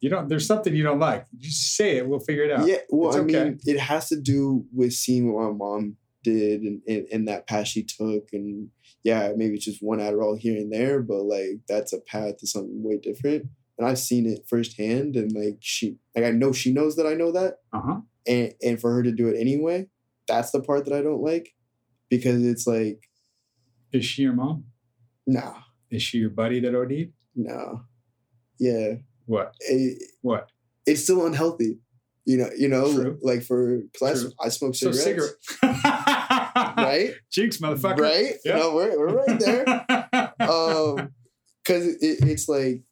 You 0.00 0.10
don't. 0.10 0.28
There's 0.28 0.46
something 0.46 0.74
you 0.74 0.82
don't 0.82 0.98
like. 0.98 1.26
Just 1.38 1.76
say 1.76 1.96
it. 1.98 2.06
We'll 2.08 2.20
figure 2.20 2.44
it 2.44 2.50
out. 2.52 2.66
Yeah, 2.66 2.76
well, 2.90 3.08
It's 3.10 3.16
I 3.16 3.20
okay. 3.20 3.44
mean, 3.44 3.60
it 3.64 3.78
has 3.78 4.08
to 4.10 4.20
do 4.20 4.64
with 4.72 4.92
seeing 4.92 5.32
what 5.32 5.44
my 5.50 5.56
mom 5.56 5.96
did 6.22 6.62
and, 6.62 6.80
and, 6.86 7.06
and 7.12 7.28
that 7.28 7.46
path 7.46 7.68
she 7.68 7.82
took. 7.84 8.28
And 8.32 8.68
yeah, 9.02 9.32
maybe 9.36 9.54
it's 9.54 9.64
just 9.64 9.82
one 9.82 9.98
Adderall 9.98 10.38
here 10.38 10.56
and 10.56 10.72
there, 10.72 11.00
but 11.02 11.22
like 11.22 11.60
that's 11.68 11.92
a 11.92 12.00
path 12.00 12.38
to 12.38 12.46
something 12.46 12.82
way 12.82 12.98
different. 12.98 13.46
and 13.78 13.86
I've 13.88 13.98
seen 13.98 14.26
it 14.26 14.40
firsthand. 14.48 15.16
And 15.16 15.32
like 15.32 15.58
she, 15.60 15.96
like 16.14 16.24
I 16.24 16.30
know 16.30 16.52
she 16.52 16.72
knows 16.72 16.96
that 16.96 17.06
I 17.06 17.14
know 17.14 17.32
that, 17.32 17.58
Uh 17.72 17.80
huh. 17.84 18.00
and 18.26 18.52
and 18.62 18.80
for 18.80 18.92
her 18.92 19.02
to 19.02 19.12
do 19.12 19.28
it 19.28 19.38
anyway, 19.40 19.88
that's 20.28 20.50
the 20.50 20.60
part 20.60 20.84
that 20.84 20.94
I 20.94 21.02
don't 21.02 21.22
like, 21.22 21.54
because 22.08 22.44
it's 22.44 22.66
like, 22.66 23.08
Is 23.92 24.04
she 24.04 24.22
your 24.22 24.34
mom? 24.34 24.64
nah, 25.26 25.54
Is 25.90 26.02
she 26.02 26.18
your 26.18 26.30
buddy 26.30 26.60
that 26.60 26.74
OD'd? 26.74 27.12
nah, 27.34 27.80
yeah, 28.58 28.94
What? 29.26 29.54
it, 29.60 30.02
What? 30.20 30.50
it's 30.86 31.02
still 31.04 31.24
unhealthy. 31.26 31.78
You 32.26 32.36
know, 32.36 32.50
you 32.56 32.68
know, 32.68 32.92
True. 32.92 33.18
like 33.22 33.42
for 33.42 33.78
because 33.92 34.22
True. 34.22 34.32
I, 34.40 34.46
I 34.46 34.48
smoke 34.50 34.74
So 34.74 34.92
cigarettes, 34.92 35.36
cigarette. 35.62 35.84
right? 36.90 37.10
Cheeks, 37.30 37.58
motherfucker. 37.58 38.00
Right? 38.00 38.34
Yeah. 38.44 38.56
No, 38.58 38.74
we're, 38.74 38.98
we're 38.98 39.24
right 39.24 39.38
there. 39.40 40.32
um 40.50 41.12
because 41.64 41.86
it, 41.86 42.18
it's 42.22 42.48
like 42.48 42.82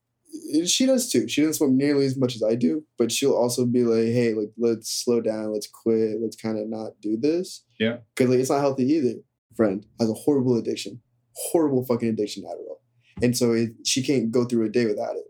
she 0.66 0.84
does 0.86 1.10
too 1.10 1.26
she 1.26 1.40
doesn't 1.40 1.54
smoke 1.54 1.70
nearly 1.70 2.04
as 2.04 2.16
much 2.16 2.36
as 2.36 2.42
i 2.42 2.54
do 2.54 2.84
but 2.98 3.10
she'll 3.10 3.34
also 3.34 3.64
be 3.64 3.82
like 3.82 4.12
hey 4.12 4.34
like 4.34 4.50
let's 4.58 4.90
slow 5.02 5.20
down 5.22 5.52
let's 5.52 5.66
quit 5.66 6.18
let's 6.20 6.36
kind 6.36 6.58
of 6.58 6.68
not 6.68 6.92
do 7.00 7.16
this 7.16 7.64
Yeah. 7.80 7.96
because 8.14 8.30
like 8.30 8.38
it's 8.40 8.50
not 8.50 8.60
healthy 8.60 8.84
either 8.84 9.14
friend 9.56 9.84
has 9.98 10.10
a 10.10 10.14
horrible 10.14 10.56
addiction 10.58 11.00
horrible 11.34 11.84
fucking 11.86 12.08
addiction 12.10 12.42
to 12.42 12.48
adderall 12.50 12.78
and 13.22 13.36
so 13.36 13.52
it, 13.52 13.70
she 13.86 14.02
can't 14.02 14.30
go 14.30 14.44
through 14.44 14.66
a 14.66 14.68
day 14.68 14.84
without 14.86 15.16
it 15.16 15.24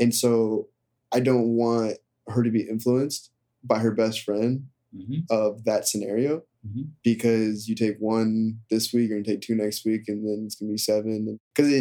and 0.00 0.12
so 0.14 0.68
i 1.12 1.20
don't 1.20 1.50
want 1.56 1.96
her 2.28 2.42
to 2.42 2.50
be 2.50 2.62
influenced 2.68 3.30
by 3.64 3.78
her 3.78 3.92
best 3.92 4.22
friend 4.22 4.66
Mhm, 4.94 5.22
of 5.30 5.64
that 5.64 5.88
scenario 5.88 6.42
mhm. 6.66 6.88
because 7.02 7.68
you 7.68 7.74
take 7.74 7.96
one 7.98 8.58
this 8.70 8.92
week 8.92 9.10
and 9.10 9.24
take 9.24 9.40
two 9.40 9.54
next 9.54 9.84
week 9.84 10.02
and 10.08 10.26
then 10.26 10.44
it's 10.46 10.54
gonna 10.56 10.70
be 10.72 10.78
seven 10.78 11.38
because 11.54 11.72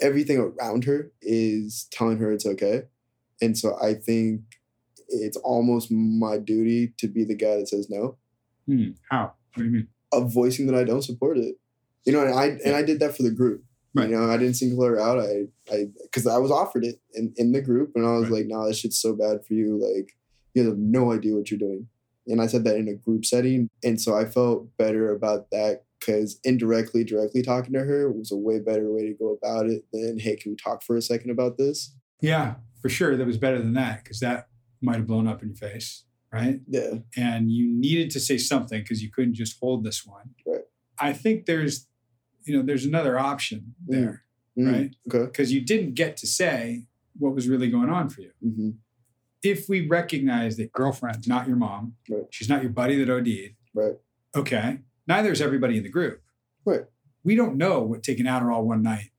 everything 0.00 0.38
around 0.38 0.84
her 0.84 1.12
is 1.20 1.86
telling 1.90 2.18
her 2.18 2.32
it's 2.32 2.46
okay 2.46 2.82
and 3.40 3.56
so 3.58 3.76
i 3.82 3.92
think 3.94 4.40
it's 5.08 5.36
almost 5.38 5.90
my 5.92 6.38
duty 6.38 6.92
to 6.98 7.06
be 7.08 7.24
the 7.24 7.34
guy 7.36 7.56
that 7.56 7.68
says 7.68 7.88
no 7.90 8.16
Hmm. 8.68 8.90
How? 9.10 9.32
What 9.54 9.58
do 9.58 9.64
you 9.64 9.70
mean? 9.70 9.88
of 10.12 10.32
voicing 10.32 10.66
that 10.66 10.76
i 10.76 10.84
don't 10.84 11.02
support 11.02 11.36
it 11.38 11.56
you 12.04 12.12
know 12.12 12.22
and 12.24 12.34
i 12.38 12.46
and 12.64 12.76
i 12.76 12.82
did 12.82 13.00
that 13.00 13.16
for 13.16 13.22
the 13.22 13.30
group 13.30 13.64
Right. 13.94 14.08
you 14.08 14.14
know 14.16 14.30
i 14.30 14.36
didn't 14.36 14.56
single 14.56 14.84
her 14.84 14.98
out 15.00 15.18
i 15.18 15.46
i 15.74 15.86
because 16.02 16.26
i 16.26 16.38
was 16.38 16.50
offered 16.50 16.84
it 16.84 16.96
in, 17.14 17.32
in 17.36 17.52
the 17.52 17.60
group 17.62 17.92
and 17.94 18.06
i 18.06 18.12
was 18.12 18.24
Right. 18.28 18.32
like 18.38 18.46
nah 18.46 18.66
this 18.66 18.78
shit's 18.78 19.00
so 19.00 19.14
bad 19.14 19.44
for 19.46 19.54
you 19.54 19.78
like 19.78 20.12
you 20.54 20.66
have 20.68 20.78
no 20.78 21.12
idea 21.12 21.34
what 21.34 21.50
you're 21.50 21.58
doing 21.58 21.88
and 22.26 22.40
I 22.40 22.46
said 22.46 22.64
that 22.64 22.76
in 22.76 22.88
a 22.88 22.94
group 22.94 23.24
setting. 23.24 23.68
And 23.82 24.00
so 24.00 24.16
I 24.16 24.24
felt 24.24 24.76
better 24.76 25.12
about 25.12 25.50
that 25.50 25.84
because 25.98 26.38
indirectly, 26.44 27.04
directly 27.04 27.42
talking 27.42 27.72
to 27.74 27.80
her 27.80 28.10
was 28.10 28.32
a 28.32 28.36
way 28.36 28.58
better 28.60 28.92
way 28.92 29.06
to 29.06 29.14
go 29.14 29.38
about 29.40 29.66
it 29.66 29.84
than, 29.92 30.18
hey, 30.18 30.36
can 30.36 30.52
we 30.52 30.56
talk 30.56 30.82
for 30.82 30.96
a 30.96 31.02
second 31.02 31.30
about 31.30 31.58
this? 31.58 31.94
Yeah, 32.20 32.54
for 32.80 32.88
sure. 32.88 33.16
That 33.16 33.26
was 33.26 33.38
better 33.38 33.58
than 33.58 33.74
that 33.74 34.02
because 34.04 34.20
that 34.20 34.48
might 34.80 34.96
have 34.96 35.06
blown 35.06 35.26
up 35.28 35.42
in 35.42 35.48
your 35.48 35.56
face, 35.56 36.04
right? 36.32 36.60
Yeah. 36.68 36.94
And 37.16 37.50
you 37.52 37.68
needed 37.72 38.10
to 38.12 38.20
say 38.20 38.36
something 38.38 38.80
because 38.82 39.02
you 39.02 39.10
couldn't 39.10 39.34
just 39.34 39.58
hold 39.60 39.84
this 39.84 40.04
one. 40.04 40.30
Right. 40.46 40.62
I 40.98 41.12
think 41.12 41.46
there's, 41.46 41.86
you 42.44 42.56
know, 42.56 42.62
there's 42.62 42.84
another 42.84 43.18
option 43.18 43.74
Mm. 43.88 43.90
there 43.92 44.22
Mm, 44.58 44.72
Right. 44.72 44.96
Okay. 45.08 45.24
because 45.26 45.50
you 45.52 45.60
didn't 45.62 45.94
get 45.94 46.16
to 46.18 46.26
say 46.26 46.86
what 47.18 47.34
was 47.34 47.48
really 47.48 47.70
going 47.70 47.88
on 47.90 48.08
for 48.10 48.20
you. 48.22 48.30
hmm 48.42 48.70
If 49.42 49.68
we 49.68 49.86
recognize 49.86 50.56
that 50.56 50.72
girlfriend's 50.72 51.26
not 51.26 51.46
your 51.48 51.56
mom, 51.56 51.96
Right. 52.08 52.24
she's 52.30 52.48
not 52.48 52.62
your 52.62 52.70
buddy 52.72 52.96
that 53.02 53.10
OD'd, 53.10 53.54
Right. 53.74 53.96
okay, 54.34 54.78
neither 55.06 55.32
is 55.32 55.40
everybody 55.40 55.76
in 55.76 55.82
the 55.82 55.88
group. 55.88 56.22
Right. 56.64 56.84
We 57.24 57.34
don't 57.34 57.56
know 57.56 57.82
what 57.82 58.02
taking 58.02 58.26
Adderall 58.26 58.64
one 58.64 58.82
night 58.82 59.10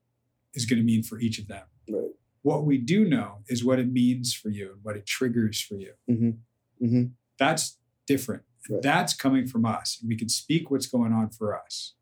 is 0.53 0.65
going 0.65 0.79
to 0.79 0.85
mean 0.85 1.03
for 1.03 1.19
each 1.19 1.39
of 1.39 1.47
them. 1.47 1.65
Right. 1.89 2.11
What 2.41 2.65
we 2.65 2.77
do 2.77 3.07
know 3.07 3.39
is 3.47 3.63
what 3.63 3.79
it 3.79 3.91
means 3.91 4.33
for 4.33 4.49
you 4.49 4.73
and 4.73 4.83
what 4.83 4.95
it 4.97 5.05
triggers 5.05 5.61
for 5.61 5.75
you. 5.75 5.93
Mm-hmm. 6.09 6.85
Mm-hmm. 6.85 7.03
That's 7.37 7.77
different. 8.07 8.43
Right. 8.69 8.81
That's 8.81 9.13
coming 9.13 9.47
from 9.47 9.65
us. 9.65 10.01
We 10.05 10.15
can 10.15 10.29
speak 10.29 10.69
what's 10.71 10.87
going 10.87 11.11
on 11.13 11.29
for 11.29 11.57
us. 11.57 11.93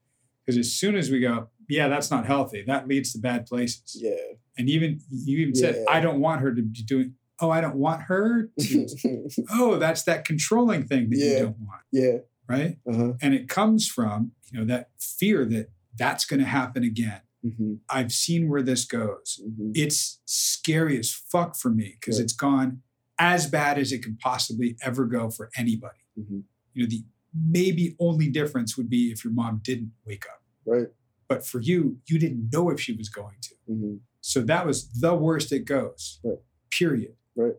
Because 0.46 0.58
as 0.58 0.72
soon 0.74 0.96
as 0.96 1.10
we 1.12 1.20
go, 1.20 1.50
yeah, 1.70 1.88
that's 1.88 2.10
not 2.12 2.26
healthy, 2.26 2.64
that 2.64 2.88
leads 2.88 3.14
to 3.14 3.20
bad 3.20 3.46
places. 3.46 3.98
Yeah. 4.00 4.16
And 4.58 4.70
even 4.70 5.00
you 5.10 5.38
even 5.40 5.56
said, 5.56 5.86
I 5.90 6.00
don't 6.02 6.20
want 6.20 6.42
her 6.42 6.54
to 6.54 6.62
be 6.62 6.82
doing, 6.84 7.16
oh, 7.42 7.50
I 7.50 7.60
don't 7.62 7.76
want 7.76 8.04
her 8.04 8.50
oh, 9.52 9.78
that's 9.78 10.04
that 10.04 10.26
controlling 10.26 10.86
thing 10.86 11.10
that 11.10 11.18
you 11.18 11.40
don't 11.40 11.60
want, 11.60 11.82
yeah. 11.92 12.18
right? 12.48 12.78
Uh-huh. 12.88 13.14
And 13.22 13.34
it 13.34 13.50
comes 13.50 13.88
from, 13.88 14.32
you 14.52 14.60
know, 14.60 14.66
that 14.66 14.90
fear 15.00 15.46
that 15.46 15.70
that's 15.98 16.26
going 16.26 16.40
to 16.40 16.46
happen 16.46 16.84
again. 16.84 17.22
Mm-hmm. 17.46 17.74
I've 17.90 18.12
seen 18.12 18.50
where 18.50 18.62
this 18.62 18.86
goes. 18.86 19.42
Mm-hmm. 19.44 19.72
It's 19.74 20.20
scary 20.26 21.00
as 21.00 21.12
fuck 21.12 21.56
for 21.56 21.70
me 21.70 21.98
because 22.00 22.20
Right. 22.20 22.24
it's 22.26 22.34
gone 22.34 22.82
as 23.18 23.48
bad 23.48 23.78
as 23.78 23.92
it 23.92 24.04
could 24.04 24.20
possibly 24.20 24.78
ever 24.84 25.06
go 25.06 25.30
for 25.30 25.50
anybody. 25.58 26.06
Mm-hmm. 26.20 26.40
You 26.74 26.84
know, 26.84 26.90
the 26.90 27.04
maybe 27.34 27.96
only 28.00 28.28
difference 28.30 28.78
would 28.78 28.90
be 28.90 29.12
if 29.12 29.24
your 29.24 29.34
mom 29.34 29.62
didn't 29.64 29.92
wake 30.06 30.26
up. 30.32 30.44
Right. 30.66 30.88
But 31.28 31.46
for 31.46 31.62
you, 31.62 31.98
you 32.08 32.20
didn't 32.20 32.50
know 32.52 32.70
if 32.70 32.80
she 32.80 32.94
was 32.94 33.10
going 33.10 33.38
to. 33.42 33.56
Mm-hmm. 33.72 33.96
So 34.22 34.42
that 34.42 34.66
was 34.66 34.90
the 34.92 35.16
worst 35.16 35.52
it 35.52 35.66
goes. 35.66 36.20
Right. 36.24 36.38
Period. 36.72 37.16
Right. 37.42 37.56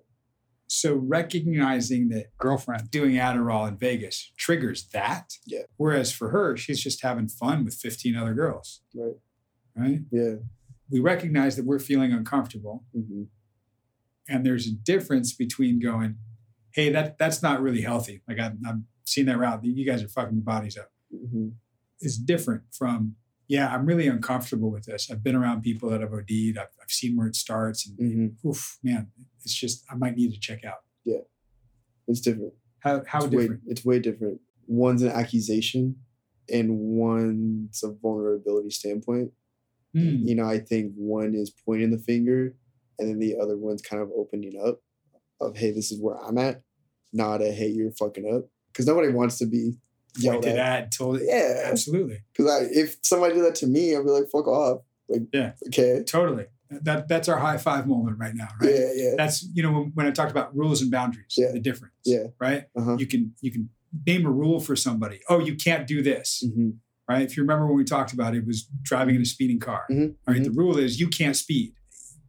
So 0.67 0.95
recognizing 0.95 2.09
that 2.09 2.37
girlfriend 2.39 2.91
doing 2.91 3.17
Adderall 3.17 3.69
in 3.69 3.77
Vegas 3.77 4.33
triggers 4.39 4.89
that. 4.95 5.35
Yeah. 5.47 5.65
Whereas 5.77 6.13
for 6.13 6.31
her, 6.31 6.57
she's 6.57 6.83
just 6.83 7.03
having 7.03 7.29
fun 7.29 7.65
with 7.65 7.75
15 7.75 8.17
other 8.17 8.33
girls. 8.33 8.81
Right. 8.95 9.17
Right. 9.77 10.01
Yeah. 10.11 10.37
We 10.91 11.01
recognize 11.01 11.57
that 11.57 11.67
we're 11.67 11.79
feeling 11.79 12.13
uncomfortable. 12.13 12.85
Mm-hmm. 12.97 13.25
And 14.29 14.47
there's 14.47 14.67
a 14.67 14.73
difference 14.73 15.35
between 15.35 15.79
going, 15.79 16.17
hey, 16.73 16.91
that 16.91 17.19
that's 17.19 17.43
not 17.43 17.61
really 17.61 17.83
healthy. 17.83 18.23
Like 18.27 18.39
I've, 18.39 18.57
I've 18.67 18.81
seen 19.05 19.27
that 19.27 19.39
route. 19.39 19.65
You 19.65 19.85
guys 19.85 20.03
are 20.03 20.09
fucking 20.09 20.37
your 20.37 20.45
bodies 20.45 20.79
up. 20.79 20.91
Mm-hmm. 21.15 21.49
Is 22.01 22.17
different 22.17 22.63
from, 22.73 23.17
yeah, 23.53 23.69
I'm 23.69 23.85
really 23.85 24.09
uncomfortable 24.09 24.71
with 24.71 24.87
this. 24.87 25.11
I've 25.11 25.23
been 25.23 25.37
around 25.37 25.61
people 25.61 25.91
that 25.91 26.01
have 26.01 26.15
OD'd. 26.15 26.57
I've, 26.57 26.73
I've 26.83 26.91
seen 26.91 27.19
where 27.19 27.27
it 27.27 27.37
starts. 27.37 27.87
And 27.87 27.99
Mm-hmm. 27.99 28.49
oof, 28.49 28.79
man, 28.83 29.09
it's 29.45 29.55
just, 29.55 29.85
I 29.91 29.95
might 29.95 30.17
need 30.17 30.33
to 30.33 30.41
check 30.41 30.65
out. 30.65 30.79
Yeah, 31.05 31.19
it's 32.09 32.23
different. 32.23 32.55
How, 32.79 33.03
how 33.07 33.19
it's 33.25 33.35
way, 33.35 33.43
different? 33.43 33.63
it's 33.67 33.85
way 33.85 33.99
different. 33.99 34.41
One's 34.67 35.03
an 35.03 35.11
accusation 35.11 35.97
and 36.51 36.79
one's 36.79 37.83
a 37.85 37.93
vulnerability 37.93 38.71
standpoint. 38.71 39.33
Hmm. 39.93 40.23
You 40.25 40.35
know, 40.35 40.47
I 40.47 40.59
think 40.59 40.95
one 40.97 41.35
is 41.35 41.51
pointing 41.51 41.91
the 41.91 41.99
finger 41.99 42.55
and 42.99 43.11
then 43.11 43.19
the 43.19 43.37
other 43.39 43.59
one's 43.59 43.83
kind 43.83 44.03
of 44.03 44.09
opening 44.17 44.59
up 44.67 44.81
of, 45.43 45.59
hey, 45.59 45.73
this 45.73 45.93
is 45.93 46.01
where 46.01 46.17
I'm 46.17 46.39
at, 46.39 46.63
not 47.13 47.43
a, 47.43 47.53
hey, 47.53 47.69
you're 47.69 47.93
fucking 47.93 48.35
up. 48.35 48.49
Because 48.73 48.87
nobody 48.87 49.11
wants 49.11 49.37
to 49.41 49.47
be 49.47 49.75
yelled 50.19 50.43
Pointed 50.43 50.59
at. 50.59 50.83
at, 50.85 50.93
told 50.93 51.21
Yeah. 51.23 51.63
Absolutely. 51.67 52.23
Because 52.33 52.51
I, 52.51 52.65
if 52.71 52.97
somebody 53.03 53.35
did 53.35 53.45
that 53.45 53.55
to 53.57 53.67
me, 53.67 53.97
I'd 53.97 54.05
be 54.05 54.11
like, 54.11 54.29
fuck 54.31 54.47
off. 54.47 54.83
Like, 55.09 55.23
Yeah. 55.33 55.53
okay. 55.69 56.03
Totally. 56.07 56.47
That, 56.71 57.07
that's 57.09 57.29
our 57.29 57.39
high 57.39 57.59
five 57.59 57.87
moment 57.87 58.19
right 58.19 58.35
now, 58.35 58.49
right? 58.61 58.71
Yeah, 58.75 58.89
yeah. 58.95 59.11
That's, 59.17 59.43
you 59.53 59.63
know, 59.63 59.73
when, 59.73 59.93
when 59.95 60.07
I 60.07 60.11
talked 60.11 60.31
about 60.31 60.57
rules 60.57 60.81
and 60.81 60.91
boundaries, 60.91 61.35
Yeah. 61.37 61.53
the 61.53 61.61
difference, 61.61 61.95
Yeah. 62.05 62.25
right? 62.41 62.65
Uh-huh. 62.77 62.97
You 62.99 63.07
can, 63.07 63.35
you 63.43 63.51
can 63.53 63.69
name 64.07 64.25
a 64.25 64.31
rule 64.31 64.59
for 64.59 64.75
somebody. 64.75 65.21
Oh, 65.29 65.39
you 65.39 65.55
can't 65.55 65.87
do 65.87 66.03
this. 66.03 66.43
hmm 66.55 66.71
right? 67.09 67.23
If 67.23 67.37
you 67.37 67.43
remember 67.43 67.67
when 67.67 67.77
we 67.77 67.85
talked 67.85 68.13
about 68.15 68.33
it, 68.35 68.39
it 68.39 68.47
was 68.47 68.63
driving 68.83 69.17
in 69.17 69.21
a 69.23 69.25
speeding 69.27 69.59
car. 69.59 69.83
Mhm, 69.91 70.15
All 70.27 70.33
right, 70.35 70.43
the 70.43 70.53
rule 70.53 70.79
is 70.79 70.99
you 71.01 71.09
can't 71.09 71.37
speed. 71.37 71.75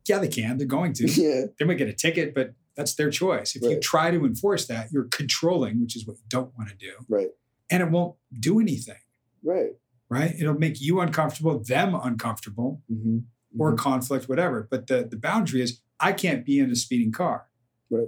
Yeah, 0.10 0.18
they 0.18 0.28
can. 0.28 0.58
They're 0.58 0.68
going 0.68 0.94
to. 0.94 1.08
Yeah. 1.10 1.46
they 1.58 1.64
might 1.66 1.78
get 1.78 1.88
a 1.88 1.94
ticket, 1.94 2.34
but 2.34 2.54
that's 2.76 2.96
their 2.96 3.12
choice. 3.12 3.56
If 3.56 3.62
you 3.62 3.80
try 3.80 4.10
to 4.12 4.26
enforce 4.26 4.66
that, 4.66 4.92
you're 4.92 5.06
controlling, 5.06 5.80
which 5.80 5.96
is 5.96 6.06
what 6.08 6.18
you 6.18 6.24
don't 6.28 6.52
want 6.58 6.70
to 6.70 6.76
do, 6.76 6.92
Right. 7.08 7.28
And 7.70 7.82
it 7.82 7.90
won't 7.90 8.16
do 8.40 8.60
anything. 8.60 8.98
Right. 9.44 9.72
Right? 10.10 10.36
It'll 10.40 10.54
make 10.54 10.80
you 10.82 11.00
uncomfortable, 11.00 11.60
them 11.60 11.96
uncomfortable, 11.96 12.82
hmm 12.88 13.20
or 13.60 13.76
conflict, 13.76 14.28
whatever. 14.28 14.68
But 14.70 14.88
the 14.88 15.08
the 15.10 15.16
boundary 15.16 15.62
is 15.62 15.82
I 16.00 16.12
can't 16.12 16.44
be 16.44 16.58
in 16.60 16.72
a 16.72 16.76
speeding 16.76 17.12
car. 17.12 17.46
Right. 17.92 18.08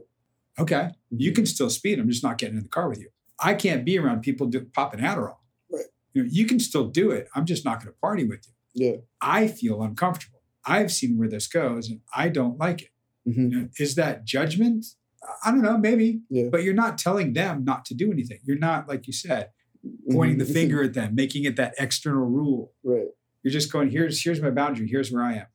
Okay, 0.57 0.89
you 1.11 1.31
can 1.33 1.45
still 1.45 1.69
speed. 1.69 1.99
I'm 1.99 2.09
just 2.09 2.23
not 2.23 2.37
getting 2.39 2.57
in 2.57 2.63
the 2.63 2.69
car 2.69 2.89
with 2.89 2.99
you. 2.99 3.09
I 3.39 3.53
can't 3.53 3.85
be 3.85 3.99
around 3.99 4.21
people 4.21 4.47
do, 4.47 4.61
popping 4.73 5.01
Adderall. 5.01 5.37
Right. 5.71 5.85
You 6.13 6.23
know, 6.23 6.29
you 6.31 6.45
can 6.45 6.59
still 6.59 6.87
do 6.87 7.11
it. 7.11 7.27
I'm 7.35 7.45
just 7.45 7.65
not 7.65 7.79
going 7.79 7.93
to 7.93 7.99
party 7.99 8.23
with 8.25 8.47
you. 8.47 8.87
Yeah. 8.87 8.97
I 9.21 9.47
feel 9.47 9.83
uncomfortable. 9.83 10.41
I've 10.65 10.91
seen 10.91 11.17
where 11.17 11.29
this 11.29 11.47
goes 11.47 11.89
and 11.89 11.99
I 12.15 12.29
don't 12.29 12.57
like 12.57 12.81
it. 12.83 12.89
hmm 13.25 13.51
You 13.51 13.61
know, 13.61 13.69
is 13.77 13.95
that 13.95 14.25
judgment? 14.25 14.85
I 15.43 15.51
don't 15.51 15.61
know, 15.61 15.77
maybe. 15.77 16.21
Yeah. 16.29 16.49
But 16.51 16.63
you're 16.63 16.73
not 16.73 16.97
telling 16.97 17.33
them 17.33 17.63
not 17.63 17.85
to 17.85 17.93
do 17.93 18.11
anything. 18.11 18.39
You're 18.43 18.57
not, 18.57 18.87
like 18.87 19.07
you 19.07 19.13
said, 19.13 19.49
pointing 20.11 20.37
the 20.37 20.45
finger 20.59 20.83
at 20.83 20.93
them, 20.93 21.15
making 21.15 21.43
it 21.45 21.55
that 21.57 21.73
external 21.79 22.25
rule. 22.25 22.73
Right. 22.83 23.07
You're 23.43 23.51
just 23.53 23.71
going, 23.71 23.89
here's 23.91 24.23
here's 24.23 24.41
my 24.41 24.49
boundary, 24.51 24.87
here's 24.87 25.11
where 25.11 25.23
I 25.23 25.33
am. 25.33 25.45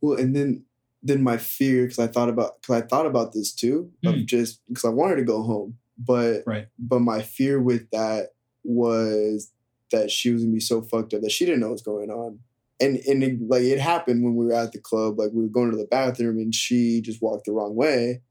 Well, 0.00 0.18
and 0.18 0.34
then 0.34 0.64
then 1.02 1.22
my 1.22 1.36
fear 1.36 1.82
because 1.84 1.98
I 1.98 2.06
thought 2.06 2.30
about 2.30 2.62
because 2.62 2.82
I 2.82 2.86
thought 2.86 3.04
about 3.06 3.32
this 3.34 3.52
too 3.52 3.90
of 4.06 4.14
Mm. 4.14 4.24
just 4.26 4.60
because 4.68 4.84
I 4.86 4.88
wanted 4.88 5.16
to 5.16 5.24
go 5.24 5.42
home, 5.42 5.76
but 5.98 6.42
Right. 6.46 6.68
but 6.78 7.00
my 7.00 7.20
fear 7.20 7.60
with 7.60 7.90
that 7.90 8.28
was 8.64 9.52
that 9.92 10.10
she 10.10 10.30
was 10.32 10.42
gonna 10.42 10.52
be 10.54 10.60
so 10.60 10.80
fucked 10.82 11.12
up 11.14 11.20
that 11.20 11.30
she 11.30 11.44
didn't 11.44 11.60
know 11.60 11.68
what's 11.68 11.82
going 11.82 12.10
on, 12.10 12.38
and 12.80 12.96
and 13.06 13.22
it, 13.22 13.38
like 13.48 13.62
it 13.62 13.78
happened 13.78 14.24
when 14.24 14.34
we 14.34 14.46
were 14.46 14.54
at 14.54 14.72
the 14.72 14.78
club. 14.80 15.18
Like 15.18 15.30
we 15.32 15.42
were 15.42 15.48
going 15.48 15.70
to 15.70 15.76
the 15.76 15.84
bathroom, 15.86 16.38
and 16.38 16.54
she 16.54 17.00
just 17.02 17.20
walked 17.22 17.44
the 17.44 17.52
wrong 17.52 17.74
way, 17.74 18.22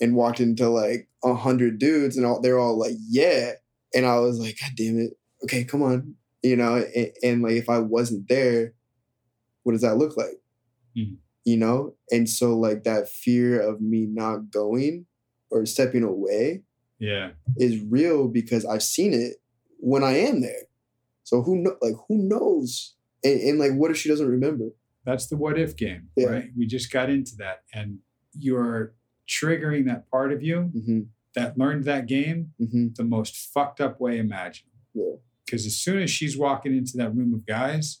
and 0.00 0.14
walked 0.16 0.40
into 0.40 0.68
like 0.68 1.08
a 1.24 1.34
hundred 1.34 1.78
dudes, 1.78 2.16
and 2.16 2.26
all, 2.26 2.40
they're 2.40 2.58
all 2.58 2.78
like, 2.78 2.94
"Yeah," 3.08 3.52
and 3.94 4.06
I 4.06 4.18
was 4.18 4.38
like, 4.38 4.56
"God 4.60 4.72
damn 4.76 4.98
it! 4.98 5.12
Okay, 5.44 5.64
come 5.64 5.82
on," 5.82 6.14
you 6.42 6.56
know. 6.56 6.84
And, 6.94 7.10
and 7.22 7.42
like 7.42 7.52
if 7.52 7.68
I 7.68 7.78
wasn't 7.78 8.28
there, 8.28 8.74
what 9.62 9.72
does 9.72 9.82
that 9.82 9.96
look 9.96 10.16
like? 10.16 10.40
Mhm. 10.96 11.16
You 11.44 11.56
know, 11.56 11.94
and 12.10 12.28
so 12.28 12.56
like 12.58 12.84
that 12.84 13.08
fear 13.08 13.60
of 13.60 13.80
me 13.80 14.06
not 14.06 14.50
going 14.50 15.06
or 15.50 15.66
stepping 15.66 16.02
away 16.04 16.62
Yeah. 16.98 17.32
is 17.56 17.82
real 17.82 18.28
because 18.28 18.64
I've 18.64 18.82
seen 18.82 19.12
it 19.12 19.36
when 19.78 20.02
I 20.04 20.12
am 20.18 20.40
there. 20.40 20.66
So 21.24 21.42
who 21.42 21.56
know 21.56 21.76
like 21.82 21.94
who 22.08 22.16
knows? 22.28 22.94
And, 23.24 23.40
and 23.40 23.58
like 23.58 23.72
what 23.72 23.90
if 23.90 23.96
she 23.96 24.08
doesn't 24.08 24.28
remember? 24.28 24.66
That's 25.04 25.26
the 25.26 25.36
what 25.36 25.58
if 25.58 25.76
game, 25.76 26.08
Yeah. 26.16 26.26
right? 26.28 26.50
We 26.56 26.66
just 26.66 26.92
got 26.92 27.10
into 27.10 27.34
that. 27.38 27.62
And 27.74 27.98
you're 28.38 28.94
triggering 29.40 29.86
that 29.86 30.10
part 30.10 30.32
of 30.32 30.42
you 30.42 30.70
Mm-hmm. 30.76 31.00
that 31.36 31.56
learned 31.58 31.84
that 31.84 32.06
game 32.06 32.52
Mm-hmm. 32.60 32.88
the 32.96 33.04
most 33.04 33.36
fucked 33.54 33.80
up 33.80 34.00
way 34.00 34.18
imaginable. 34.18 34.72
Yeah. 34.94 35.14
Because 35.44 35.66
as 35.66 35.76
soon 35.76 36.02
as 36.02 36.10
she's 36.10 36.36
walking 36.36 36.76
into 36.76 36.96
that 36.98 37.14
room 37.14 37.32
of 37.34 37.44
guys, 37.46 38.00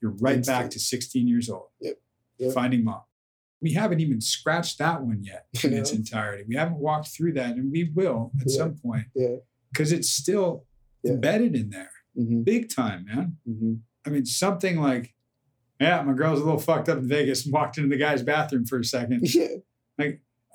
you're 0.00 0.12
right 0.20 0.44
back 0.44 0.70
to 0.70 0.78
16 0.80 1.28
years 1.28 1.48
old, 1.48 1.68
Yep. 1.80 1.96
Yep. 2.38 2.52
finding 2.54 2.84
mom. 2.84 3.02
We 3.60 3.72
haven't 3.74 4.00
even 4.00 4.20
scratched 4.20 4.78
that 4.78 5.02
one 5.02 5.22
yet 5.22 5.46
in 5.64 5.72
its 5.72 5.92
entirety. 5.92 6.44
We 6.48 6.56
haven't 6.56 6.78
walked 6.78 7.08
through 7.08 7.34
that, 7.34 7.52
and 7.56 7.70
we 7.70 7.90
will 7.94 8.32
at 8.40 8.48
Yeah. 8.50 8.56
some 8.56 8.74
point 8.76 9.06
Yeah. 9.14 9.36
because 9.72 9.92
it's 9.92 10.10
still 10.10 10.66
embedded 11.06 11.54
in 11.54 11.70
there, 11.70 11.90
Mm-hmm. 12.18 12.42
big 12.42 12.74
time, 12.74 13.04
man. 13.06 13.36
Mm-hmm. 13.48 13.74
I 14.06 14.10
mean, 14.10 14.26
something 14.26 14.80
like, 14.80 15.14
yeah, 15.80 16.02
my 16.02 16.12
girl's 16.12 16.40
a 16.40 16.44
little 16.44 16.58
fucked 16.60 16.88
up 16.88 16.98
in 16.98 17.08
Vegas 17.08 17.44
and 17.44 17.52
walked 17.52 17.78
into 17.78 17.88
the 17.88 17.96
guy's 17.96 18.22
bathroom 18.22 18.66
for 18.66 18.78
a 18.80 18.84
second. 18.84 19.20
Yeah. 19.34 19.46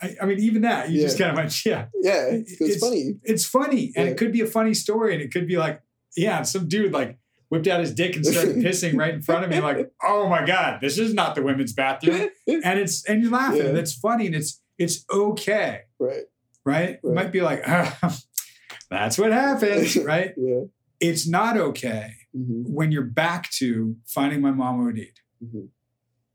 I, 0.01 0.15
I 0.21 0.25
mean, 0.25 0.39
even 0.39 0.61
that, 0.61 0.89
you 0.91 1.01
just 1.01 1.17
kind 1.17 1.31
of 1.31 1.37
went, 1.37 1.65
yeah, 1.65 1.85
Yeah. 2.01 2.25
It's, 2.29 2.61
It's- 2.61 2.79
funny. 2.79 3.15
it's 3.23 3.45
funny. 3.45 3.91
And 3.95 4.05
Yeah. 4.05 4.11
it 4.11 4.17
could 4.17 4.31
be 4.31 4.41
a 4.41 4.45
funny 4.47 4.73
story. 4.73 5.13
And 5.13 5.21
it 5.23 5.31
could 5.31 5.47
be 5.47 5.57
like, 5.57 5.81
yeah, 6.15 6.41
some 6.43 6.67
dude 6.67 6.93
like 6.93 7.17
whipped 7.49 7.67
out 7.67 7.79
his 7.79 7.93
dick 7.93 8.15
and 8.15 8.25
started 8.25 8.55
pissing 8.65 8.95
right 8.97 9.13
in 9.13 9.21
front 9.21 9.43
of 9.45 9.49
me. 9.49 9.59
Like, 9.59 9.91
oh 10.03 10.27
my 10.29 10.45
God, 10.45 10.81
this 10.81 10.97
is 10.99 11.13
not 11.13 11.33
the 11.35 11.41
women's 11.41 11.73
bathroom. 11.73 12.29
And 12.47 12.79
it's, 12.79 13.03
and 13.09 13.21
you're 13.23 13.31
laughing. 13.31 13.61
Yeah. 13.61 13.69
And 13.69 13.77
it's 13.77 13.93
funny. 13.93 14.27
And 14.27 14.35
it's, 14.35 14.61
it's 14.77 15.03
okay. 15.11 15.81
right. 15.99 16.23
Right. 16.65 16.99
It 17.03 17.13
might 17.13 17.31
be 17.31 17.41
like, 17.41 17.63
"Ah, 17.65 17.97
that's 18.91 19.17
what 19.17 19.31
happens. 19.31 19.95
Right. 19.97 20.33
Yeah. 20.37 20.61
It's 20.99 21.27
not 21.27 21.57
okay 21.57 22.11
Mm-hmm. 22.37 22.71
when 22.71 22.91
you're 22.91 23.01
back 23.25 23.49
to 23.51 23.95
finding 24.05 24.41
my 24.41 24.51
mom 24.51 24.85
OD'd 24.85 25.19
Mm-hmm. 25.43 25.65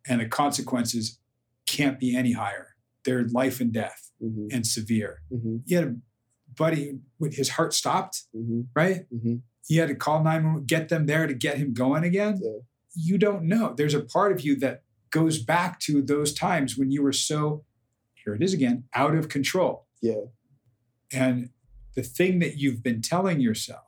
and 0.09 0.21
the 0.21 0.27
consequences 0.27 1.19
can't 1.67 2.01
be 2.01 2.17
any 2.17 2.33
higher. 2.33 2.72
They're 3.05 3.25
life 3.25 3.61
and 3.61 3.73
death 3.73 4.09
Mm-hmm. 4.23 4.47
and 4.53 4.65
severe. 4.65 5.21
Mm-hmm. 5.33 5.57
You 5.67 5.77
had 5.77 5.87
a 5.89 5.95
buddy, 6.57 6.99
with 7.19 7.35
his 7.35 7.49
heart 7.51 7.75
stopped, 7.75 8.23
Mm-hmm. 8.37 8.61
right? 8.75 9.07
Mm-hmm. 9.13 9.37
You 9.69 9.81
had 9.81 9.89
to 9.89 9.97
call 9.97 10.23
911, 10.23 10.67
get 10.67 10.89
them 10.89 11.07
there 11.07 11.27
to 11.27 11.35
get 11.35 11.57
him 11.57 11.73
going 11.75 12.05
again. 12.05 12.39
Yeah. 12.41 12.59
You 12.95 13.19
don't 13.19 13.45
know. 13.45 13.75
There's 13.77 13.95
a 13.95 14.01
part 14.01 14.31
of 14.31 14.43
you 14.43 14.55
that 14.61 14.83
goes 15.11 15.39
back 15.43 15.81
to 15.81 16.03
those 16.03 16.33
times 16.33 16.79
when 16.79 16.91
you 16.93 17.03
were 17.03 17.13
so, 17.13 17.65
here 18.15 18.35
it 18.35 18.43
is 18.43 18.55
again, 18.55 18.85
out 18.95 19.15
of 19.17 19.29
control. 19.29 19.87
Yeah. 20.01 20.27
And 21.13 21.51
the 21.97 22.03
thing 22.03 22.39
that 22.39 22.59
you've 22.59 22.83
been 22.83 23.03
telling 23.03 23.41
yourself, 23.41 23.85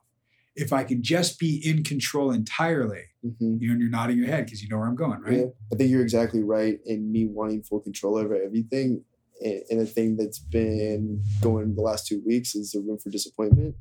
if 0.57 0.73
I 0.73 0.85
can 0.85 1.03
just 1.03 1.39
be 1.39 1.61
in 1.65 1.83
control 1.83 2.31
entirely, 2.31 3.03
Mm-hmm. 3.25 3.57
you 3.59 3.69
know, 3.69 3.73
and 3.73 3.81
you're 3.81 3.91
nodding 3.91 4.19
your 4.19 4.27
head 4.27 4.45
because 4.45 4.63
you 4.63 4.69
know 4.69 4.77
where 4.77 4.87
I'm 4.87 4.95
going, 4.97 5.21
right? 5.23 5.39
Yeah, 5.39 5.45
I 5.73 5.77
think 5.77 5.91
you're 5.91 6.03
exactly 6.03 6.43
right 6.43 6.79
in 6.85 7.11
me 7.11 7.25
wanting 7.25 7.63
full 7.63 7.81
control 7.81 8.19
over 8.19 8.35
everything. 8.37 9.03
And, 9.41 9.81
the 9.81 9.87
thing 9.87 10.17
that's 10.19 10.39
been 10.39 11.23
going 11.41 11.75
the 11.75 11.81
last 11.81 12.07
two 12.07 12.23
weeks 12.27 12.55
is 12.55 12.73
the 12.73 12.81
room 12.81 12.99
for 12.99 13.09
disappointment. 13.09 13.77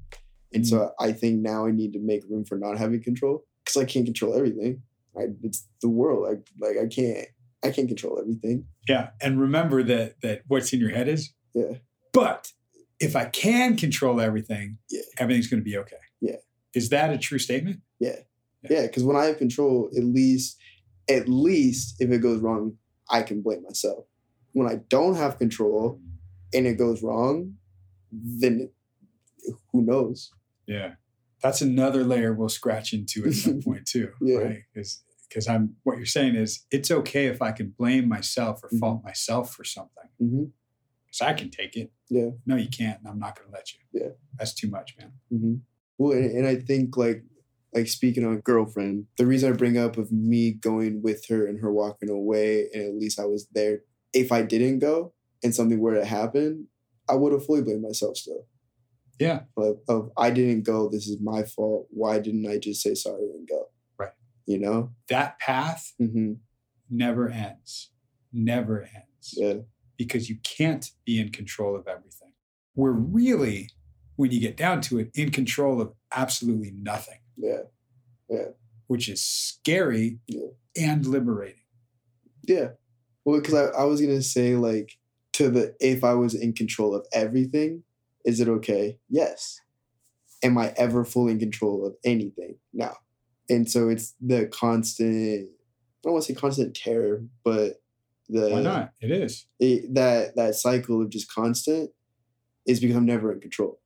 And 0.54 0.66
so 0.66 0.94
I 1.00 1.12
think 1.12 1.42
now 1.42 1.66
I 1.68 1.72
need 1.72 1.92
to 1.94 2.00
make 2.00 2.24
room 2.30 2.46
for 2.46 2.58
not 2.58 2.78
having 2.78 3.04
control 3.04 3.44
because 3.66 3.76
I 3.82 3.84
can't 3.86 4.06
control 4.06 4.34
everything. 4.34 4.82
I, 5.18 5.24
it's 5.44 5.68
the 5.82 5.90
world. 5.90 6.26
I 6.28 6.66
like 6.66 6.78
I 6.82 6.88
can't 6.88 7.28
I 7.66 7.72
can't 7.72 7.88
control 7.90 8.20
everything. 8.20 8.66
Yeah. 8.88 9.10
And 9.22 9.40
remember 9.42 9.84
that 9.84 10.22
that 10.22 10.44
what's 10.48 10.72
in 10.72 10.80
your 10.80 10.92
head 10.92 11.08
is. 11.10 11.34
Yeah. 11.54 11.74
But 12.14 12.52
if 13.00 13.16
I 13.18 13.26
can 13.26 13.76
control 13.76 14.22
everything, 14.22 14.78
Yeah. 14.90 15.02
everything's 15.20 15.48
going 15.48 15.60
to 15.62 15.66
be 15.70 15.78
okay. 15.78 15.98
Yeah. 16.74 16.80
Is 16.80 16.90
that 16.90 17.14
a 17.14 17.18
true 17.18 17.40
statement? 17.40 17.82
Yeah, 18.00 18.18
Yeah, 18.70 18.84
because 18.84 19.04
when 19.04 19.16
I 19.16 19.26
have 19.26 19.38
control, 19.38 19.90
at 19.96 20.04
least 20.04 20.58
at 21.10 21.28
least 21.28 21.96
if 22.00 22.10
it 22.12 22.20
goes 22.20 22.40
wrong, 22.42 22.78
I 23.10 23.24
can 23.24 23.42
blame 23.42 23.64
myself. 23.64 24.06
When 24.54 24.68
I 24.70 24.76
don't 24.90 25.16
have 25.16 25.38
control 25.38 26.00
and 26.54 26.66
it 26.66 26.78
goes 26.78 27.04
wrong, 27.04 27.56
then 28.12 28.70
who 29.72 29.82
knows? 29.82 30.32
Yeah. 30.68 30.94
That's 31.42 31.62
another 31.62 32.04
layer 32.06 32.34
we'll 32.34 32.48
scratch 32.50 32.94
into 32.94 33.26
at 33.26 33.34
some 33.34 33.62
point 33.66 33.86
too. 33.86 34.12
Yeah. 34.22 34.38
Right. 34.38 34.64
Because 35.28 35.48
I'm 35.48 35.76
what 35.84 35.98
you're 35.98 36.06
saying 36.06 36.36
is 36.36 36.66
it's 36.72 36.90
okay 36.92 37.26
if 37.26 37.42
I 37.42 37.52
can 37.52 37.74
blame 37.78 38.08
myself 38.08 38.64
or 38.64 38.70
Mhm. 38.70 38.80
fault 38.80 39.04
myself 39.04 39.54
for 39.54 39.64
something. 39.66 40.10
hmm 40.20 40.44
Because 41.06 41.22
I 41.22 41.34
can 41.34 41.50
take 41.50 41.76
it. 41.76 41.92
Yeah. 42.10 42.30
No, 42.46 42.56
you 42.56 42.70
can't, 42.70 43.00
and 43.00 43.08
I'm 43.10 43.20
not 43.20 43.38
gonna 43.38 43.52
let 43.52 43.74
you. 43.74 43.80
Yeah. 43.92 44.10
That's 44.38 44.54
too 44.54 44.70
much, 44.70 44.96
man. 44.98 45.12
hmm 45.30 45.56
Well, 45.98 46.12
and, 46.18 46.30
and 46.32 46.48
I 46.48 46.56
think 46.56 46.98
like 46.98 47.24
like 47.74 47.88
speaking 47.88 48.26
on 48.26 48.40
girlfriend, 48.42 49.06
the 49.18 49.26
reason 49.26 49.52
I 49.52 49.56
bring 49.56 49.78
up 49.78 49.98
of 49.98 50.12
me 50.12 50.52
going 50.52 51.02
with 51.02 51.26
her 51.30 51.48
and 51.48 51.60
her 51.62 51.72
walking 51.72 52.10
away, 52.10 52.68
and 52.74 52.84
at 52.84 52.96
least 52.96 53.20
I 53.20 53.26
was 53.26 53.48
there. 53.54 53.80
If 54.14 54.32
I 54.32 54.44
didn't 54.44 54.80
go 54.80 55.14
and 55.44 55.56
something 55.56 55.80
were 55.80 55.96
to 55.96 56.06
happen, 56.06 56.68
I 57.10 57.16
would 57.16 57.34
have 57.34 57.46
fully 57.46 57.64
blamed 57.64 57.82
myself 57.82 58.18
still. 58.18 58.46
Yeah. 59.20 59.42
Of, 59.58 59.78
of 59.90 60.12
I 60.18 60.30
didn't 60.30 60.64
go. 60.64 60.88
This 60.90 61.08
is 61.08 61.20
my 61.22 61.44
fault. 61.44 61.88
Why 61.90 62.20
didn't 62.20 62.48
I 62.48 62.58
just 62.60 62.82
say 62.82 62.94
sorry 62.94 63.30
and 63.34 63.48
go? 63.48 63.70
Right. 63.98 64.12
You 64.46 64.60
know. 64.60 64.92
That 65.10 65.40
path 65.40 65.94
hmm 65.98 66.34
never 66.90 67.30
ends. 67.30 67.90
Never 68.32 68.82
ends. 68.84 69.34
Yeah. 69.34 69.54
because 69.98 70.30
you 70.30 70.38
can't 70.44 70.92
be 71.06 71.20
in 71.20 71.30
control 71.30 71.76
of 71.76 71.88
everything. 71.88 72.34
We're 72.76 72.92
really, 72.92 73.70
when 74.16 74.32
you 74.32 74.40
get 74.40 74.58
down 74.58 74.82
to 74.82 75.00
it, 75.00 75.12
in 75.16 75.32
control 75.32 75.82
of 75.82 75.94
absolutely 76.16 76.72
nothing, 76.72 77.20
Yeah. 77.38 77.64
Yeah. 78.30 78.50
Which 78.88 79.10
is 79.10 79.24
scary 79.24 80.20
Yeah. 80.28 80.48
and 80.78 81.06
liberating. 81.06 81.62
Yeah. 82.44 82.70
Well, 83.26 83.40
because 83.40 83.54
I, 83.56 83.66
I 83.82 83.84
was 83.86 84.02
gonna 84.02 84.22
say 84.22 84.56
like 84.56 84.98
to 85.34 85.50
the 85.50 85.76
if 85.80 86.04
I 86.04 86.14
was 86.14 86.34
in 86.36 86.54
control 86.54 86.94
of 86.96 87.06
everything, 87.14 87.84
is 88.26 88.40
it 88.40 88.48
okay? 88.48 89.00
Yes. 89.10 89.60
Am 90.44 90.58
I 90.58 90.74
ever 90.78 91.06
fully 91.06 91.32
in 91.34 91.40
control 91.40 91.86
of 91.86 91.96
anything? 92.04 92.56
No. 92.74 92.94
And 93.50 93.70
so 93.70 93.90
it's 93.90 94.14
the 94.22 94.48
constant. 94.48 95.48
I 95.50 96.00
don't 96.04 96.14
want 96.14 96.26
to 96.26 96.34
say 96.34 96.40
constant 96.40 96.76
terror, 96.76 97.26
but 97.46 97.82
the 98.30 98.50
Why 98.50 98.62
not? 98.62 98.92
It 99.02 99.12
is. 99.12 99.46
it- 99.60 99.94
that 99.96 100.36
that 100.36 100.56
cycle 100.56 101.02
of 101.02 101.10
just 101.10 101.32
constant 101.34 101.92
is 102.68 102.80
because 102.80 102.96
I'm 102.96 103.06
never 103.06 103.32
in 103.32 103.40
control. 103.40 103.80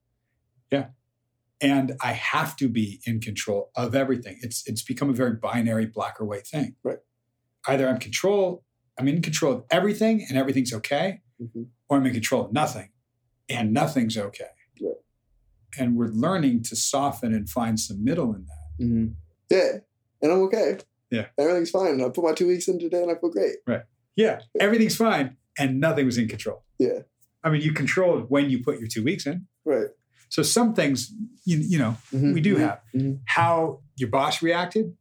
And 1.60 1.96
I 2.00 2.12
have 2.12 2.54
to 2.58 2.68
be 2.68 3.00
in 3.04 3.18
control 3.20 3.70
of 3.74 3.92
everything. 3.96 4.38
It's 4.42 4.62
it's 4.66 4.82
become 4.82 5.10
a 5.10 5.12
very 5.12 5.34
binary 5.34 5.86
black 5.86 6.20
or 6.20 6.24
white 6.24 6.46
thing. 6.46 6.76
Right. 6.84 6.98
Either 7.66 7.88
I'm 7.88 7.98
control, 7.98 8.62
I'm 8.96 9.08
in 9.08 9.20
control 9.22 9.52
of 9.54 9.64
everything 9.68 10.24
and 10.28 10.38
everything's 10.38 10.72
okay, 10.72 11.20
Mhm. 11.42 11.66
or 11.88 11.96
I'm 11.98 12.06
in 12.06 12.12
control 12.12 12.44
of 12.46 12.52
nothing 12.52 12.90
and 13.48 13.72
nothing's 13.72 14.16
okay. 14.16 14.52
Right. 14.80 14.94
And 15.80 15.96
we're 15.96 16.12
learning 16.26 16.62
to 16.64 16.76
soften 16.76 17.34
and 17.34 17.50
find 17.50 17.80
some 17.80 18.04
middle 18.04 18.32
in 18.36 18.46
that. 18.46 18.84
Mm-hmm. 18.84 19.06
Yeah, 19.50 19.78
and 20.22 20.30
I'm 20.32 20.42
okay. 20.42 20.78
Yeah. 21.10 21.26
everything's 21.38 21.70
fine. 21.70 22.00
I 22.00 22.08
put 22.10 22.22
my 22.22 22.34
two 22.34 22.46
weeks 22.46 22.68
in 22.68 22.78
today, 22.78 23.02
and 23.02 23.10
I 23.10 23.14
feel 23.16 23.30
great. 23.30 23.56
Right. 23.66 23.82
Yeah, 24.14 24.42
everything's 24.60 24.94
fine, 24.96 25.36
and 25.58 25.80
nothing 25.80 26.06
was 26.06 26.18
in 26.18 26.28
control. 26.28 26.62
Yeah. 26.78 27.00
I 27.42 27.50
mean, 27.50 27.62
you 27.62 27.72
controlled 27.72 28.26
when 28.30 28.48
you 28.50 28.62
put 28.62 28.78
your 28.78 28.86
two 28.88 29.02
weeks 29.02 29.26
in. 29.26 29.46
Right. 29.64 29.88
So 30.30 30.42
some 30.42 30.74
things, 30.74 31.12
you, 31.44 31.58
you 31.58 31.78
know, 31.78 31.96
Mhm, 32.12 32.34
we 32.34 32.40
do 32.40 32.56
mhm, 32.56 32.60
have. 32.60 32.80
mhm. 32.94 33.20
How 33.26 33.80
your 33.96 34.10
boss 34.10 34.42
reacted, 34.42 34.94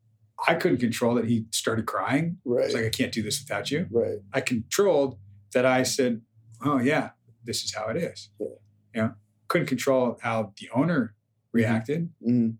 I 0.47 0.53
couldn't 0.55 0.77
control 0.77 1.15
that 1.15 1.25
he 1.25 1.45
started 1.51 1.85
crying. 1.85 2.37
Right. 2.45 2.65
was 2.65 2.73
like, 2.73 2.85
I 2.85 2.89
can't 2.89 3.11
do 3.11 3.21
this 3.23 3.39
without 3.41 3.69
you. 3.71 3.87
right. 3.91 4.19
I 4.33 4.41
controlled 4.41 5.17
that 5.53 5.65
I 5.65 5.83
said, 5.83 6.21
oh, 6.63 6.79
yeah, 6.79 7.11
this 7.43 7.63
is 7.63 7.73
how 7.73 7.87
it 7.87 7.97
is. 7.97 8.29
Yeah. 8.39 8.47
You 8.95 9.01
know, 9.01 9.13
couldn't 9.47 9.67
control 9.67 10.17
how 10.21 10.53
the 10.59 10.69
owner 10.73 11.15
reacted, 11.53 12.09
Mhm. 12.25 12.57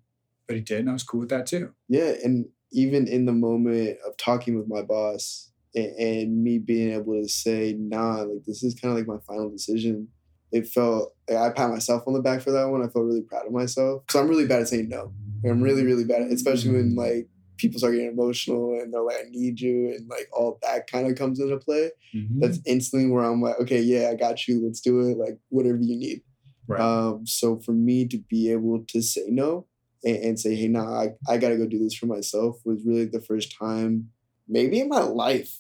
but 0.48 0.56
he 0.56 0.62
did, 0.62 0.80
and 0.82 0.90
I 0.90 0.94
was 0.94 1.04
cool 1.04 1.20
with 1.22 1.30
that 1.30 1.46
too. 1.46 1.74
Yeah, 1.88 2.14
and 2.24 2.48
even 2.72 3.08
in 3.08 3.26
the 3.26 3.34
moment 3.34 3.98
of 4.06 4.18
talking 4.18 4.58
with 4.58 4.68
my 4.68 4.82
boss 4.82 5.52
and, 5.76 5.92
and 5.98 6.44
me 6.44 6.58
being 6.58 6.92
able 6.92 7.22
to 7.22 7.28
say, 7.30 7.74
"Nah, 7.78 8.22
like 8.24 8.44
this 8.46 8.64
is 8.64 8.74
kind 8.76 8.92
of 8.92 8.98
like 8.98 9.08
my 9.08 9.20
final 9.26 9.50
decision," 9.50 10.10
it 10.52 10.68
felt 10.68 11.14
like 11.30 11.38
I 11.38 11.50
pat 11.52 11.70
myself 11.70 12.04
on 12.08 12.14
the 12.14 12.22
back 12.22 12.42
for 12.42 12.52
that 12.52 12.70
one. 12.70 12.82
I 12.82 12.88
felt 12.88 13.06
really 13.06 13.22
proud 13.22 13.46
of 13.48 13.52
myself 13.52 14.04
because 14.06 14.22
I'm 14.22 14.28
really 14.30 14.48
bad 14.48 14.62
at 14.62 14.68
saying 14.70 14.90
no. 14.90 15.14
I'm 15.46 15.62
really, 15.62 15.84
really 15.84 16.04
bad 16.06 16.22
at, 16.24 16.32
especially 16.32 16.72
when 16.72 16.96
like 16.96 17.28
people 17.58 17.80
start 17.80 17.94
getting 17.94 18.10
emotional 18.12 18.80
and 18.80 18.94
they're 18.94 19.02
like, 19.02 19.18
I 19.18 19.30
need 19.30 19.60
you, 19.60 19.90
and 19.90 20.08
like 20.10 20.28
all 20.32 20.58
that 20.62 20.90
kind 20.90 21.08
of 21.10 21.18
comes 21.18 21.40
into 21.40 21.58
play. 21.58 21.92
Mhm. 22.16 22.40
That's 22.40 22.60
instantly 22.66 23.10
where 23.10 23.24
I'm 23.24 23.42
like, 23.42 23.60
okay, 23.62 23.82
yeah, 23.82 24.10
I 24.10 24.16
got 24.16 24.48
you. 24.48 24.64
Let's 24.66 24.80
do 24.82 25.00
it. 25.02 25.18
Like 25.18 25.40
whatever 25.50 25.78
you 25.78 25.98
need. 25.98 26.22
right. 26.68 26.80
Um, 26.82 27.26
so 27.26 27.60
for 27.60 27.72
me 27.72 28.08
to 28.08 28.18
be 28.30 28.52
able 28.52 28.84
to 28.90 29.02
say 29.02 29.26
no 29.30 29.68
and, 30.04 30.18
and 30.18 30.40
say, 30.40 30.56
hey, 30.56 30.68
nah, 30.68 31.02
I, 31.02 31.10
I 31.28 31.38
gotta 31.38 31.58
go 31.58 31.66
do 31.68 31.80
this 31.80 31.94
for 31.96 32.06
myself 32.08 32.58
was 32.66 32.82
really 32.86 33.06
the 33.06 33.22
first 33.22 33.56
time, 33.58 34.10
maybe 34.48 34.80
in 34.80 34.90
my 34.90 35.02
life, 35.02 35.60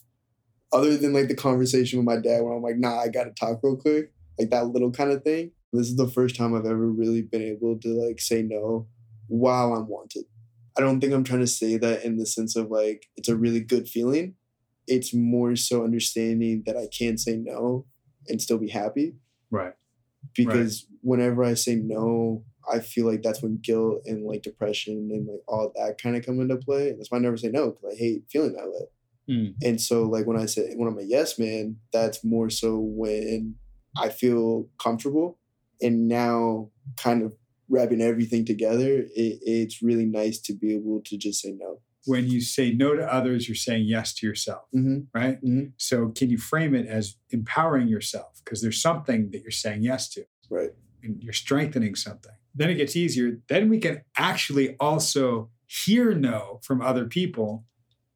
other 0.73 0.97
than 0.97 1.13
like 1.13 1.27
the 1.29 1.35
conversation 1.35 1.97
with 1.99 2.05
my 2.05 2.17
dad 2.17 2.41
where 2.43 2.53
I'm 2.53 2.61
like, 2.63 2.77
nah, 2.77 2.99
I 2.99 3.07
gotta 3.07 3.31
talk 3.31 3.59
real 3.63 3.77
quick, 3.77 4.11
like 4.39 4.49
that 4.49 4.67
little 4.67 4.91
kind 4.91 5.11
of 5.11 5.23
thing. 5.23 5.51
This 5.73 5.87
is 5.87 5.95
the 5.95 6.07
first 6.07 6.35
time 6.35 6.53
I've 6.53 6.65
ever 6.65 6.87
really 6.87 7.21
been 7.21 7.41
able 7.41 7.77
to 7.79 7.89
like 7.89 8.19
say 8.19 8.41
no 8.41 8.87
while 9.27 9.73
I'm 9.73 9.87
wanted. 9.87 10.25
I 10.77 10.81
don't 10.81 11.01
think 11.01 11.13
I'm 11.13 11.23
trying 11.23 11.41
to 11.41 11.47
say 11.47 11.77
that 11.77 12.03
in 12.03 12.17
the 12.17 12.25
sense 12.25 12.55
of 12.55 12.69
like 12.69 13.07
it's 13.17 13.29
a 13.29 13.35
really 13.35 13.59
good 13.59 13.89
feeling. 13.89 14.35
It's 14.87 15.13
more 15.13 15.55
so 15.55 15.83
understanding 15.83 16.63
that 16.65 16.77
I 16.77 16.87
can 16.97 17.17
say 17.17 17.35
no 17.35 17.85
and 18.27 18.41
still 18.41 18.57
be 18.57 18.69
happy 18.69 19.15
right. 19.51 19.73
because 20.33 20.85
whenever 21.01 21.43
I 21.43 21.55
say 21.55 21.75
no, 21.75 22.43
I 22.71 22.79
feel 22.79 23.05
like 23.05 23.21
that's 23.21 23.41
when 23.41 23.59
guilt 23.61 24.03
and 24.05 24.25
like 24.25 24.43
depression 24.43 25.09
and 25.11 25.27
like 25.27 25.41
all 25.47 25.71
that 25.75 26.01
kind 26.01 26.15
of 26.15 26.25
come 26.25 26.39
into 26.39 26.57
play. 26.57 26.89
And 26.89 26.99
that's 26.99 27.11
why 27.11 27.17
I 27.17 27.21
never 27.21 27.37
say 27.37 27.49
no 27.49 27.71
because 27.71 27.93
I 27.93 27.97
hate 27.97 28.23
feeling 28.29 28.53
that 28.53 28.67
way. 28.67 28.87
Mm. 29.29 29.55
And 29.61 29.81
so 29.81 30.03
like 30.03 30.25
when 30.25 30.37
I 30.37 30.45
say 30.45 30.73
when 30.75 30.87
I'm 30.87 30.99
a 30.99 31.03
yes 31.03 31.37
man, 31.37 31.77
that's 31.91 32.23
more 32.23 32.49
so 32.49 32.77
when 32.79 33.55
I 33.99 34.09
feel 34.09 34.67
comfortable. 34.81 35.39
And 35.81 36.07
now 36.07 36.69
kind 36.97 37.21
of 37.23 37.33
wrapping 37.69 38.01
everything 38.01 38.45
together, 38.45 39.01
it, 39.15 39.39
it's 39.41 39.81
really 39.81 40.05
nice 40.05 40.39
to 40.41 40.53
be 40.53 40.73
able 40.75 41.01
to 41.05 41.17
just 41.17 41.41
say 41.41 41.51
no. 41.57 41.81
When 42.05 42.27
you 42.29 42.39
say 42.39 42.71
no 42.71 42.95
to 42.95 43.03
others, 43.13 43.49
you're 43.49 43.55
saying 43.55 43.85
yes 43.85 44.13
to 44.15 44.25
yourself, 44.25 44.63
Mm-hmm. 44.73 44.99
right? 45.13 45.43
Mhm. 45.43 45.73
So 45.77 46.09
can 46.09 46.29
you 46.29 46.37
frame 46.37 46.73
it 46.73 46.87
as 46.87 47.17
empowering 47.31 47.89
yourself? 47.89 48.41
Because 48.43 48.61
there's 48.61 48.81
something 48.81 49.29
that 49.31 49.41
you're 49.41 49.51
saying 49.51 49.83
yes 49.83 50.09
to. 50.13 50.23
Right. 50.49 50.71
and 51.03 51.21
you're 51.21 51.33
strengthening 51.33 51.93
something. 51.95 52.31
Then 52.55 52.69
it 52.69 52.75
gets 52.75 52.95
easier. 52.95 53.39
Then 53.49 53.69
we 53.69 53.77
can 53.79 54.01
actually 54.15 54.75
also 54.79 55.49
hear 55.67 56.15
no 56.15 56.59
from 56.63 56.81
other 56.81 57.05
people 57.05 57.65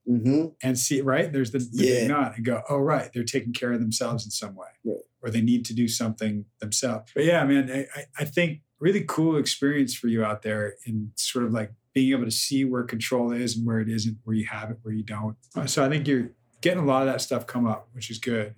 Mm-hmm. 0.09 0.47
and 0.63 0.79
see, 0.79 0.99
right? 1.01 1.31
There's 1.31 1.51
the, 1.51 1.59
the 1.59 1.69
Yeah. 1.85 1.99
big 2.01 2.07
nod 2.09 2.33
and 2.35 2.43
go, 2.45 2.63
oh, 2.69 2.77
right, 2.77 3.11
they're 3.13 3.23
taking 3.23 3.53
care 3.53 3.71
of 3.71 3.79
themselves 3.79 4.25
in 4.25 4.31
some 4.31 4.55
way, 4.55 4.67
Right. 4.83 4.97
or 5.21 5.29
they 5.29 5.41
need 5.41 5.63
to 5.65 5.73
do 5.75 5.87
something 5.87 6.45
themselves. 6.59 7.11
But 7.13 7.25
yeah, 7.25 7.43
man, 7.45 7.69
I, 7.71 7.79
I- 7.99 8.05
I 8.19 8.25
think 8.25 8.61
really 8.79 9.03
cool 9.07 9.37
experience 9.37 9.93
for 9.93 10.07
you 10.07 10.23
out 10.25 10.41
there 10.41 10.73
in 10.87 11.11
sort 11.15 11.45
of 11.45 11.53
like 11.53 11.71
being 11.93 12.11
able 12.13 12.25
to 12.25 12.31
see 12.31 12.65
where 12.65 12.83
control 12.83 13.31
is 13.31 13.55
and 13.57 13.65
where 13.67 13.79
it 13.79 13.89
isn't, 13.89 14.17
where 14.23 14.35
you 14.35 14.47
have 14.47 14.71
it, 14.71 14.77
where 14.81 14.93
you 14.93 15.03
don't. 15.03 15.37
So 15.67 15.85
I 15.85 15.89
think 15.89 16.07
you're 16.07 16.31
getting 16.61 16.81
a 16.81 16.85
lot 16.85 17.03
of 17.05 17.13
that 17.13 17.21
stuff 17.21 17.45
come 17.45 17.67
up, 17.67 17.87
which 17.93 18.09
is 18.09 18.17
good 18.17 18.55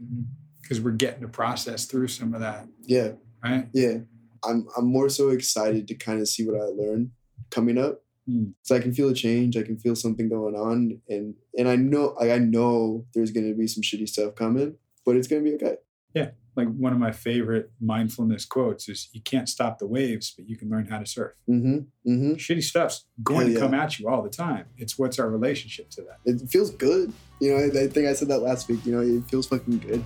because 0.62 0.80
we're 0.80 0.92
getting 0.92 1.22
to 1.22 1.28
process 1.28 1.86
through 1.86 2.08
some 2.08 2.34
of 2.34 2.40
that, 2.40 2.68
Yeah. 2.86 3.14
right? 3.44 3.68
Yeah. 3.74 3.98
I'm 4.46 4.68
I'm 4.78 4.86
more 4.86 5.10
so 5.10 5.30
excited 5.30 5.88
to 5.90 5.96
kind 5.96 6.22
of 6.22 6.28
see 6.30 6.46
what 6.48 6.56
I 6.60 6.66
learn 6.66 7.12
coming 7.50 7.78
up. 7.78 8.02
Hmm. 8.26 8.52
So 8.62 8.76
I 8.76 8.80
can 8.80 8.94
feel 8.94 9.10
a 9.10 9.14
change, 9.14 9.58
I 9.58 9.64
can 9.64 9.78
feel 9.78 9.96
something 9.96 10.30
going 10.30 10.56
on 10.56 11.02
and 11.10 11.36
and 11.58 11.68
I 11.68 11.76
know 11.76 12.16
like 12.20 12.32
I 12.32 12.38
know 12.38 13.06
there's 13.14 13.32
gonna 13.32 13.54
be 13.54 13.68
some 13.68 13.84
shitty 13.84 14.08
stuff 14.08 14.36
coming, 14.36 14.76
but 15.06 15.16
it's 15.16 15.28
gonna 15.28 15.42
be 15.42 15.54
okay. 15.56 15.76
Yeah, 16.14 16.30
like 16.56 16.68
one 16.74 16.94
of 16.94 17.00
my 17.00 17.12
favorite 17.12 17.72
mindfulness 17.82 18.46
quotes 18.46 18.88
is 18.88 19.10
you 19.14 19.22
can't 19.22 19.50
stop 19.50 19.80
the 19.80 19.88
waves 19.88 20.32
but 20.38 20.48
you 20.48 20.56
can 20.56 20.70
learn 20.70 20.86
how 20.86 21.00
to 21.00 21.06
surf 21.06 21.32
Mm-hmm. 21.50 21.78
Mm-hmm. 22.12 22.34
shitty 22.34 22.64
stuff's 22.64 23.06
going 23.24 23.48
Hell 23.48 23.56
to 23.56 23.60
come 23.60 23.74
yeah. 23.74 23.84
at 23.84 24.00
you 24.00 24.08
all 24.08 24.22
the 24.22 24.30
time 24.30 24.66
it's 24.78 24.98
what's 25.00 25.18
our 25.20 25.30
relationship 25.30 25.90
to 25.92 26.04
that 26.04 26.20
It 26.26 26.48
feels 26.50 26.70
good. 26.70 27.12
You 27.42 27.50
know, 27.52 27.58
I, 27.58 27.84
I 27.86 27.88
think 27.88 28.08
I 28.08 28.14
said 28.14 28.28
that 28.30 28.40
last 28.40 28.70
week, 28.70 28.86
you 28.86 28.94
know, 28.94 29.02
it 29.02 29.24
feels 29.30 29.48
fucking 29.48 29.80
good. 29.80 30.04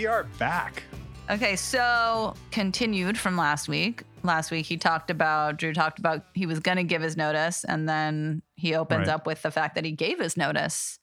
We 0.00 0.06
are 0.06 0.24
back 0.38 0.82
Okay, 1.28 1.56
so 1.56 2.32
continued 2.50 3.18
from 3.18 3.36
last 3.36 3.68
week. 3.68 4.02
Last 4.22 4.50
week 4.50 4.64
he 4.64 4.78
talked 4.78 5.10
about 5.10 5.58
Drew 5.58 5.74
talked 5.74 5.98
about 5.98 6.24
he 6.32 6.46
was 6.46 6.58
going 6.58 6.78
to 6.78 6.82
give 6.84 7.02
his 7.02 7.18
notice, 7.18 7.64
and 7.64 7.86
then 7.86 8.40
he 8.54 8.74
opens 8.74 9.06
Right. 9.06 9.14
up 9.14 9.26
with 9.26 9.42
the 9.42 9.50
fact 9.50 9.74
that 9.74 9.84
he 9.84 9.92
gave 9.92 10.18
his 10.18 10.38
notice, 10.38 10.98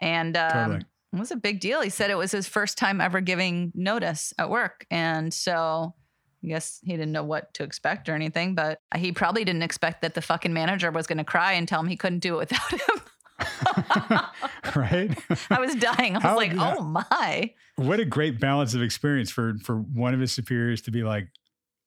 and 0.00 0.34
um, 0.38 0.50
Totally. 0.50 0.84
it 1.12 1.18
was 1.20 1.30
a 1.30 1.36
big 1.36 1.60
deal. 1.60 1.82
He 1.82 1.90
said 1.90 2.10
it 2.10 2.16
was 2.16 2.32
his 2.32 2.48
first 2.48 2.78
time 2.78 3.02
ever 3.02 3.20
giving 3.20 3.70
notice 3.74 4.32
at 4.38 4.48
work, 4.48 4.86
and 4.90 5.32
so 5.32 5.94
I 6.42 6.48
guess 6.48 6.80
he 6.82 6.92
didn't 6.92 7.12
know 7.12 7.22
what 7.22 7.52
to 7.54 7.64
expect 7.64 8.08
or 8.08 8.14
anything, 8.14 8.54
but 8.54 8.80
he 8.96 9.12
probably 9.12 9.44
didn't 9.44 9.62
expect 9.62 10.00
that 10.02 10.14
the 10.14 10.22
fucking 10.22 10.54
manager 10.54 10.90
was 10.90 11.06
going 11.06 11.18
to 11.18 11.24
cry 11.24 11.52
and 11.52 11.68
tell 11.68 11.80
him 11.80 11.86
he 11.86 11.96
couldn't 11.98 12.20
do 12.20 12.36
it 12.36 12.38
without 12.50 12.70
him. 12.72 13.01
right 14.76 15.16
I 15.50 15.60
was 15.60 15.74
dying. 15.74 16.14
I 16.14 16.18
was 16.18 16.22
How- 16.22 16.36
like, 16.36 16.52
oh 16.56 16.82
my. 16.82 17.52
what 17.76 18.00
a 18.00 18.04
great 18.04 18.40
balance 18.40 18.74
of 18.74 18.82
experience 18.82 19.30
for 19.30 19.54
for 19.62 19.76
one 19.76 20.14
of 20.14 20.20
his 20.20 20.32
superiors 20.32 20.82
to 20.82 20.90
be 20.90 21.02
like 21.02 21.28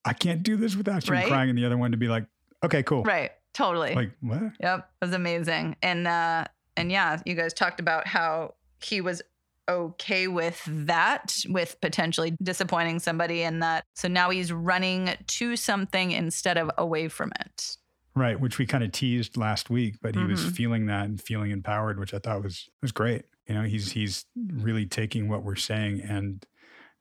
i 0.03 0.13
can't 0.13 0.43
do 0.43 0.55
this 0.55 0.75
without 0.75 1.07
you 1.07 1.13
and 1.13 1.23
Right? 1.23 1.29
crying 1.31 1.49
and 1.49 1.57
the 1.57 1.65
other 1.65 1.77
one 1.77 1.91
to 1.91 1.97
be 1.97 2.07
like 2.07 2.25
okay 2.63 2.83
cool 2.83 3.03
Right. 3.03 3.31
Totally. 3.53 3.95
like 3.95 4.11
what 4.21 4.41
Yep, 4.59 4.79
it 5.01 5.05
was 5.05 5.13
amazing. 5.13 5.77
And 5.81 6.07
uh 6.07 6.45
and 6.77 6.91
yeah, 6.91 7.21
you 7.25 7.35
guys 7.35 7.53
talked 7.53 7.79
about 7.79 8.05
how 8.05 8.55
he 8.83 8.99
was 8.99 9.21
okay 9.69 10.27
with 10.27 10.61
that, 10.67 11.33
with 11.47 11.79
potentially 11.81 12.35
disappointing 12.43 12.99
somebody 12.99 13.43
and 13.43 13.63
that 13.63 13.85
so 13.95 14.07
now 14.09 14.29
he's 14.29 14.51
running 14.51 15.09
to 15.27 15.55
something 15.55 16.11
instead 16.11 16.57
of 16.57 16.69
away 16.77 17.07
from 17.07 17.31
it. 17.39 17.77
Right 18.15 18.39
which 18.39 18.57
we 18.57 18.65
kind 18.65 18.83
of 18.83 18.91
teased 18.91 19.37
last 19.37 19.69
week 19.69 19.95
but 20.01 20.15
he 20.15 20.23
was 20.23 20.39
Mhm. 20.39 20.51
feeling 20.55 20.85
that 20.87 21.05
and 21.05 21.21
feeling 21.21 21.51
empowered 21.51 21.99
which 21.99 22.13
i 22.13 22.19
thought 22.19 22.41
was 22.43 22.69
was 22.81 22.91
great 22.91 23.25
you 23.47 23.53
know 23.55 23.63
he's 23.63 23.91
he's 23.91 24.25
really 24.35 24.85
taking 24.85 25.27
what 25.27 25.43
we're 25.43 25.55
saying 25.55 26.01
and 26.01 26.45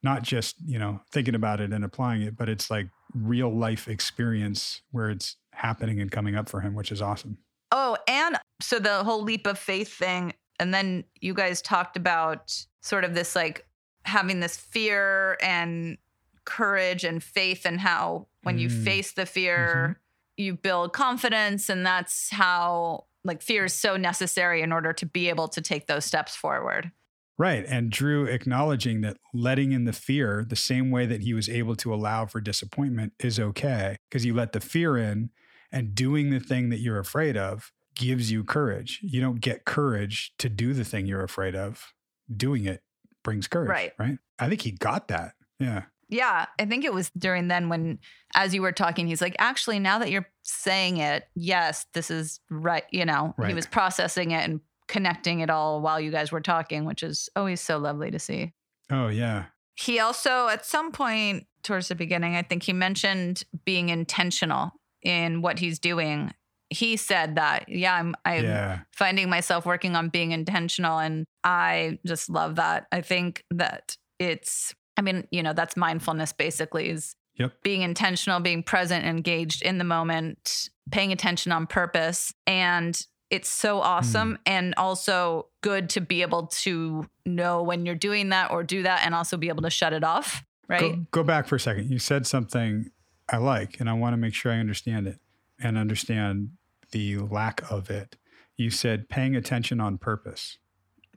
not 0.03 0.21
just 0.23 0.55
you 0.65 0.77
know 0.77 1.01
thinking 1.11 1.35
about 1.35 1.59
it 1.61 1.71
and 1.73 1.83
applying 1.85 2.21
it 2.21 2.35
but 2.37 2.49
it's 2.49 2.69
like 2.69 2.87
real 3.13 3.49
life 3.53 3.87
experience 3.87 4.81
where 4.91 5.09
it's 5.09 5.37
happening 5.53 5.99
and 6.01 6.11
coming 6.11 6.35
up 6.35 6.49
for 6.49 6.61
him 6.61 6.73
which 6.75 6.91
is 6.91 7.01
awesome 7.01 7.37
Oh, 7.71 7.97
and 8.07 8.37
so 8.61 8.77
the 8.79 9.03
whole 9.03 9.21
leap 9.23 9.47
of 9.47 9.57
faith 9.57 9.91
thing 9.93 10.33
and 10.59 10.73
then 10.73 11.03
you 11.19 11.33
guys 11.33 11.61
talked 11.61 11.97
about 11.97 12.65
sort 12.81 13.03
of 13.03 13.13
this 13.15 13.35
like 13.35 13.65
having 14.03 14.39
this 14.39 14.55
fear 14.55 15.35
and 15.41 15.97
courage 16.45 17.03
and 17.03 17.23
faith 17.23 17.65
and 17.65 17.79
how 17.81 18.27
when 18.43 18.59
you 18.59 18.69
Mm. 18.69 18.83
face 18.83 19.11
the 19.13 19.25
fear 19.25 19.99
you 20.37 20.53
build 20.55 20.93
confidence 20.93 21.69
and 21.69 21.85
that's 21.85 22.29
how 22.29 23.05
like 23.23 23.41
fear 23.41 23.65
is 23.65 23.73
so 23.73 23.97
necessary 23.97 24.61
in 24.61 24.71
order 24.71 24.93
to 24.93 25.05
be 25.05 25.29
able 25.29 25.47
to 25.47 25.61
take 25.61 25.87
those 25.87 26.05
steps 26.05 26.35
forward 26.35 26.91
Right. 27.37 27.65
And 27.67 27.89
Drew 27.89 28.25
acknowledging 28.25 29.01
that 29.01 29.17
letting 29.33 29.73
in 29.73 29.83
the 29.83 29.93
fear 29.93 30.45
the 30.47 30.55
same 30.55 30.89
way 30.89 31.05
that 31.05 31.21
he 31.21 31.33
was 31.33 31.49
able 31.49 31.75
to 31.77 31.93
allow 31.93 32.25
for 32.25 32.39
disappointment 32.39 33.13
is 33.19 33.39
okay 33.39 33.97
because 34.09 34.25
you 34.25 34.33
let 34.33 34.53
the 34.53 34.61
fear 34.61 34.97
in 34.97 35.31
and 35.71 35.93
doing 35.93 36.29
the 36.29 36.39
thing 36.39 36.69
that 36.69 36.79
you're 36.79 36.99
afraid 36.99 37.35
of 37.35 37.73
gives 37.95 38.31
you 38.31 38.43
courage. 38.43 38.99
You 39.01 39.21
don't 39.21 39.41
get 39.41 39.65
courage 39.65 40.33
to 40.39 40.49
do 40.49 40.73
the 40.73 40.85
thing 40.85 41.05
you're 41.05 41.23
afraid 41.23 41.55
of. 41.55 41.93
Doing 42.35 42.65
it 42.65 42.81
brings 43.23 43.47
courage. 43.47 43.69
Right. 43.69 43.93
Right. 43.99 44.17
I 44.39 44.47
think 44.47 44.61
he 44.61 44.71
got 44.71 45.09
that. 45.09 45.33
Yeah. 45.59 45.83
Yeah 46.09 46.45
i 46.59 46.65
think 46.65 46.83
it 46.85 46.93
was 46.93 47.09
during 47.17 47.47
then 47.47 47.69
when 47.69 47.99
as 48.35 48.53
you 48.53 48.61
were 48.61 48.71
talking 48.71 49.07
he's 49.07 49.21
like 49.21 49.35
actually 49.39 49.79
now 49.79 49.99
that 49.99 50.11
you're 50.11 50.27
saying 50.43 50.97
it 50.97 51.27
yes 51.35 51.85
this 51.93 52.11
is 52.11 52.39
right 52.49 52.83
you 52.91 53.05
know? 53.05 53.33
He 53.47 53.53
was 53.53 53.65
processing 53.65 54.31
it 54.31 54.43
and 54.43 54.61
connecting 54.87 55.39
it 55.39 55.49
all 55.49 55.81
while 55.81 55.99
you 55.99 56.11
guys 56.11 56.31
were 56.31 56.41
talking 56.41 56.85
which 56.85 57.03
is 57.03 57.29
always 57.35 57.59
so 57.61 57.77
lovely 57.77 58.11
to 58.11 58.19
see. 58.19 58.53
Oh, 58.91 59.07
yeah. 59.07 59.45
he 59.73 59.99
also 59.99 60.47
at 60.47 60.65
some 60.65 60.91
point 60.91 61.47
towards 61.63 61.87
the 61.87 61.95
beginning 61.95 62.35
i 62.35 62.43
think 62.43 62.61
he 62.63 62.73
mentioned 62.73 63.43
being 63.65 63.89
intentional 63.89 64.71
in 65.05 65.41
what 65.41 65.59
he's 65.59 65.79
doing. 65.79 66.33
He 66.69 66.97
said 66.97 67.35
that 67.35 67.69
yeah 67.69 67.95
i'm 67.95 68.15
i'm 68.25 68.43
yeah. 68.43 68.79
finding 68.91 69.29
myself 69.29 69.65
working 69.65 69.95
on 69.95 70.09
being 70.09 70.31
intentional 70.31 70.97
and 70.99 71.25
i 71.43 71.99
just 72.05 72.29
love 72.29 72.55
that. 72.55 72.87
I 72.91 73.01
think 73.01 73.43
that 73.51 73.97
it's 74.19 74.73
i 74.97 75.01
mean 75.01 75.27
you 75.31 75.43
know 75.43 75.53
that's 75.53 75.75
mindfulness 75.77 76.33
basically 76.33 76.89
is 76.89 77.15
Yep. 77.37 77.51
being 77.63 77.81
intentional 77.81 78.39
being 78.39 78.63
present 78.63 79.05
engaged 79.05 79.61
in 79.61 79.77
the 79.77 79.83
moment 79.83 80.69
paying 80.89 81.11
attention 81.11 81.51
on 81.51 81.67
purpose 81.67 82.33
and 82.47 83.05
it's 83.29 83.49
so 83.49 83.81
awesome 83.81 84.35
mm. 84.35 84.39
and 84.45 84.73
also 84.77 85.47
good 85.59 85.89
to 85.89 85.99
be 85.99 86.21
able 86.21 86.47
to 86.47 87.09
know 87.25 87.61
when 87.61 87.85
you're 87.85 87.93
doing 87.93 88.29
that 88.29 88.51
or 88.51 88.63
do 88.63 88.83
that 88.83 89.01
and 89.05 89.13
also 89.13 89.35
be 89.35 89.49
able 89.49 89.63
to 89.63 89.69
shut 89.69 89.91
it 89.91 90.03
off 90.03 90.45
right 90.69 90.79
Go, 90.79 91.05
go 91.11 91.23
back 91.23 91.47
for 91.47 91.55
a 91.55 91.59
second. 91.59 91.91
You 91.91 91.99
said 91.99 92.25
something 92.25 92.89
I 93.29 93.37
like, 93.37 93.79
and 93.79 93.89
I 93.89 93.93
want 93.93 94.13
to 94.13 94.17
make 94.17 94.33
sure 94.33 94.51
I 94.51 94.57
understand 94.57 95.07
it 95.07 95.19
and 95.59 95.77
understand 95.77 96.51
the 96.91 97.17
lack 97.17 97.69
of 97.71 97.89
it. 97.89 98.17
You 98.57 98.69
said 98.69 99.09
paying 99.09 99.35
attention 99.35 99.79
on 99.79 99.97
purpose. 99.97 100.57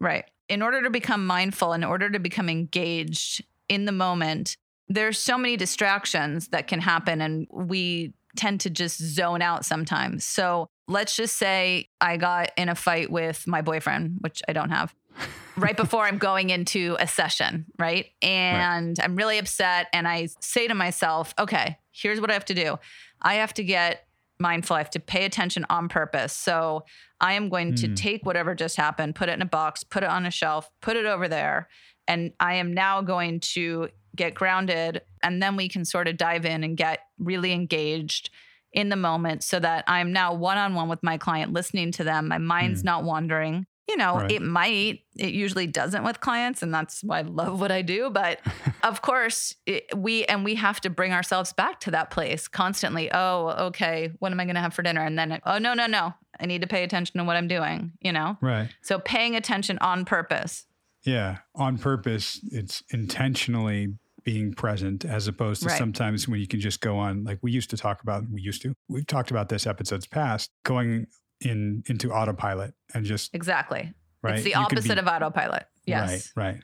Right. 0.01 0.25
In 0.49 0.63
order 0.63 0.83
to 0.83 0.91
become 0.91 1.27
mindful, 1.27 1.73
in 1.73 1.85
order 1.85 2.09
to 2.09 2.19
become 2.19 2.49
engaged 2.49 3.45
in 3.69 3.85
the 3.85 3.93
moment, 3.93 4.57
there's 4.89 5.19
so 5.19 5.37
many 5.37 5.57
distractions 5.57 6.49
that 6.49 6.67
can 6.67 6.81
happen 6.81 7.21
and 7.21 7.47
we 7.51 8.15
tend 8.37 8.61
to 8.61 8.71
just 8.71 8.99
zone 8.99 9.43
out 9.43 9.65
sometimes. 9.65 10.25
So 10.25 10.69
let's 10.87 11.17
just 11.17 11.37
say 11.37 11.89
I 12.01 12.17
got 12.17 12.51
in 12.57 12.69
a 12.69 12.75
fight 12.75 13.11
with 13.11 13.47
my 13.47 13.63
boyfriend, 13.63 14.19
which 14.21 14.43
I 14.49 14.53
don't 14.53 14.71
have. 14.71 14.95
right 15.57 15.77
before 15.77 16.05
I'm 16.05 16.19
going 16.19 16.51
into 16.51 16.97
a 17.01 17.07
session, 17.07 17.67
right? 17.79 18.07
And 18.23 18.97
right. 18.99 19.05
I'm 19.05 19.17
really 19.17 19.39
upset. 19.39 19.89
And 19.93 20.07
I 20.07 20.29
say 20.41 20.69
to 20.69 20.75
myself, 20.75 21.35
okay, 21.39 21.79
here's 21.91 22.21
what 22.21 22.31
I 22.31 22.35
have 22.35 22.45
to 22.47 22.55
do 22.55 22.79
I 23.21 23.35
have 23.35 23.53
to 23.55 23.65
get 23.65 24.07
mindful. 24.39 24.77
I 24.77 24.79
have 24.79 24.91
to 24.91 25.01
pay 25.01 25.25
attention 25.25 25.67
on 25.69 25.89
purpose. 25.89 26.33
So 26.33 26.85
I 27.21 27.33
am 27.33 27.49
going 27.49 27.73
mm. 27.73 27.81
to 27.81 27.89
hmm. 27.89 27.95
take 27.95 28.25
whatever 28.25 28.55
just 28.55 28.77
happened, 28.77 29.17
put 29.17 29.29
it 29.29 29.33
in 29.33 29.43
a 29.43 29.47
box, 29.47 29.83
put 29.83 30.05
it 30.05 30.09
on 30.09 30.25
a 30.27 30.31
shelf, 30.31 30.71
put 30.81 30.97
it 30.97 31.07
over 31.07 31.27
there. 31.27 31.69
And 32.09 32.33
I 32.41 32.55
am 32.55 32.73
now 32.73 33.03
going 33.03 33.41
to 33.41 33.91
get 34.17 34.35
grounded. 34.35 35.03
And 35.23 35.41
then 35.43 35.57
we 35.57 35.69
can 35.69 35.85
sort 35.85 36.09
of 36.09 36.17
dive 36.17 36.45
in 36.45 36.65
and 36.65 36.77
get 36.77 37.01
really 37.19 37.53
engaged 37.53 38.31
in 38.73 38.89
the 38.89 38.97
moment 38.97 39.43
so 39.43 39.59
that 39.61 39.85
I'm 39.87 40.13
now 40.13 40.35
one 40.35 40.59
on 40.59 40.75
one 40.75 40.89
with 40.89 41.03
my 41.03 41.17
client, 41.17 41.53
listening 41.53 41.93
to 41.93 42.05
them. 42.05 42.29
My 42.29 42.39
mind's 42.39 42.83
mm. 42.83 42.87
not 42.87 43.05
wandering. 43.05 43.67
You 43.89 43.97
know, 43.97 44.17
right. 44.17 44.31
it 44.31 44.43
might, 44.43 45.01
it 45.17 45.33
usually 45.33 45.67
doesn't 45.67 46.05
with 46.05 46.21
clients. 46.21 46.63
And 46.63 46.75
that's 46.75 47.03
why 47.03 47.21
I 47.21 47.23
love 47.23 47.59
what 47.59 47.73
I 47.73 47.81
do. 47.81 48.11
But 48.11 48.39
of 48.83 49.01
course, 49.01 49.55
it, 49.65 49.87
we, 49.97 50.25
and 50.27 50.45
we 50.45 50.57
have 50.57 50.79
to 50.83 50.91
bring 50.91 51.15
ourselves 51.15 51.55
back 51.55 51.81
to 51.81 51.93
that 51.93 52.11
place 52.11 52.49
constantly. 52.49 53.11
Oh, 53.11 53.55
okay. 53.69 54.13
What 54.19 54.31
am 54.31 54.41
I 54.41 54.45
going 54.45 54.57
to 54.57 54.61
have 54.61 54.75
for 54.75 54.83
dinner? 54.83 55.03
And 55.03 55.19
then, 55.19 55.41
oh, 55.47 55.57
no, 55.57 55.73
no, 55.73 55.87
no. 55.87 56.13
I 56.39 56.45
need 56.45 56.61
to 56.61 56.67
pay 56.67 56.85
attention 56.85 57.17
to 57.19 57.25
what 57.25 57.37
I'm 57.37 57.49
doing, 57.49 57.93
you 58.01 58.13
know? 58.13 58.37
Right. 58.43 58.69
So 58.83 58.99
paying 58.99 59.37
attention 59.37 59.79
on 59.79 60.05
purpose. 60.05 60.67
Yeah. 61.05 61.39
On 61.55 61.79
purpose, 61.79 62.41
it's 62.51 62.83
intentionally 62.91 63.95
being 64.25 64.53
present 64.53 65.07
as 65.07 65.27
opposed 65.27 65.63
to 65.63 65.69
right. 65.69 65.79
sometimes 65.79 66.29
when 66.29 66.39
you 66.39 66.47
can 66.47 66.61
just 66.61 66.83
go 66.83 66.99
on 66.99 67.25
like 67.25 67.39
we 67.41 67.51
used 67.51 67.71
to 67.71 67.79
talk 67.79 68.03
about 68.03 68.25
we 68.31 68.43
used 68.43 68.61
to 68.61 68.75
we've 68.89 69.07
talked 69.07 69.31
about 69.31 69.49
this 69.49 69.67
episodes 69.67 70.07
past 70.07 70.51
going 70.65 71.07
in 71.41 71.83
into 71.87 72.13
autopilot 72.13 72.75
and 72.93 73.07
just 73.07 73.35
exactly 73.35 73.91
right 74.23 74.35
it's 74.35 74.45
the 74.45 74.51
you 74.51 74.57
opposite 74.57 74.97
be, 74.97 75.01
of 75.01 75.07
autopilot 75.07 75.65
yes 75.87 76.31
right 76.37 76.53
right 76.53 76.63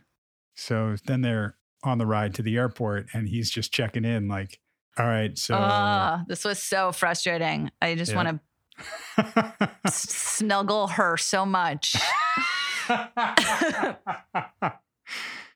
so 0.54 0.94
then 1.06 1.22
they're 1.22 1.56
on 1.84 1.96
the 1.96 2.04
ride 2.04 2.34
to 2.34 2.42
the 2.42 2.56
airport 2.56 3.06
and 3.14 3.28
he's 3.28 3.50
just 3.50 3.72
checking 3.72 4.04
in 4.04 4.28
like 4.28 4.60
all 4.98 5.06
right 5.06 5.38
so 5.38 5.54
uh, 5.54 6.20
this 6.28 6.44
was 6.44 6.58
so 6.58 6.92
frustrating 6.92 7.70
i 7.80 7.94
just 7.94 8.12
yeah. 8.12 8.16
want 8.16 8.40
to 9.16 9.70
snuggle 9.90 10.88
her 10.88 11.16
so 11.16 11.46
much 11.46 11.96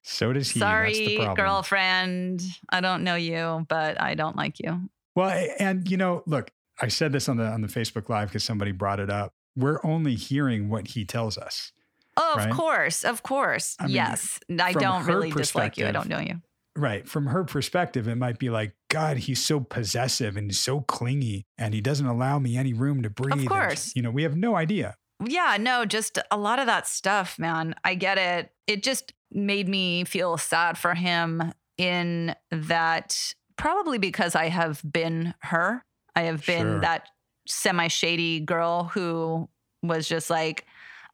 So 0.08 0.32
does 0.32 0.50
he. 0.50 0.58
Sorry, 0.58 1.18
girlfriend. 1.36 2.42
I 2.70 2.80
don't 2.80 3.04
know 3.04 3.14
you, 3.14 3.66
but 3.68 4.00
I 4.00 4.14
don't 4.14 4.36
like 4.36 4.58
you. 4.58 4.88
Well, 5.14 5.46
and 5.58 5.88
you 5.88 5.98
know, 5.98 6.22
look, 6.26 6.50
I 6.80 6.88
said 6.88 7.12
this 7.12 7.28
on 7.28 7.36
the 7.36 7.44
on 7.44 7.60
the 7.60 7.68
Facebook 7.68 8.08
Live 8.08 8.28
because 8.28 8.42
somebody 8.42 8.72
brought 8.72 9.00
it 9.00 9.10
up. 9.10 9.34
We're 9.54 9.80
only 9.84 10.14
hearing 10.14 10.70
what 10.70 10.88
he 10.88 11.04
tells 11.04 11.36
us. 11.36 11.72
Oh, 12.16 12.34
right? 12.36 12.48
of 12.48 12.56
course, 12.56 13.04
of 13.04 13.22
course. 13.22 13.76
I 13.78 13.84
mean, 13.84 13.96
yes, 13.96 14.40
I 14.58 14.72
don't 14.72 15.04
really 15.04 15.30
dislike 15.30 15.76
you. 15.76 15.86
I 15.86 15.92
don't 15.92 16.08
know 16.08 16.20
you. 16.20 16.40
Right. 16.74 17.06
From 17.08 17.26
her 17.26 17.44
perspective, 17.44 18.08
it 18.08 18.16
might 18.16 18.38
be 18.38 18.50
like, 18.50 18.72
God, 18.88 19.18
he's 19.18 19.44
so 19.44 19.60
possessive 19.60 20.36
and 20.36 20.54
so 20.54 20.80
clingy 20.80 21.44
and 21.58 21.74
he 21.74 21.80
doesn't 21.80 22.06
allow 22.06 22.38
me 22.38 22.56
any 22.56 22.72
room 22.72 23.02
to 23.02 23.10
breathe. 23.10 23.42
Of 23.42 23.48
course. 23.48 23.86
And, 23.86 23.96
you 23.96 24.02
know, 24.02 24.10
we 24.10 24.22
have 24.22 24.36
no 24.36 24.54
idea. 24.54 24.96
Yeah, 25.24 25.56
no, 25.58 25.84
just 25.84 26.18
a 26.30 26.36
lot 26.36 26.58
of 26.58 26.66
that 26.66 26.86
stuff, 26.86 27.38
man. 27.38 27.74
I 27.84 27.94
get 27.94 28.18
it. 28.18 28.52
It 28.66 28.82
just 28.82 29.12
made 29.32 29.68
me 29.68 30.04
feel 30.04 30.36
sad 30.36 30.78
for 30.78 30.94
him 30.94 31.52
in 31.76 32.34
that 32.50 33.34
probably 33.56 33.98
because 33.98 34.34
I 34.34 34.48
have 34.48 34.80
been 34.88 35.34
her. 35.40 35.84
I 36.14 36.22
have 36.22 36.44
been 36.46 36.66
sure. 36.66 36.80
that 36.80 37.08
semi 37.46 37.88
shady 37.88 38.40
girl 38.40 38.84
who 38.84 39.48
was 39.82 40.08
just 40.08 40.30
like, 40.30 40.64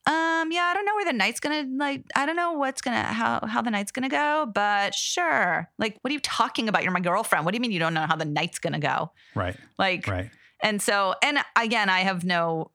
um, 0.07 0.53
yeah, 0.53 0.65
I 0.65 0.75
don't 0.75 0.85
know 0.85 0.95
where 0.95 1.07
the 1.07 1.15
night's 1.15 1.41
gonna 1.41 1.67
like. 1.77 2.05
I 2.15 2.27
don't 2.27 2.37
know 2.37 2.53
what's 2.53 2.83
gonna 2.83 3.03
how 3.03 3.47
how 3.47 3.63
the 3.63 3.71
night's 3.71 3.91
gonna 3.91 4.11
go, 4.11 4.47
but 4.55 4.95
sure. 4.95 5.71
Like, 5.79 5.97
what 6.03 6.11
are 6.11 6.13
you 6.13 6.21
talking 6.21 6.69
about? 6.69 6.83
You're 6.83 6.93
my 6.93 7.01
girlfriend. 7.01 7.47
What 7.47 7.53
do 7.53 7.57
you 7.57 7.63
mean 7.63 7.73
you 7.73 7.79
don't 7.79 7.95
know 7.95 8.07
how 8.07 8.17
the 8.17 8.27
night's 8.27 8.59
gonna 8.59 8.79
go? 8.79 9.13
Right. 9.35 9.57
Like, 9.79 10.07
right. 10.07 10.31
And 10.63 10.83
so, 10.83 11.15
and 11.23 11.39
again, 11.57 11.89
I 11.89 12.01
have 12.01 12.23
no 12.23 12.71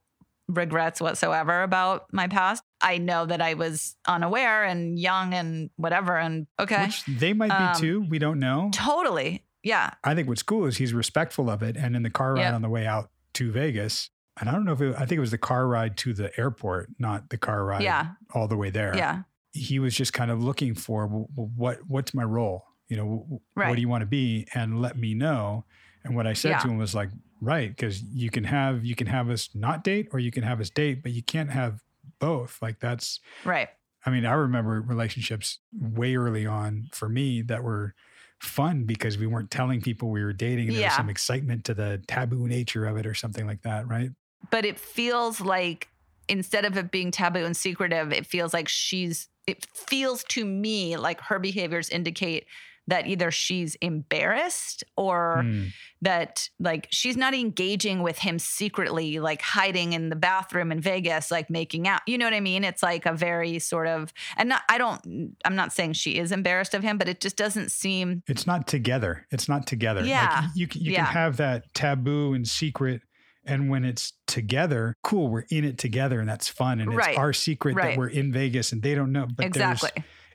regrets 0.50 1.00
whatsoever 1.00 1.64
about 1.64 2.08
my 2.12 2.28
past. 2.28 2.64
I 2.82 2.98
know 2.98 3.26
that 3.26 3.42
I 3.42 3.54
was 3.54 3.96
unaware 4.08 4.64
and 4.64 5.00
young 5.00 5.34
and 5.34 5.70
whatever. 5.76 6.18
And 6.18 6.48
okay. 6.60 6.86
Which 6.86 7.06
they 7.06 7.34
might 7.34 7.52
um, 7.52 7.74
be 7.74 7.80
too. 7.80 8.06
We 8.10 8.20
don't 8.20 8.40
know. 8.40 8.70
Totally. 8.74 9.46
Yeah. 9.64 9.92
I 10.04 10.16
think 10.16 10.28
what's 10.28 10.44
cool 10.44 10.66
is 10.66 10.78
he's 10.78 10.94
respectful 10.94 11.50
of 11.50 11.62
it. 11.62 11.78
And 11.78 11.96
in 11.96 12.04
the 12.04 12.10
car 12.10 12.34
ride 12.34 12.42
yep. 12.42 12.54
on 12.56 12.62
the 12.62 12.70
way 12.70 12.86
out 12.86 13.12
to 13.34 13.52
Vegas, 13.52 14.10
and 14.40 14.50
I 14.50 14.54
don't 14.54 14.66
know 14.66 14.74
if 14.74 14.82
it, 14.82 14.96
I 14.96 15.00
think 15.00 15.14
it 15.14 15.20
was 15.20 15.32
the 15.32 15.38
car 15.38 15.68
ride 15.68 15.98
to 15.98 16.14
the 16.14 16.38
airport, 16.40 16.90
not 16.98 17.30
the 17.30 17.38
car 17.38 17.64
ride 17.64 17.84
yeah. 17.84 18.12
all 18.34 18.48
the 18.48 18.58
way 18.58 18.70
there. 18.70 18.96
Yeah. 18.96 19.24
He 19.52 19.80
was 19.80 19.96
just 19.96 20.14
kind 20.14 20.32
of 20.32 20.44
looking 20.44 20.76
for 20.76 21.08
what 21.08 21.80
what's 21.88 22.14
my 22.14 22.24
role? 22.24 22.66
You 22.88 22.98
know, 22.98 23.42
right. 23.56 23.70
what 23.70 23.76
do 23.76 23.82
you 23.82 23.90
want 23.90 24.02
to 24.02 24.08
be? 24.08 24.48
And 24.54 24.82
let 24.82 24.98
me 24.98 25.14
know. 25.14 25.66
And 26.04 26.16
what 26.16 26.26
I 26.26 26.34
said 26.34 26.50
yeah. 26.50 26.60
to 26.60 26.70
him 26.70 26.78
was 26.78 26.96
like, 26.96 27.10
right, 27.42 27.70
because 27.70 28.04
you 28.04 28.30
can 28.30 28.44
have 28.44 28.86
you 28.86 28.96
can 28.96 29.08
have 29.08 29.30
us 29.30 29.50
not 29.54 29.84
date 29.84 30.10
or 30.12 30.20
you 30.20 30.32
can 30.32 30.44
have 30.44 30.60
us 30.60 30.70
date, 30.70 31.04
but 31.04 31.12
you 31.12 31.24
can't 31.24 31.52
have 31.52 31.82
both. 32.20 32.58
Like 32.62 32.80
that's 32.80 33.20
right. 33.46 33.70
I 34.06 34.12
mean, 34.12 34.26
I 34.26 34.34
remember 34.34 34.82
relationships 34.82 35.60
way 35.74 36.16
early 36.16 36.46
on 36.46 36.90
for 36.94 37.10
me 37.10 37.42
that 37.44 37.64
were 37.64 37.96
fun 38.40 38.84
because 38.84 39.18
we 39.18 39.28
weren't 39.28 39.52
telling 39.52 39.82
people 39.82 40.10
we 40.10 40.24
were 40.24 40.34
dating 40.34 40.68
and 40.68 40.74
yeah. 40.74 40.80
there 40.80 40.88
was 40.88 40.96
some 40.96 41.10
excitement 41.10 41.66
to 41.66 41.74
the 41.74 42.02
taboo 42.08 42.48
nature 42.48 42.86
of 42.86 42.96
it 42.98 43.06
or 43.06 43.14
something 43.14 43.46
like 43.46 43.62
that, 43.64 43.88
right? 43.88 44.12
But 44.50 44.66
it 44.66 44.80
feels 44.80 45.42
like 45.42 45.90
instead 46.30 46.64
of 46.64 46.78
it 46.78 46.92
being 46.92 47.12
taboo 47.12 47.44
and 47.44 47.58
secretive, 47.58 48.14
it 48.14 48.26
feels 48.26 48.54
like 48.54 48.68
she's 48.68 49.28
it 49.48 49.66
feels 49.74 50.24
to 50.26 50.46
me 50.46 50.96
like 50.96 51.20
her 51.22 51.40
behaviors 51.40 51.90
indicate 51.90 52.46
that 52.90 53.08
either 53.08 53.30
she's 53.30 53.76
embarrassed 53.76 54.84
or 54.98 55.44
mm. 55.46 55.72
that 56.02 56.50
like 56.60 56.88
she's 56.90 57.16
not 57.16 57.36
engaging 57.36 58.02
with 58.02 58.18
him 58.18 58.40
secretly, 58.40 59.20
like 59.20 59.42
hiding 59.42 59.94
in 59.94 60.10
the 60.10 60.16
bathroom 60.16 60.72
in 60.72 60.82
Vegas, 60.82 61.30
like 61.30 61.50
making 61.50 61.88
out. 61.88 62.02
You 62.08 62.18
know 62.18 62.26
what 62.26 62.34
I 62.34 62.40
mean? 62.40 62.64
It's 62.64 62.82
like 62.82 63.06
a 63.06 63.14
very 63.14 63.60
sort 63.60 63.88
of, 63.88 64.12
and 64.38 64.50
not, 64.50 64.64
I 64.70 64.80
don't, 64.80 65.36
I'm 65.46 65.56
not 65.56 65.72
saying 65.72 65.94
she 65.94 66.18
is 66.18 66.32
embarrassed 66.32 66.74
of 66.74 66.82
him, 66.82 66.98
but 66.98 67.08
it 67.08 67.22
just 67.22 67.38
doesn't 67.38 67.72
seem. 67.72 68.24
It's 68.28 68.48
not 68.48 68.68
together. 68.68 69.28
It's 69.30 69.48
not 69.48 69.68
together. 69.68 70.04
Yeah. 70.04 70.42
Like 70.42 70.50
you, 70.56 70.68
you 70.74 70.92
yeah. 70.94 71.06
can 71.06 71.14
have 71.14 71.38
that 71.38 71.72
taboo 71.76 72.34
and 72.34 72.48
secret. 72.48 73.04
And 73.46 73.70
when 73.70 73.86
it's 73.86 74.14
together, 74.28 74.96
cool, 75.04 75.30
we're 75.30 75.46
in 75.50 75.64
it 75.64 75.78
together 75.78 76.20
and 76.20 76.28
that's 76.28 76.48
fun. 76.48 76.80
And 76.80 76.92
it's 76.92 76.98
right. 76.98 77.18
our 77.18 77.34
secret 77.34 77.76
right. 77.76 77.92
that 77.92 77.98
we're 77.98 78.10
in 78.10 78.32
Vegas 78.32 78.72
and 78.72 78.82
they 78.82 78.96
don't 78.96 79.12
know. 79.12 79.28
But 79.34 79.46
exactly 79.46 79.92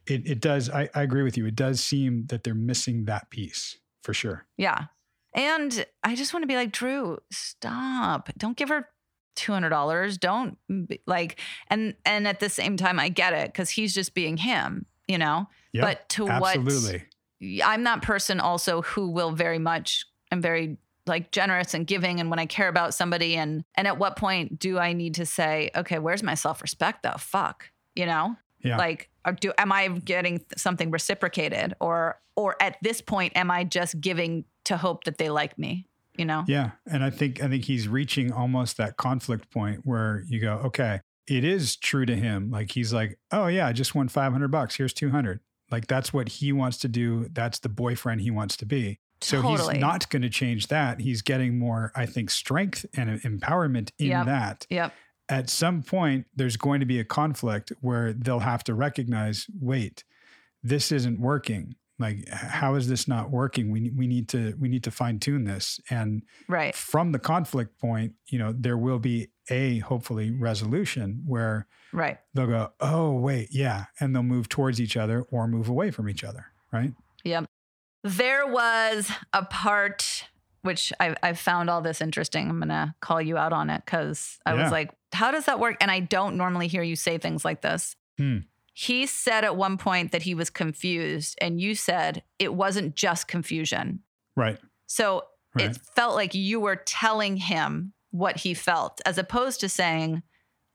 it, 0.06 0.26
it 0.26 0.40
does 0.40 0.70
I, 0.70 0.88
I 0.94 1.02
agree 1.02 1.22
with 1.22 1.36
you. 1.36 1.46
It 1.46 1.56
does 1.56 1.82
seem 1.82 2.26
that 2.26 2.44
they're 2.44 2.54
missing 2.54 3.04
that 3.06 3.30
piece 3.30 3.78
for 4.02 4.14
sure. 4.14 4.46
Yeah. 4.56 4.86
And 5.34 5.84
i 6.02 6.14
just 6.14 6.32
want 6.32 6.42
to 6.42 6.46
be 6.46 6.56
like 6.56 6.72
drew 6.72 7.18
stop. 7.30 8.30
Don't 8.38 8.56
give 8.56 8.68
her 8.68 8.88
$200 9.36 10.20
don't 10.20 10.58
be, 10.88 11.00
like 11.06 11.40
and 11.68 11.94
and 12.04 12.28
at 12.28 12.40
the 12.40 12.48
same 12.48 12.76
time 12.76 13.00
i 13.00 13.08
get 13.08 13.32
it 13.32 13.46
because 13.46 13.70
he's 13.70 13.94
just 13.94 14.14
being 14.14 14.36
him 14.36 14.86
you 15.08 15.18
know? 15.18 15.46
Yep, 15.72 15.82
but 15.82 16.08
to 16.10 16.28
absolutely. 16.28 17.02
what 17.40 17.68
i'm 17.68 17.84
that 17.84 18.00
person 18.00 18.38
also 18.38 18.82
who 18.82 19.10
will 19.10 19.32
very 19.32 19.58
much 19.58 20.06
i'm 20.30 20.40
very 20.40 20.78
like 21.06 21.32
generous 21.32 21.74
and 21.74 21.86
giving 21.86 22.20
and 22.20 22.30
when 22.30 22.38
i 22.38 22.46
care 22.46 22.68
about 22.68 22.94
somebody 22.94 23.34
and 23.34 23.64
and 23.74 23.88
at 23.88 23.98
what 23.98 24.16
point 24.16 24.58
do 24.58 24.78
i 24.78 24.92
need 24.92 25.14
to 25.16 25.26
say 25.26 25.70
okay 25.74 25.98
where's 25.98 26.22
my 26.22 26.34
self-respect 26.34 27.02
though? 27.02 27.16
Fuck 27.18 27.70
you 27.96 28.06
know 28.06 28.36
yeah. 28.64 28.78
Like, 28.78 29.10
uh, 29.24 29.32
do 29.38 29.52
am 29.58 29.70
I 29.70 29.88
getting 29.88 30.44
something 30.56 30.90
reciprocated, 30.90 31.74
or 31.80 32.18
or 32.34 32.56
at 32.60 32.76
this 32.82 33.00
point, 33.00 33.36
am 33.36 33.50
I 33.50 33.64
just 33.64 34.00
giving 34.00 34.44
to 34.64 34.76
hope 34.76 35.04
that 35.04 35.18
they 35.18 35.30
like 35.30 35.58
me? 35.58 35.86
You 36.16 36.24
know? 36.24 36.44
Yeah, 36.46 36.72
and 36.86 37.04
I 37.04 37.10
think 37.10 37.42
I 37.42 37.48
think 37.48 37.64
he's 37.64 37.86
reaching 37.86 38.32
almost 38.32 38.76
that 38.78 38.96
conflict 38.96 39.50
point 39.50 39.80
where 39.84 40.24
you 40.28 40.40
go, 40.40 40.54
okay, 40.64 41.00
it 41.28 41.44
is 41.44 41.76
true 41.76 42.06
to 42.06 42.16
him. 42.16 42.50
Like 42.50 42.70
he's 42.70 42.92
like, 42.92 43.18
oh 43.30 43.46
yeah, 43.46 43.66
I 43.66 43.72
just 43.72 43.94
won 43.94 44.08
five 44.08 44.32
hundred 44.32 44.48
bucks. 44.50 44.76
Here's 44.76 44.94
two 44.94 45.10
hundred. 45.10 45.40
Like 45.70 45.86
that's 45.86 46.12
what 46.12 46.28
he 46.28 46.52
wants 46.52 46.78
to 46.78 46.88
do. 46.88 47.28
That's 47.32 47.58
the 47.58 47.68
boyfriend 47.68 48.22
he 48.22 48.30
wants 48.30 48.56
to 48.58 48.66
be. 48.66 48.98
So 49.20 49.40
totally. 49.40 49.74
he's 49.74 49.80
not 49.80 50.08
going 50.10 50.22
to 50.22 50.28
change 50.28 50.66
that. 50.66 51.00
He's 51.00 51.22
getting 51.22 51.58
more, 51.58 51.92
I 51.94 52.04
think, 52.04 52.30
strength 52.30 52.84
and 52.94 53.20
empowerment 53.22 53.90
in 53.98 54.08
yep. 54.08 54.26
that. 54.26 54.66
Yep 54.68 54.92
at 55.28 55.48
some 55.48 55.82
point 55.82 56.26
there's 56.34 56.56
going 56.56 56.80
to 56.80 56.86
be 56.86 56.98
a 57.00 57.04
conflict 57.04 57.72
where 57.80 58.12
they'll 58.12 58.40
have 58.40 58.64
to 58.64 58.74
recognize 58.74 59.46
wait 59.60 60.04
this 60.62 60.90
isn't 60.92 61.20
working. 61.20 61.74
Like 61.98 62.28
how 62.28 62.74
is 62.74 62.88
this 62.88 63.06
not 63.06 63.30
working? 63.30 63.70
We, 63.70 63.90
we 63.90 64.06
need 64.06 64.28
to 64.30 64.54
we 64.58 64.68
need 64.68 64.82
to 64.84 64.90
fine 64.90 65.18
tune 65.20 65.44
this. 65.44 65.80
And 65.90 66.22
right. 66.48 66.74
from 66.74 67.12
the 67.12 67.18
conflict 67.18 67.78
point 67.78 68.14
you 68.26 68.38
know 68.38 68.52
there 68.52 68.76
will 68.76 68.98
be 68.98 69.28
a 69.50 69.78
hopefully 69.80 70.30
resolution 70.30 71.22
where 71.26 71.66
right. 71.92 72.18
they'll 72.32 72.46
go 72.46 72.72
oh 72.80 73.12
wait 73.12 73.48
yeah 73.52 73.84
and 74.00 74.14
they'll 74.14 74.22
move 74.22 74.48
towards 74.48 74.80
each 74.80 74.96
other 74.96 75.22
or 75.30 75.46
move 75.46 75.68
away 75.68 75.90
from 75.90 76.08
each 76.08 76.24
other 76.24 76.46
right? 76.72 76.92
Yep. 77.24 77.46
There 78.02 78.46
was 78.46 79.10
a 79.32 79.44
part 79.44 80.24
which 80.62 80.94
I, 80.98 81.14
I 81.22 81.34
found 81.34 81.68
all 81.68 81.82
this 81.82 82.00
interesting. 82.00 82.48
I'm 82.48 82.58
gonna 82.58 82.94
call 83.00 83.20
you 83.20 83.36
out 83.36 83.52
on 83.52 83.68
it 83.68 83.82
because 83.84 84.38
I 84.46 84.54
Yeah. 84.54 84.62
was 84.62 84.72
like, 84.72 84.90
how 85.14 85.30
does 85.30 85.46
that 85.46 85.60
work? 85.60 85.76
And 85.80 85.90
I 85.90 86.00
don't 86.00 86.36
normally 86.36 86.68
hear 86.68 86.82
you 86.82 86.96
say 86.96 87.18
things 87.18 87.44
like 87.44 87.60
this. 87.62 87.96
Hmm. 88.18 88.38
He 88.72 89.06
said 89.06 89.44
at 89.44 89.56
one 89.56 89.78
point 89.78 90.12
that 90.12 90.22
he 90.22 90.34
was 90.34 90.50
confused, 90.50 91.38
and 91.40 91.60
you 91.60 91.74
said 91.74 92.22
it 92.38 92.54
wasn't 92.54 92.96
just 92.96 93.28
confusion. 93.28 94.00
Right. 94.36 94.58
So 94.86 95.24
Right. 95.54 95.70
it 95.70 95.76
felt 95.94 96.16
like 96.16 96.34
you 96.34 96.58
were 96.58 96.74
telling 96.76 97.36
him 97.36 97.92
what 98.10 98.38
he 98.38 98.54
felt, 98.54 99.00
as 99.06 99.18
opposed 99.18 99.60
to 99.60 99.68
saying, 99.68 100.22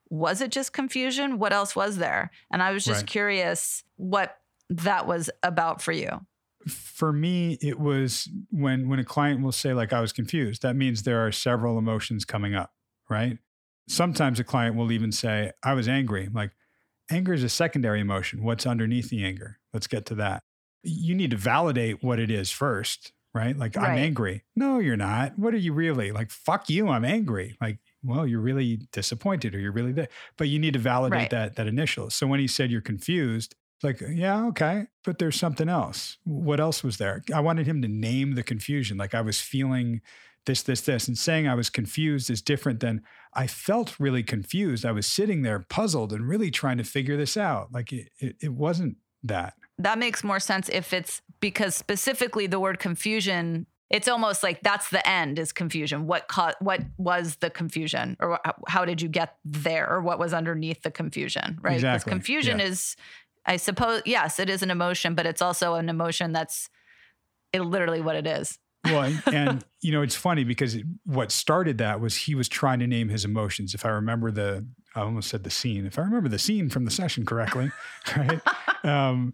was 0.10 0.40
it 0.42 0.52
just 0.52 0.72
confusion? 0.72 1.38
What 1.38 1.52
else 1.52 1.76
was 1.76 1.98
there? 1.98 2.32
And 2.50 2.64
I 2.64 2.72
was 2.72 2.86
just 2.86 3.02
Right. 3.02 3.08
curious 3.08 3.84
what 3.98 4.38
that 4.70 5.06
was 5.06 5.30
about 5.44 5.82
for 5.82 5.92
you. 5.92 6.26
for 6.68 7.12
me 7.14 7.58
it 7.62 7.80
was 7.80 8.30
when 8.52 8.90
when 8.90 9.00
a 9.00 9.04
client 9.06 9.42
will 9.42 9.52
say 9.52 9.74
like 9.74 9.94
i 9.94 10.02
was 10.02 10.12
confused 10.12 10.62
that 10.62 10.76
means 10.76 11.04
there 11.04 11.26
are 11.26 11.32
several 11.32 11.78
emotions 11.80 12.26
coming 12.26 12.54
up 12.54 12.74
right 13.10 13.38
sometimes 13.90 14.40
a 14.40 14.44
client 14.44 14.76
will 14.76 14.92
even 14.92 15.12
say 15.12 15.52
i 15.64 15.74
was 15.74 15.88
angry 15.88 16.26
I'm 16.26 16.34
like 16.34 16.52
anger 17.12 17.34
is 17.34 17.44
a 17.44 17.50
secondary 17.50 18.00
emotion 18.00 18.44
what's 18.44 18.66
underneath 18.66 19.10
the 19.10 19.24
anger 19.24 19.60
let's 19.74 19.88
get 19.88 20.06
to 20.08 20.16
that 20.16 20.44
you 20.84 21.16
need 21.16 21.32
to 21.32 21.38
validate 21.38 22.04
what 22.04 22.20
it 22.20 22.32
is 22.32 22.52
first 22.52 23.12
right 23.34 23.58
like 23.58 23.78
i'm 23.78 23.98
angry 23.98 24.44
no 24.56 24.80
you're 24.80 24.98
not 24.98 25.38
what 25.38 25.54
are 25.54 25.58
you 25.58 25.74
really 25.74 26.12
like 26.12 26.32
fuck 26.32 26.70
you 26.70 26.88
i'm 26.88 27.06
angry 27.06 27.58
like 27.60 27.80
well 28.04 28.26
you're 28.26 28.40
really 28.40 28.78
disappointed 28.92 29.54
or 29.54 29.60
you're 29.60 29.72
really 29.72 29.94
th-. 29.94 30.10
but 30.38 30.48
you 30.48 30.58
need 30.60 30.74
to 30.74 30.80
validate 30.80 31.20
Right. 31.20 31.30
that 31.32 31.56
that 31.56 31.68
initial 31.68 32.10
so 32.10 32.28
when 32.28 32.40
he 32.40 32.48
said 32.48 32.72
you're 32.72 32.82
confused 32.82 33.56
like, 33.82 34.02
yeah, 34.02 34.46
okay, 34.48 34.88
but 35.06 35.20
there's 35.20 35.40
something 35.40 35.70
else. 35.70 36.18
What 36.26 36.60
else 36.60 36.84
was 36.84 36.98
there? 36.98 37.24
I 37.34 37.40
wanted 37.40 37.66
him 37.66 37.82
to 37.82 37.88
name 37.88 38.36
the 38.36 38.44
confusion. 38.44 38.98
Like 38.98 39.16
I 39.16 39.22
was 39.22 39.40
feeling 39.40 40.02
this, 40.50 40.64
this, 40.64 40.82
this, 40.82 41.08
and 41.08 41.16
saying 41.18 41.48
I 41.48 41.54
was 41.54 41.70
confused 41.70 42.30
is 42.32 42.42
different 42.42 42.80
than 42.80 43.02
I 43.36 43.46
felt 43.46 44.00
really 44.00 44.24
confused. 44.24 44.84
I 44.84 44.92
was 44.92 45.06
sitting 45.06 45.44
there 45.44 45.60
puzzled 45.70 46.12
and 46.12 46.28
really 46.28 46.50
trying 46.50 46.78
to 46.80 46.84
figure 46.84 47.16
this 47.18 47.38
out. 47.38 47.72
Like 47.72 47.94
it, 47.94 48.10
it, 48.18 48.36
it 48.42 48.54
wasn't 48.54 48.98
that. 49.24 49.54
That 49.78 50.00
makes 50.00 50.24
more 50.24 50.40
sense 50.40 50.68
if 50.70 50.92
it's 50.92 51.22
because 51.40 51.76
specifically 51.76 52.48
the 52.48 52.60
word 52.60 52.80
confusion. 52.80 53.68
It's 53.92 54.08
almost 54.08 54.44
like 54.44 54.62
that's 54.62 54.90
the 54.90 55.08
end 55.08 55.38
is 55.40 55.52
confusion. 55.52 56.08
What 56.08 56.28
co- 56.28 56.54
what 56.60 56.82
was 56.98 57.36
the 57.38 57.50
confusion, 57.50 58.18
or 58.20 58.40
wh- 58.46 58.52
how 58.68 58.86
did 58.86 59.02
you 59.02 59.08
get 59.10 59.36
there, 59.46 59.88
or 59.90 60.02
what 60.02 60.20
was 60.20 60.34
underneath 60.34 60.82
the 60.82 60.92
confusion, 60.92 61.58
right? 61.62 61.74
'Cause 61.74 61.84
Exactly, 61.84 62.12
confusion 62.12 62.60
yeah. 62.60 62.66
is, 62.66 62.96
I 63.46 63.58
suppose, 63.58 64.02
yes, 64.06 64.40
it 64.40 64.50
is 64.50 64.62
an 64.64 64.70
emotion, 64.72 65.16
but 65.16 65.26
it's 65.26 65.42
also 65.42 65.76
an 65.76 65.90
emotion 65.90 66.34
that's 66.34 66.70
it, 67.52 67.62
literally 67.62 68.02
what 68.02 68.16
it 68.16 68.28
is. 68.28 68.60
Well, 68.86 69.14
and, 69.32 69.64
you 69.82 69.92
know, 69.92 70.02
it's 70.02 70.16
funny 70.16 70.44
because 70.44 70.76
it, 70.76 70.86
what 71.06 71.32
started 71.32 71.78
that 71.80 72.00
was 72.00 72.16
he 72.16 72.36
was 72.36 72.48
trying 72.48 72.80
to 72.80 72.88
name 72.88 73.10
his 73.10 73.26
emotions. 73.26 73.74
If 73.74 73.86
I 73.86 73.90
remember 73.90 74.32
the, 74.32 74.66
I 74.96 75.02
almost 75.02 75.30
said 75.30 75.44
the 75.44 75.50
scene. 75.50 75.86
If 75.86 76.00
I 76.00 76.04
remember 76.04 76.30
the 76.30 76.40
scene 76.40 76.70
from 76.70 76.86
the 76.86 76.92
session 76.92 77.26
correctly, 77.26 77.72
right? 78.18 78.42
um, 78.84 79.34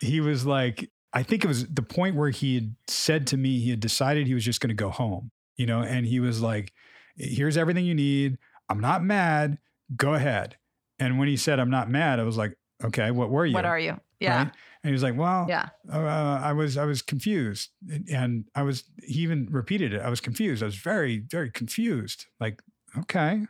he 0.00 0.20
was 0.20 0.46
like, 0.46 0.90
I 1.12 1.22
think 1.22 1.44
it 1.44 1.48
was 1.48 1.66
the 1.66 1.82
point 1.82 2.16
where 2.16 2.30
he 2.30 2.56
had 2.56 2.74
said 2.88 3.26
to 3.28 3.36
me 3.36 3.58
he 3.58 3.70
had 3.70 3.80
decided 3.80 4.26
he 4.26 4.34
was 4.34 4.44
just 4.44 4.60
going 4.60 4.68
to 4.68 4.74
go 4.74 4.90
home, 4.90 5.30
you 5.56 5.66
know, 5.66 5.80
and 5.80 6.04
he 6.04 6.20
was 6.20 6.42
like, 6.42 6.72
"Here's 7.16 7.56
everything 7.56 7.86
you 7.86 7.94
need. 7.94 8.36
I'm 8.68 8.80
not 8.80 9.02
mad. 9.02 9.56
Go 9.96 10.12
ahead." 10.12 10.56
And 10.98 11.18
when 11.18 11.28
he 11.28 11.38
said, 11.38 11.58
"I'm 11.58 11.70
not 11.70 11.88
mad," 11.88 12.20
I 12.20 12.24
was 12.24 12.36
like, 12.36 12.58
"Okay, 12.84 13.10
what 13.12 13.30
were 13.30 13.46
you?" 13.46 13.54
What 13.54 13.64
are 13.64 13.78
you? 13.78 13.98
Yeah, 14.20 14.44
Right? 14.44 14.52
And 14.86 14.90
he 14.90 14.92
was 14.92 15.02
like, 15.02 15.16
"Well, 15.16 15.46
yeah, 15.48 15.70
uh, 15.92 15.98
I 16.42 16.52
was 16.52 16.76
I 16.76 16.84
was 16.84 17.02
confused, 17.02 17.70
and- 18.08 18.44
I 18.54 18.62
was 18.62 18.84
he 19.02 19.20
even 19.22 19.48
repeated 19.50 19.92
it. 19.92 20.00
I 20.00 20.08
was 20.10 20.20
confused. 20.20 20.62
I 20.62 20.66
was 20.66 20.76
very 20.76 21.18
very 21.18 21.50
confused. 21.50 22.26
Like, 22.38 22.62
okay, 22.96 23.46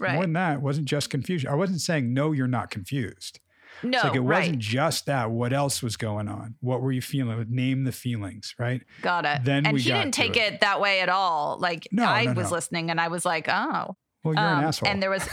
Right. 0.00 0.14
more 0.14 0.22
than 0.24 0.32
that. 0.32 0.54
It 0.56 0.62
wasn't 0.62 0.88
just 0.88 1.08
confusion. 1.08 1.48
I 1.48 1.54
wasn't 1.54 1.80
saying 1.82 2.12
no, 2.12 2.32
you're 2.32 2.48
not 2.48 2.70
confused. 2.70 3.38
no, 3.84 3.90
It's 3.98 4.04
like 4.04 4.16
it 4.16 4.20
right, 4.22 4.38
wasn't 4.40 4.58
just 4.58 5.06
that. 5.06 5.30
What 5.30 5.52
else 5.52 5.82
was 5.84 5.96
going 5.96 6.26
on? 6.28 6.56
What 6.60 6.82
were 6.82 6.90
you 6.90 7.00
feeling? 7.02 7.46
Name 7.48 7.84
the 7.84 7.92
feelings, 7.92 8.54
right? 8.58 8.82
got 9.02 9.24
it. 9.24 9.44
then 9.44 9.66
and 9.66 9.78
he 9.78 9.84
didn't 9.84 10.12
take 10.14 10.36
it. 10.36 10.54
it. 10.54 10.60
that 10.62 10.80
way 10.80 11.00
at 11.00 11.08
all. 11.08 11.58
Like 11.60 11.86
No, 11.92 12.06
I 12.06 12.24
no, 12.24 12.32
was 12.32 12.50
no. 12.50 12.56
listening, 12.56 12.90
and 12.90 13.00
I 13.00 13.06
was 13.08 13.24
like, 13.24 13.48
oh, 13.48 13.96
Well, 14.24 14.34
you're 14.34 14.42
an 14.42 14.58
Um, 14.58 14.64
asshole. 14.64 14.88
And 14.88 15.00
there 15.02 15.10
was, 15.10 15.28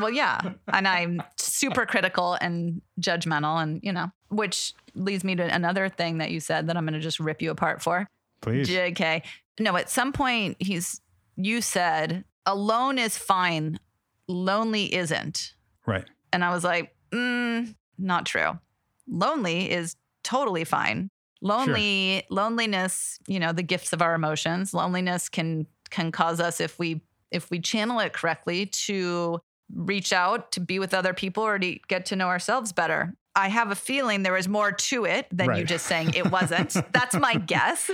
well, 0.00 0.10
yeah. 0.10 0.38
And 0.68 0.86
I'm 0.86 1.22
super 1.38 1.86
critical 1.86 2.34
and 2.34 2.82
judgmental, 3.00 3.62
and, 3.62 3.80
you 3.82 3.92
know, 3.92 4.08
which 4.28 4.74
leads 4.94 5.24
me 5.24 5.34
to 5.36 5.42
another 5.42 5.88
thing 5.88 6.18
that 6.18 6.30
you 6.30 6.40
said 6.40 6.66
that 6.66 6.76
I'm 6.76 6.84
going 6.84 6.94
to 6.94 7.00
just 7.00 7.20
rip 7.20 7.42
you 7.42 7.50
apart 7.50 7.82
for. 7.82 8.08
Please, 8.40 8.68
JK. 8.68 9.22
No, 9.58 9.76
at 9.76 9.88
some 9.88 10.12
point, 10.12 10.56
he's, 10.58 11.00
you 11.36 11.60
said, 11.60 12.24
alone 12.44 12.98
is 12.98 13.16
fine, 13.16 13.78
lonely 14.28 14.94
isn't. 14.94 15.54
right? 15.86 16.04
And 16.32 16.44
I 16.44 16.50
was 16.50 16.64
like, 16.64 16.94
mm, 17.12 17.74
not 17.98 18.26
true. 18.26 18.58
Lonely 19.08 19.70
is 19.70 19.96
totally 20.24 20.64
fine. 20.64 21.08
Lonely, 21.40 22.24
loneliness, 22.30 23.18
you 23.26 23.38
know, 23.38 23.52
the 23.52 23.62
gifts 23.62 23.92
of 23.92 24.02
our 24.02 24.14
emotions. 24.14 24.74
Loneliness 24.74 25.28
can 25.28 25.66
can 25.90 26.10
cause 26.10 26.40
us 26.40 26.60
if 26.60 26.78
we 26.78 27.02
if 27.30 27.50
we 27.50 27.60
channel 27.60 28.00
it 28.00 28.12
correctly 28.12 28.66
to 28.66 29.38
reach 29.72 30.12
out 30.12 30.52
to 30.52 30.60
be 30.60 30.78
with 30.78 30.94
other 30.94 31.12
people 31.12 31.44
or 31.44 31.58
to 31.58 31.78
get 31.88 32.06
to 32.06 32.16
know 32.16 32.28
ourselves 32.28 32.72
better. 32.72 33.14
I 33.36 33.48
have 33.48 33.70
a 33.70 33.74
feeling 33.76 34.22
there 34.22 34.36
is 34.36 34.48
more 34.48 34.72
to 34.72 35.04
it 35.04 35.26
than 35.30 35.54
you 35.56 35.64
just 35.64 35.86
saying 35.86 36.14
it 36.14 36.30
wasn't. 36.32 36.74
That's 36.92 37.14
my 37.14 37.34
guess. 37.34 37.90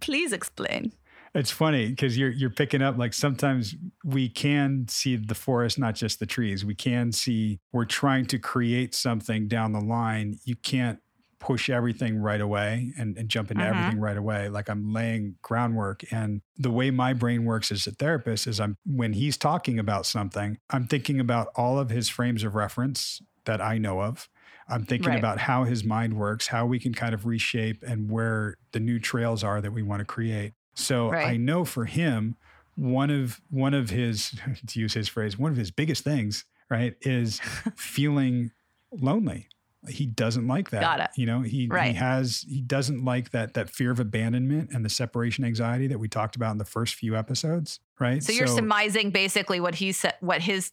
Please 0.00 0.32
explain. 0.32 0.92
It's 1.32 1.52
funny 1.52 1.90
because 1.90 2.18
you're 2.18 2.30
you're 2.30 2.50
picking 2.50 2.82
up 2.82 2.98
like 2.98 3.14
sometimes 3.14 3.76
we 4.04 4.28
can 4.28 4.86
see 4.88 5.14
the 5.14 5.36
forest, 5.36 5.78
not 5.78 5.94
just 5.94 6.18
the 6.18 6.26
trees. 6.26 6.64
We 6.64 6.74
can 6.74 7.12
see 7.12 7.60
we're 7.72 7.84
trying 7.84 8.26
to 8.26 8.38
create 8.40 8.96
something 8.96 9.46
down 9.46 9.72
the 9.72 9.80
line. 9.80 10.38
You 10.44 10.56
can't 10.56 10.98
push 11.38 11.70
everything 11.70 12.18
right 12.18 12.40
away 12.40 12.92
and, 12.98 13.16
and 13.16 13.28
jump 13.28 13.50
into 13.50 13.62
Mhm. 13.64 13.68
everything 13.68 14.00
right 14.00 14.16
away. 14.16 14.48
Like 14.50 14.68
I'm 14.68 14.92
laying 14.92 15.36
groundwork. 15.40 16.02
And 16.12 16.42
the 16.58 16.70
way 16.70 16.90
my 16.90 17.12
brain 17.14 17.44
works 17.44 17.70
as 17.72 17.86
a 17.86 17.92
therapist 17.92 18.46
is 18.48 18.58
I'm 18.60 18.76
when 18.84 19.12
he's 19.12 19.38
talking 19.38 19.78
about 19.78 20.04
something, 20.06 20.58
I'm 20.68 20.86
thinking 20.88 21.20
about 21.20 21.48
all 21.54 21.78
of 21.78 21.90
his 21.90 22.08
frames 22.08 22.42
of 22.42 22.56
reference 22.56 23.22
that 23.44 23.60
I 23.60 23.78
know 23.78 24.02
of. 24.02 24.28
I'm 24.70 24.84
thinking 24.84 25.10
Right. 25.10 25.18
about 25.18 25.38
how 25.38 25.64
his 25.64 25.84
mind 25.84 26.14
works, 26.14 26.46
how 26.48 26.64
we 26.66 26.78
can 26.78 26.94
kind 26.94 27.12
of 27.14 27.26
reshape 27.26 27.82
and 27.82 28.10
where 28.10 28.56
the 28.72 28.80
new 28.80 28.98
trails 28.98 29.42
are 29.44 29.60
that 29.60 29.72
we 29.72 29.82
want 29.82 30.00
to 30.00 30.04
create. 30.04 30.52
So 30.74 31.12
I 31.12 31.36
know 31.36 31.64
for 31.64 31.84
him, 31.84 32.36
one 32.76 33.10
of 33.10 33.40
one 33.50 33.74
of 33.74 33.90
his 33.90 34.30
to 34.68 34.80
use 34.80 34.94
his 34.94 35.08
phrase, 35.08 35.38
one 35.38 35.50
of 35.50 35.56
his 35.58 35.70
biggest 35.70 36.04
things, 36.04 36.44
right, 36.70 36.94
is 37.02 37.40
feeling 37.76 38.52
lonely. 38.92 39.48
He 39.88 40.04
doesn't 40.04 40.46
like 40.46 40.70
that. 40.70 40.82
Got 40.82 41.00
it. 41.00 41.10
You 41.16 41.24
know, 41.26 41.40
he 41.40 41.66
Right. 41.66 41.88
he 41.92 41.94
has 41.94 42.44
he 42.48 42.60
doesn't 42.60 43.02
like 43.04 43.30
that 43.30 43.54
that 43.54 43.70
fear 43.70 43.90
of 43.90 43.98
abandonment 43.98 44.70
and 44.72 44.84
the 44.84 44.90
separation 44.90 45.42
anxiety 45.44 45.86
that 45.86 45.98
we 45.98 46.06
talked 46.06 46.36
about 46.36 46.52
in 46.52 46.58
the 46.58 46.64
first 46.66 46.94
few 46.94 47.16
episodes, 47.16 47.80
right? 47.98 48.22
So 48.22 48.30
you're 48.32 48.46
surmising 48.46 49.10
basically 49.10 49.58
what 49.58 49.74
he 49.76 49.92
said, 49.92 50.14
what 50.20 50.42
his 50.42 50.72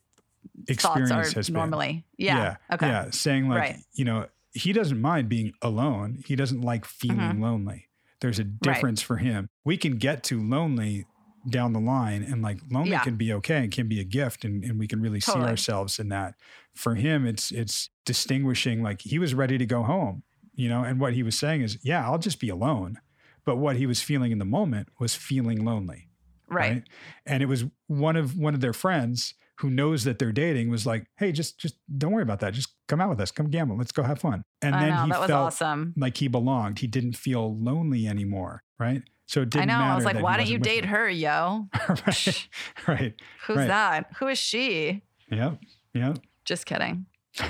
experience 0.67 1.09
thoughts 1.09 1.33
are 1.33 1.39
has 1.39 1.47
been. 1.47 1.53
normally. 1.55 2.05
Yeah. 2.17 2.57
Okay. 2.71 2.87
Yeah. 2.87 3.09
Saying 3.11 3.47
like, 3.49 3.59
Right. 3.59 3.77
you 3.93 4.05
know, 4.05 4.27
he 4.53 4.73
doesn't 4.73 4.99
mind 5.01 5.29
being 5.29 5.53
alone. 5.61 6.23
He 6.25 6.35
doesn't 6.35 6.61
like 6.61 6.85
feeling 6.85 7.17
Mhm. 7.19 7.39
lonely. 7.41 7.87
There's 8.21 8.39
a 8.39 8.43
difference 8.43 9.01
for 9.01 9.17
him. 9.17 9.49
We 9.63 9.77
can 9.77 9.97
get 9.97 10.23
to 10.25 10.41
lonely 10.41 11.05
down 11.47 11.71
the 11.73 11.79
line 11.79 12.23
and 12.23 12.41
like 12.41 12.59
lonely 12.71 12.91
Yeah. 12.91 13.03
can 13.03 13.15
be 13.15 13.31
okay 13.33 13.57
and 13.63 13.71
can 13.71 13.87
be 13.87 13.99
a 13.99 14.03
gift 14.03 14.43
and, 14.43 14.63
and 14.63 14.77
we 14.79 14.87
can 14.87 14.99
really 15.01 15.19
see 15.19 15.31
ourselves 15.33 15.99
in 15.99 16.09
that. 16.09 16.35
For 16.73 16.95
him, 16.95 17.25
it's 17.25 17.51
it's 17.51 17.89
distinguishing 18.05 18.81
like 18.83 19.01
he 19.01 19.19
was 19.19 19.33
ready 19.33 19.57
to 19.57 19.65
go 19.65 19.83
home, 19.83 20.23
you 20.55 20.67
know, 20.69 20.83
and 20.83 20.99
what 20.99 21.13
he 21.13 21.23
was 21.23 21.37
saying 21.37 21.61
is, 21.61 21.77
yeah, 21.83 22.03
I'll 22.05 22.17
just 22.17 22.39
be 22.39 22.49
alone. 22.49 22.97
But 23.45 23.57
what 23.57 23.77
he 23.77 23.85
was 23.85 24.01
feeling 24.01 24.31
in 24.31 24.39
the 24.39 24.45
moment 24.45 24.89
was 24.99 25.15
feeling 25.15 25.63
lonely 25.63 26.09
Right. 26.49 26.83
and 27.25 27.41
it 27.43 27.45
was 27.45 27.65
one 27.87 28.15
of 28.17 28.35
one 28.37 28.53
of 28.53 28.59
their 28.61 28.73
friends 28.73 29.33
who 29.59 29.69
knows 29.69 30.03
that 30.03 30.19
they're 30.19 30.31
dating 30.31 30.69
was 30.69 30.85
like 30.85 31.05
hey 31.17 31.31
just 31.31 31.59
just 31.59 31.75
don't 31.97 32.11
worry 32.11 32.23
about 32.23 32.39
that 32.39 32.53
just 32.53 32.69
come 32.87 33.01
out 33.01 33.09
with 33.09 33.19
us 33.19 33.31
come 33.31 33.49
gamble 33.49 33.75
let's 33.77 33.91
go 33.91 34.03
have 34.03 34.19
fun 34.19 34.43
and 34.61 34.75
I 34.75 34.79
then 34.81 34.89
know. 34.95 35.03
he 35.03 35.09
That 35.11 35.19
was 35.21 35.27
felt 35.29 35.47
awesome. 35.47 35.93
like 35.97 36.17
he 36.17 36.27
belonged 36.27 36.79
he 36.79 36.87
didn't 36.87 37.13
feel 37.17 37.57
lonely 37.57 38.07
anymore 38.07 38.63
right 38.79 39.01
so 39.25 39.41
it 39.41 39.47
I 39.55 39.59
didn't 39.59 39.67
know. 39.67 39.77
matter 39.79 39.91
I 39.91 39.95
was 39.95 40.05
like, 40.05 40.21
why 40.21 40.37
don't 40.37 40.47
you 40.49 40.57
date 40.57 40.85
her, 40.85 41.09
yo? 41.09 41.67
right 41.89 42.47
right 42.87 43.13
Who's 43.47 43.57
Right. 43.57 43.67
that? 43.67 44.09
Who 44.19 44.27
is 44.27 44.37
she? 44.39 45.01
yep 45.29 45.59
yep 45.93 46.19
Just 46.45 46.65
kidding. 46.65 47.05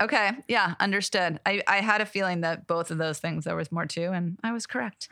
Okay. 0.00 0.30
Yeah. 0.48 0.74
Understood. 0.80 1.40
I, 1.46 1.62
I 1.66 1.76
had 1.76 2.00
a 2.00 2.06
feeling 2.06 2.42
that 2.42 2.66
both 2.66 2.90
of 2.90 2.98
those 2.98 3.18
things 3.18 3.44
there 3.44 3.56
was 3.56 3.72
more 3.72 3.86
to, 3.86 4.12
and 4.12 4.36
I 4.44 4.52
was 4.52 4.66
correct. 4.66 5.08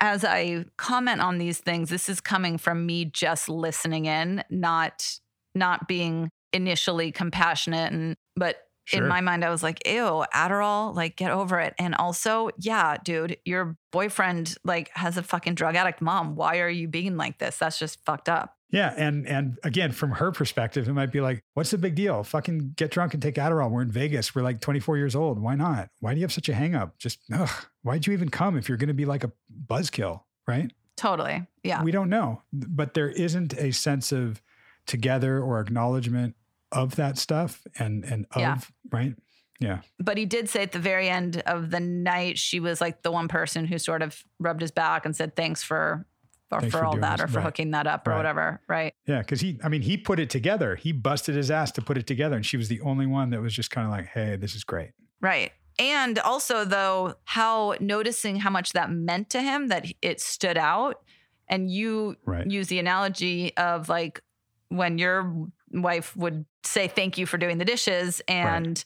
As 0.00 0.24
I 0.24 0.64
comment 0.76 1.20
on 1.20 1.38
these 1.38 1.58
things, 1.58 1.90
this 1.90 2.08
is 2.08 2.20
coming 2.20 2.58
from 2.58 2.84
me 2.86 3.04
just 3.06 3.48
listening 3.48 4.06
in, 4.06 4.44
not 4.50 5.18
not 5.54 5.86
being 5.86 6.30
initially 6.52 7.12
compassionate 7.12 7.92
and 7.92 8.16
but 8.36 8.56
Sure. 8.86 9.02
in 9.02 9.08
my 9.08 9.22
mind, 9.22 9.46
I 9.46 9.48
was 9.48 9.62
like, 9.62 9.86
ew, 9.88 10.26
Adderall, 10.34 10.94
like 10.94 11.16
get 11.16 11.30
over 11.30 11.58
it. 11.58 11.74
And 11.78 11.94
also, 11.94 12.50
yeah, 12.58 12.98
dude, 13.02 13.38
your 13.46 13.78
boyfriend 13.92 14.56
like 14.62 14.90
has 14.94 15.16
a 15.16 15.22
fucking 15.22 15.54
drug 15.54 15.74
addict 15.74 16.02
mom. 16.02 16.34
Why 16.36 16.58
are 16.58 16.68
you 16.68 16.86
being 16.86 17.16
like 17.16 17.38
this? 17.38 17.56
That's 17.56 17.78
just 17.78 18.04
fucked 18.04 18.28
up. 18.28 18.56
Yeah, 18.74 18.92
and 18.96 19.24
and 19.28 19.56
again, 19.62 19.92
from 19.92 20.10
her 20.10 20.32
perspective, 20.32 20.88
it 20.88 20.92
might 20.94 21.12
be 21.12 21.20
like, 21.20 21.44
"What's 21.54 21.70
the 21.70 21.78
big 21.78 21.94
deal? 21.94 22.24
Fucking 22.24 22.72
get 22.74 22.90
drunk 22.90 23.14
and 23.14 23.22
take 23.22 23.36
Adderall. 23.36 23.70
We're 23.70 23.82
in 23.82 23.92
Vegas. 23.92 24.34
We're 24.34 24.42
like 24.42 24.60
24 24.60 24.96
years 24.96 25.14
old. 25.14 25.38
Why 25.38 25.54
not? 25.54 25.90
Why 26.00 26.12
do 26.12 26.18
you 26.18 26.24
have 26.24 26.32
such 26.32 26.48
a 26.48 26.52
hangup? 26.52 26.98
Just 26.98 27.20
ugh, 27.32 27.48
why'd 27.82 28.04
you 28.04 28.12
even 28.12 28.30
come 28.30 28.56
if 28.56 28.68
you're 28.68 28.76
going 28.76 28.88
to 28.88 28.94
be 28.94 29.04
like 29.04 29.22
a 29.22 29.30
buzzkill, 29.68 30.22
right? 30.48 30.72
Totally. 30.96 31.46
Yeah. 31.62 31.84
We 31.84 31.92
don't 31.92 32.08
know, 32.08 32.42
but 32.52 32.94
there 32.94 33.10
isn't 33.10 33.54
a 33.54 33.70
sense 33.70 34.10
of 34.10 34.42
together 34.88 35.40
or 35.40 35.60
acknowledgement 35.60 36.34
of 36.72 36.96
that 36.96 37.16
stuff, 37.16 37.62
and 37.78 38.04
and 38.04 38.26
of 38.32 38.40
Yeah. 38.40 38.58
right. 38.90 39.14
Yeah, 39.60 39.82
but 40.00 40.18
he 40.18 40.26
did 40.26 40.48
say 40.48 40.62
at 40.64 40.72
the 40.72 40.80
very 40.80 41.08
end 41.08 41.40
of 41.46 41.70
the 41.70 41.78
night, 41.78 42.38
she 42.38 42.58
was 42.58 42.80
like 42.80 43.02
the 43.02 43.12
one 43.12 43.28
person 43.28 43.66
who 43.66 43.78
sort 43.78 44.02
of 44.02 44.20
rubbed 44.40 44.60
his 44.60 44.72
back 44.72 45.06
and 45.06 45.14
said, 45.14 45.36
thanks 45.36 45.62
for. 45.62 46.06
Or 46.50 46.60
Thanks 46.60 46.76
for, 46.76 46.84
all 46.84 46.96
that, 46.98 47.16
this. 47.18 47.24
or 47.24 47.28
for 47.28 47.38
Right. 47.38 47.44
hooking 47.44 47.70
that 47.72 47.86
up, 47.86 48.06
or 48.06 48.10
Right. 48.10 48.16
whatever, 48.18 48.60
right? 48.68 48.94
yeah, 49.06 49.18
because 49.20 49.40
he, 49.40 49.58
I 49.64 49.68
mean, 49.68 49.82
he 49.82 49.96
put 49.96 50.20
it 50.20 50.30
together. 50.30 50.76
He 50.76 50.92
busted 50.92 51.34
his 51.34 51.50
ass 51.50 51.72
to 51.72 51.82
put 51.82 51.98
it 51.98 52.06
together, 52.06 52.36
and 52.36 52.46
she 52.46 52.56
was 52.56 52.68
the 52.68 52.80
only 52.82 53.06
one 53.06 53.30
that 53.30 53.40
was 53.40 53.52
just 53.54 53.70
kind 53.70 53.86
of 53.86 53.90
like, 53.90 54.06
"Hey, 54.08 54.36
this 54.36 54.54
is 54.54 54.62
great." 54.62 54.90
Right. 55.20 55.52
And 55.78 56.18
also, 56.20 56.64
though, 56.64 57.14
how 57.24 57.74
noticing 57.80 58.36
how 58.36 58.50
much 58.50 58.72
that 58.74 58.90
meant 58.90 59.30
to 59.30 59.40
him 59.42 59.68
that 59.68 59.86
it 60.02 60.20
stood 60.20 60.56
out. 60.58 61.02
And 61.48 61.70
you 61.70 62.16
Right. 62.24 62.48
use 62.48 62.68
the 62.68 62.78
analogy 62.78 63.56
of 63.56 63.88
like 63.88 64.20
when 64.68 64.98
your 64.98 65.48
wife 65.72 66.16
would 66.16 66.46
say, 66.62 66.86
Thank 66.88 67.18
you 67.18 67.26
for 67.26 67.36
doing 67.38 67.58
the 67.58 67.64
dishes. 67.64 68.22
And 68.28 68.82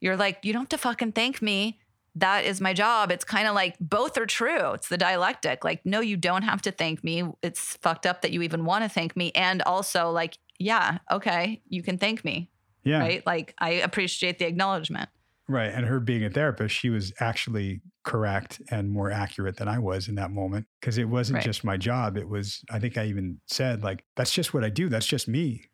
you're 0.00 0.16
like, 0.16 0.38
You 0.44 0.52
don't 0.52 0.62
have 0.62 0.68
to 0.70 0.78
fucking 0.78 1.12
thank 1.12 1.42
me. 1.42 1.80
That 2.14 2.44
is 2.44 2.60
my 2.60 2.74
job. 2.74 3.10
It's 3.10 3.24
kind 3.24 3.48
of 3.48 3.54
like 3.54 3.76
both 3.80 4.18
are 4.18 4.26
true. 4.26 4.72
It's 4.72 4.88
the 4.88 4.98
dialectic. 4.98 5.64
Like, 5.64 5.84
no, 5.86 6.00
you 6.00 6.16
don't 6.16 6.42
have 6.42 6.60
to 6.62 6.70
thank 6.70 7.02
me. 7.02 7.24
It's 7.42 7.76
fucked 7.78 8.04
up 8.06 8.20
that 8.22 8.32
you 8.32 8.42
even 8.42 8.64
want 8.64 8.84
to 8.84 8.88
thank 8.90 9.16
me. 9.16 9.32
And 9.34 9.62
also, 9.62 10.10
like, 10.10 10.36
yeah, 10.58 10.98
okay, 11.10 11.62
you 11.68 11.82
can 11.82 11.96
thank 11.98 12.24
me. 12.24 12.50
Yeah, 12.84 12.98
Right. 12.98 13.26
Like, 13.26 13.54
I 13.58 13.70
appreciate 13.70 14.38
the 14.38 14.46
acknowledgement. 14.46 15.08
Right. 15.48 15.72
And 15.72 15.86
her 15.86 16.00
being 16.00 16.24
a 16.24 16.30
therapist, 16.30 16.74
she 16.74 16.90
was 16.90 17.12
actually 17.20 17.80
correct 18.04 18.60
and 18.70 18.90
more 18.90 19.10
accurate 19.10 19.56
than 19.56 19.68
I 19.68 19.78
was 19.78 20.08
in 20.08 20.14
that 20.16 20.30
moment 20.30 20.66
because 20.80 20.98
it 20.98 21.04
wasn't 21.04 21.36
Right. 21.36 21.44
just 21.44 21.64
my 21.64 21.76
job. 21.76 22.16
It 22.16 22.28
was, 22.28 22.62
I 22.70 22.78
think 22.78 22.98
I 22.98 23.06
even 23.06 23.40
said, 23.46 23.82
like, 23.82 24.04
that's 24.16 24.32
just 24.32 24.52
what 24.52 24.64
I 24.64 24.68
do. 24.68 24.88
That's 24.88 25.06
just 25.06 25.28
me. 25.28 25.64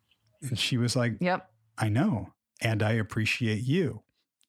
And 0.43 0.59
she 0.59 0.77
was 0.77 0.95
like, 0.95 1.17
Yep. 1.21 1.51
I 1.79 1.89
know. 1.89 2.33
And 2.61 2.83
I 2.83 2.93
appreciate 2.93 3.63
you. 3.65 4.03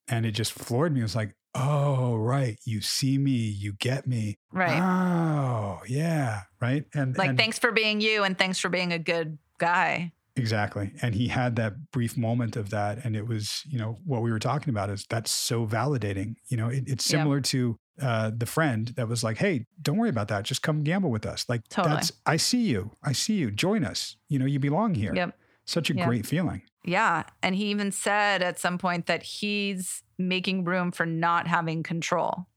And 0.08 0.26
it 0.26 0.32
just 0.32 0.52
floored 0.54 0.94
me. 0.94 1.00
It 1.00 1.04
was 1.04 1.16
like, 1.16 1.36
oh, 1.56 2.16
right. 2.16 2.58
You 2.66 2.82
see 2.82 3.18
me. 3.18 3.32
You 3.32 3.74
get 3.74 4.08
me. 4.08 4.38
Right. 4.52 4.80
Oh, 4.80 5.80
yeah. 5.88 6.41
Right. 6.62 6.86
And 6.93 7.18
like 7.18 7.30
and- 7.30 7.38
thanks 7.38 7.60
for 7.60 7.72
being 7.72 8.02
you 8.02 8.24
and 8.24 8.38
thanks 8.38 8.60
for 8.60 8.70
being 8.70 8.93
a 8.93 9.00
good 9.00 9.38
guy 9.58 10.14
Exactly. 10.36 10.93
And 11.02 11.14
he 11.16 11.28
had 11.28 11.58
that 11.58 11.91
brief 11.91 12.16
moment 12.16 12.56
of 12.56 12.70
that. 12.70 13.04
And 13.04 13.14
it 13.14 13.28
was, 13.28 13.62
you 13.68 13.78
know, 13.78 13.97
what 14.06 14.22
we 14.22 14.32
were 14.32 14.39
talking 14.39 14.70
about 14.70 14.89
is 14.89 15.06
that's 15.10 15.32
so 15.32 15.68
validating. 15.68 16.36
You 16.47 16.56
know, 16.56 16.70
it, 16.70 16.86
it's 16.88 17.04
similar 17.04 17.41
to 17.41 17.76
uh, 18.02 18.32
the 18.34 18.45
friend 18.45 18.88
that 18.95 19.10
was 19.10 19.22
like, 19.22 19.38
hey, 19.38 19.66
don't 19.82 19.97
worry 19.97 20.08
about 20.10 20.30
that. 20.30 20.45
Just 20.45 20.62
come 20.62 20.82
gamble 20.84 21.12
with 21.12 21.26
us. 21.26 21.43
Like, 21.50 21.68
Totally. 21.68 21.95
that's, 21.95 22.14
I 22.26 22.38
see 22.38 22.62
you. 22.62 22.91
I 23.04 23.12
see 23.12 23.34
you. 23.34 23.52
Join 23.52 23.84
us. 23.84 24.16
You 24.30 24.39
know, 24.39 24.45
you 24.45 24.60
belong 24.60 24.95
here. 24.95 25.14
yep 25.14 25.36
Such 25.66 25.89
a 25.89 25.95
Yep. 25.95 26.08
great 26.08 26.26
feeling. 26.26 26.62
Yeah 26.86 27.23
and 27.43 27.55
he 27.55 27.65
even 27.65 27.91
said 27.91 28.41
at 28.41 28.59
some 28.59 28.77
point 28.77 29.05
that 29.07 29.23
he's 29.23 30.03
making 30.17 30.63
room 30.63 30.91
for 30.91 31.05
not 31.05 31.47
having 31.47 31.84
control 31.84 32.47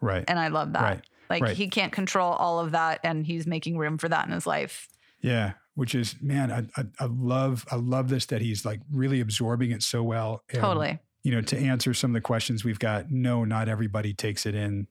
Right. 0.00 0.24
and 0.28 0.38
i 0.38 0.48
love 0.48 0.72
that 0.74 0.82
Right. 0.82 1.04
like 1.28 1.42
right. 1.42 1.56
he 1.56 1.68
can't 1.68 1.92
control 1.92 2.32
all 2.32 2.60
of 2.60 2.72
that 2.72 3.00
and 3.04 3.26
he's 3.26 3.46
making 3.46 3.78
room 3.78 3.98
for 3.98 4.08
that 4.08 4.26
in 4.26 4.32
his 4.32 4.46
life 4.46 4.88
Yeah. 5.22 5.52
Which 5.76 5.94
is, 5.94 6.16
man, 6.20 6.50
I, 6.50 6.66
I, 6.78 6.84
I 6.98 7.04
love, 7.06 7.64
I 7.70 7.76
love 7.76 8.08
this 8.10 8.26
that 8.26 8.42
he's 8.42 8.66
like 8.66 8.80
really 8.92 9.20
absorbing 9.20 9.70
it 9.70 9.82
so 9.82 10.02
well. 10.02 10.42
And, 10.50 10.60
totally 10.60 10.98
You 11.22 11.30
know, 11.32 11.40
to 11.42 11.56
answer 11.56 11.94
some 11.94 12.10
of 12.10 12.14
the 12.14 12.20
questions 12.20 12.64
we've 12.64 12.78
got, 12.80 13.10
no, 13.10 13.44
not 13.44 13.68
everybody 13.68 14.12
takes 14.12 14.44
it 14.44 14.54
in 14.54 14.88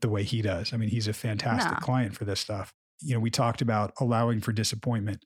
the 0.00 0.08
way 0.08 0.24
he 0.24 0.42
does. 0.42 0.72
I 0.72 0.76
mean, 0.76 0.88
he's 0.88 1.06
a 1.06 1.12
fantastic 1.12 1.78
client 1.80 2.16
for 2.16 2.24
this 2.24 2.40
stuff. 2.40 2.72
You 3.00 3.14
know, 3.14 3.20
we 3.20 3.30
talked 3.30 3.60
about 3.62 3.92
allowing 4.00 4.40
for 4.40 4.52
disappointment. 4.52 5.24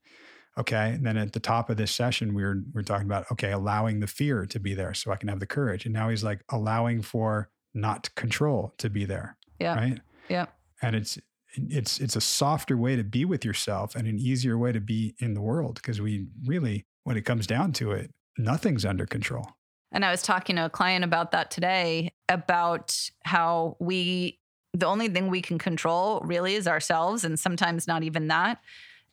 Okay. 0.58 0.90
And 0.90 1.06
then 1.06 1.16
at 1.16 1.32
the 1.32 1.40
top 1.40 1.70
of 1.70 1.76
this 1.76 1.92
session, 1.92 2.34
we 2.34 2.42
were, 2.42 2.56
we 2.56 2.72
were 2.74 2.82
talking 2.82 3.06
about, 3.06 3.30
okay, 3.30 3.52
allowing 3.52 4.00
the 4.00 4.06
fear 4.06 4.44
to 4.46 4.58
be 4.58 4.74
there 4.74 4.92
so 4.92 5.12
I 5.12 5.16
can 5.16 5.28
have 5.28 5.40
the 5.40 5.46
courage. 5.46 5.84
And 5.84 5.94
now 5.94 6.08
he's 6.08 6.24
like 6.24 6.42
allowing 6.50 7.02
for 7.02 7.48
not 7.74 8.12
control 8.16 8.74
to 8.78 8.90
be 8.90 9.04
there. 9.04 9.36
yeah 9.60 9.74
Right. 9.74 10.00
yeah 10.28 10.46
And 10.82 10.96
it's, 10.96 11.18
it's, 11.54 12.00
it's 12.00 12.16
a 12.16 12.20
softer 12.20 12.76
way 12.76 12.96
to 12.96 13.04
be 13.04 13.24
with 13.24 13.44
yourself 13.44 13.94
and 13.94 14.08
an 14.08 14.18
easier 14.18 14.58
way 14.58 14.72
to 14.72 14.80
be 14.80 15.14
in 15.18 15.34
the 15.34 15.40
world 15.40 15.76
because 15.76 16.00
we 16.00 16.26
really, 16.44 16.84
when 17.04 17.16
it 17.16 17.22
comes 17.22 17.46
down 17.46 17.72
to 17.74 17.92
it, 17.92 18.12
nothing's 18.36 18.84
under 18.84 19.06
control. 19.06 19.46
and 19.92 20.04
i 20.04 20.10
was 20.10 20.22
talking 20.22 20.56
to 20.56 20.64
a 20.64 20.70
client 20.70 21.04
about 21.04 21.32
that 21.32 21.50
today 21.50 22.12
about 22.28 22.96
how 23.24 23.76
we 23.80 24.38
the 24.74 24.86
only 24.86 25.08
thing 25.08 25.28
we 25.28 25.40
can 25.42 25.58
control 25.58 26.20
really 26.20 26.54
is 26.54 26.68
ourselves 26.68 27.24
and 27.24 27.38
sometimes 27.38 27.86
not 27.86 28.02
even 28.02 28.28
that 28.28 28.60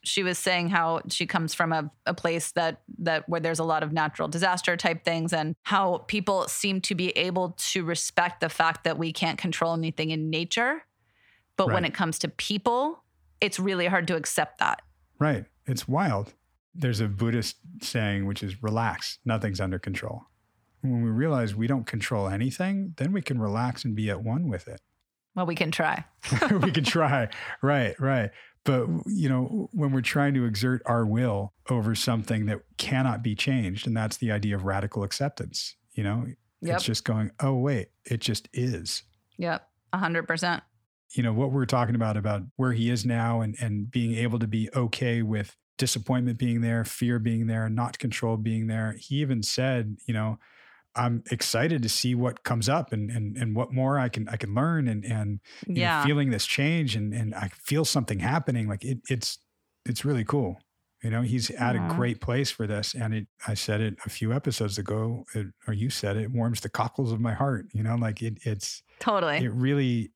she 0.06 0.22
was 0.22 0.38
saying 0.38 0.68
how 0.70 1.02
she 1.08 1.26
comes 1.26 1.52
from 1.52 1.72
a, 1.72 1.90
a 2.06 2.14
place 2.14 2.52
that 2.52 2.80
that 2.98 3.28
where 3.28 3.40
there's 3.40 3.58
a 3.58 3.64
lot 3.64 3.82
of 3.82 3.92
natural 3.92 4.28
disaster 4.28 4.76
type 4.76 5.04
things 5.04 5.32
and 5.32 5.54
how 5.64 5.98
people 6.06 6.48
seem 6.48 6.80
to 6.80 6.94
be 6.94 7.10
able 7.10 7.54
to 7.58 7.84
respect 7.84 8.40
the 8.40 8.48
fact 8.48 8.84
that 8.84 8.96
we 8.96 9.12
can't 9.12 9.38
control 9.38 9.74
anything 9.74 10.10
in 10.10 10.30
nature 10.30 10.84
but 11.56 11.72
when 11.72 11.84
it 11.84 11.92
comes 11.92 12.18
to 12.18 12.28
people 12.28 13.02
it's 13.40 13.58
really 13.58 13.86
hard 13.86 14.06
to 14.06 14.16
accept 14.16 14.58
that 14.58 14.82
Right. 15.18 15.46
It's 15.66 15.88
wild. 15.88 16.34
There's 16.74 17.00
a 17.00 17.08
Buddhist 17.08 17.56
saying, 17.82 18.26
which 18.26 18.42
is 18.42 18.62
relax, 18.62 19.18
nothing's 19.24 19.60
under 19.60 19.78
control. 19.78 20.24
When 20.82 21.02
we 21.02 21.10
realize 21.10 21.54
we 21.54 21.66
don't 21.66 21.86
control 21.86 22.28
anything, 22.28 22.94
then 22.98 23.12
we 23.12 23.22
can 23.22 23.40
relax 23.40 23.84
and 23.84 23.96
be 23.96 24.10
at 24.10 24.22
one 24.22 24.48
with 24.48 24.68
it. 24.68 24.80
well 25.34 25.46
we 25.46 25.54
can 25.54 25.70
try 25.70 26.04
we 26.50 26.70
can 26.70 26.84
try. 26.84 27.28
Right, 27.62 27.98
right. 27.98 28.30
But, 28.66 28.86
you 29.06 29.28
know, 29.28 29.70
when 29.72 29.92
we're 29.92 30.00
trying 30.02 30.34
to 30.34 30.44
exert 30.44 30.82
our 30.84 31.06
will 31.06 31.54
over 31.70 31.94
something 31.94 32.46
that 32.46 32.60
cannot 32.76 33.22
be 33.22 33.34
changed, 33.34 33.86
and 33.86 33.96
that's 33.96 34.18
the 34.18 34.30
idea 34.32 34.54
of 34.56 34.64
radical 34.64 35.02
acceptance, 35.02 35.76
you 35.94 36.02
know, 36.04 36.26
yep 36.60 36.76
it's 36.76 36.84
just 36.84 37.04
going, 37.04 37.30
oh, 37.40 37.54
wait, 37.54 37.88
it 38.04 38.20
just 38.20 38.48
is. 38.52 39.02
yep 39.38 39.68
100% 39.94 40.60
you 41.14 41.22
know 41.22 41.32
what 41.32 41.52
we're 41.52 41.66
talking 41.66 41.94
about 41.94 42.16
about 42.16 42.42
where 42.56 42.72
he 42.72 42.90
is 42.90 43.06
now 43.06 43.40
and 43.40 43.56
and 43.60 43.90
being 43.90 44.14
able 44.14 44.38
to 44.38 44.46
be 44.46 44.68
okay 44.74 45.22
with 45.22 45.56
disappointment 45.78 46.38
being 46.38 46.60
there 46.60 46.84
fear 46.84 47.18
being 47.18 47.46
there 47.46 47.68
not 47.68 47.98
control 47.98 48.36
being 48.36 48.66
there 48.66 48.96
he 48.98 49.16
even 49.16 49.42
said 49.42 49.96
you 50.06 50.14
know 50.14 50.38
i'm 50.96 51.22
excited 51.30 51.82
to 51.82 51.88
see 51.88 52.14
what 52.14 52.42
comes 52.42 52.68
up 52.68 52.92
and 52.92 53.10
and 53.10 53.36
and 53.36 53.54
what 53.54 53.72
more 53.72 53.98
i 53.98 54.08
can 54.08 54.28
i 54.28 54.36
can 54.36 54.54
learn 54.54 54.88
and 54.88 55.04
and 55.04 55.40
you 55.66 55.82
know, 55.82 56.02
feeling 56.04 56.30
this 56.30 56.46
change 56.46 56.96
and 56.96 57.12
and 57.12 57.34
i 57.34 57.48
feel 57.48 57.84
something 57.84 58.18
happening 58.18 58.68
like 58.68 58.84
it, 58.84 58.98
it's 59.08 59.38
it's 59.84 60.04
really 60.04 60.24
cool 60.24 60.58
you 61.02 61.10
know 61.10 61.22
he's 61.22 61.50
at 61.50 61.76
Aw. 61.76 61.86
a 61.86 61.94
great 61.94 62.20
place 62.20 62.50
for 62.50 62.66
this 62.66 62.94
and 62.94 63.14
it 63.14 63.26
i 63.46 63.54
said 63.54 63.80
it 63.80 63.96
a 64.04 64.10
few 64.10 64.32
episodes 64.32 64.78
ago 64.78 65.24
it, 65.34 65.46
or 65.68 65.74
you 65.74 65.90
said 65.90 66.16
it, 66.16 66.24
it 66.24 66.30
warms 66.32 66.60
the 66.60 66.68
cockles 66.68 67.12
of 67.12 67.20
my 67.20 67.34
heart 67.34 67.66
you 67.72 67.82
know 67.82 67.94
like 67.94 68.22
it 68.22 68.38
it's 68.42 68.82
totally 68.98 69.36
it 69.36 69.52
really 69.52 70.10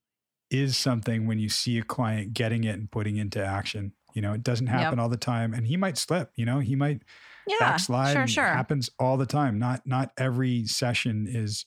is 0.51 0.77
something 0.77 1.25
when 1.25 1.39
you 1.39 1.49
see 1.49 1.79
a 1.79 1.83
client 1.83 2.33
getting 2.33 2.65
it 2.65 2.77
and 2.77 2.91
putting 2.91 3.15
into 3.15 3.43
action. 3.43 3.93
You 4.13 4.21
know, 4.21 4.33
it 4.33 4.43
doesn't 4.43 4.67
happen 4.67 4.99
all 4.99 5.07
the 5.07 5.17
time, 5.17 5.53
and 5.53 5.65
he 5.65 5.77
might 5.77 5.97
slip. 5.97 6.31
You 6.35 6.45
know, 6.45 6.59
he 6.59 6.75
might 6.75 7.03
yeah 7.47 7.55
backslide. 7.59 8.13
sure 8.13 8.27
sure 8.27 8.45
happens 8.45 8.89
all 8.99 9.17
the 9.17 9.25
time. 9.25 9.57
Not 9.59 9.85
not 9.85 10.11
every 10.17 10.65
session 10.65 11.27
is 11.29 11.65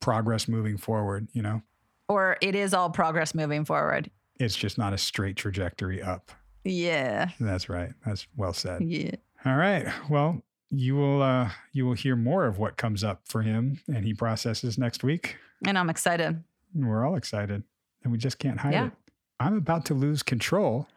progress 0.00 0.48
moving 0.48 0.76
forward. 0.76 1.28
You 1.32 1.42
know, 1.42 1.62
or 2.08 2.36
it 2.40 2.54
is 2.54 2.74
all 2.74 2.90
progress 2.90 3.34
moving 3.34 3.64
forward. 3.64 4.10
it's 4.40 4.56
just 4.56 4.78
not 4.78 4.92
a 4.92 4.98
straight 4.98 5.36
trajectory 5.36 6.02
up. 6.02 6.30
Yeah. 6.64 7.30
That's 7.38 7.68
right. 7.68 7.92
That's 8.06 8.26
well 8.36 8.52
said. 8.54 8.82
Yeah. 8.82 9.10
All 9.44 9.56
right. 9.56 9.86
Well, 10.08 10.42
you 10.70 10.96
will 10.96 11.22
uh, 11.22 11.50
you 11.72 11.84
will 11.86 11.92
hear 11.94 12.16
more 12.16 12.46
of 12.46 12.58
what 12.58 12.76
comes 12.76 13.04
up 13.04 13.22
for 13.26 13.42
him 13.42 13.80
and 13.86 14.04
he 14.04 14.14
processes 14.14 14.78
next 14.78 15.04
week. 15.04 15.36
And 15.66 15.78
I'm 15.78 15.90
excited. 15.90 16.42
We're 16.74 17.06
all 17.06 17.14
excited, 17.16 17.62
and 18.02 18.12
we 18.12 18.18
just 18.18 18.38
can't 18.38 18.58
hide 18.58 18.72
Yeah. 18.72 18.86
it. 18.86 18.92
I'm 19.38 19.56
about 19.56 19.84
to 19.86 19.94
lose 19.94 20.22
control, 20.22 20.88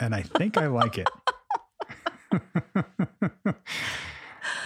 and 0.00 0.14
I 0.14 0.22
think 0.22 0.56
I 0.58 0.66
like 0.66 0.98
it. 0.98 1.08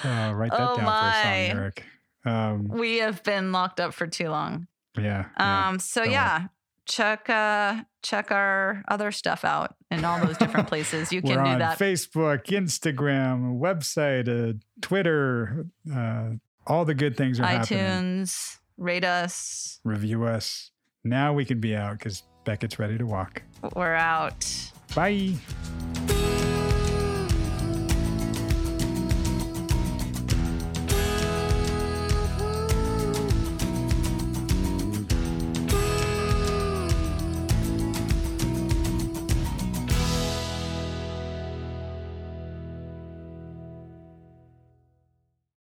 Uh, 0.04 0.32
write 0.34 0.50
that 0.50 0.61
Oh 0.61 0.76
down 0.76 0.84
my. 0.84 1.00
for 1.00 1.08
a 1.08 1.22
song, 1.22 1.58
Eric. 1.58 1.84
Um, 2.24 2.68
We 2.68 2.98
have 2.98 3.22
been 3.22 3.52
locked 3.52 3.80
up 3.80 3.92
for 3.94 4.06
too 4.06 4.28
long. 4.28 4.66
yeah. 4.98 5.26
yeah. 5.38 5.68
Um 5.68 5.78
so 5.78 6.02
don't 6.02 6.12
yeah, 6.12 6.46
check 6.86 7.28
uh 7.30 7.82
check 8.02 8.30
our 8.30 8.82
other 8.88 9.11
stuff 9.12 9.44
out 9.44 9.74
in 9.90 10.04
all 10.04 10.18
those 10.24 10.36
different 10.38 10.68
places. 10.72 11.12
You 11.12 11.20
can 11.22 11.32
do 11.44 11.50
on 11.50 11.58
that. 11.61 11.78
Facebook, 11.78 12.44
Instagram, 12.46 13.58
website, 13.61 14.28
uh, 14.28 14.54
Twitter, 14.80 15.66
uh, 15.94 16.30
All 16.66 16.84
the 16.84 16.94
good 16.94 17.16
things 17.16 17.38
are 17.40 17.44
happening. 17.46 17.78
iTunes, 18.24 18.58
rate 18.78 19.04
us. 19.04 19.80
Review 19.84 20.24
us. 20.24 20.70
Now 21.04 21.32
we 21.34 21.44
can 21.44 21.61
be 21.61 21.74
out 21.76 21.98
because 21.98 22.22
Beckett's 22.44 22.78
ready 22.78 22.96
to 22.98 23.06
walk. 23.06 23.42
We're 23.74 23.94
out. 23.94 24.46
Bye. 24.94 25.34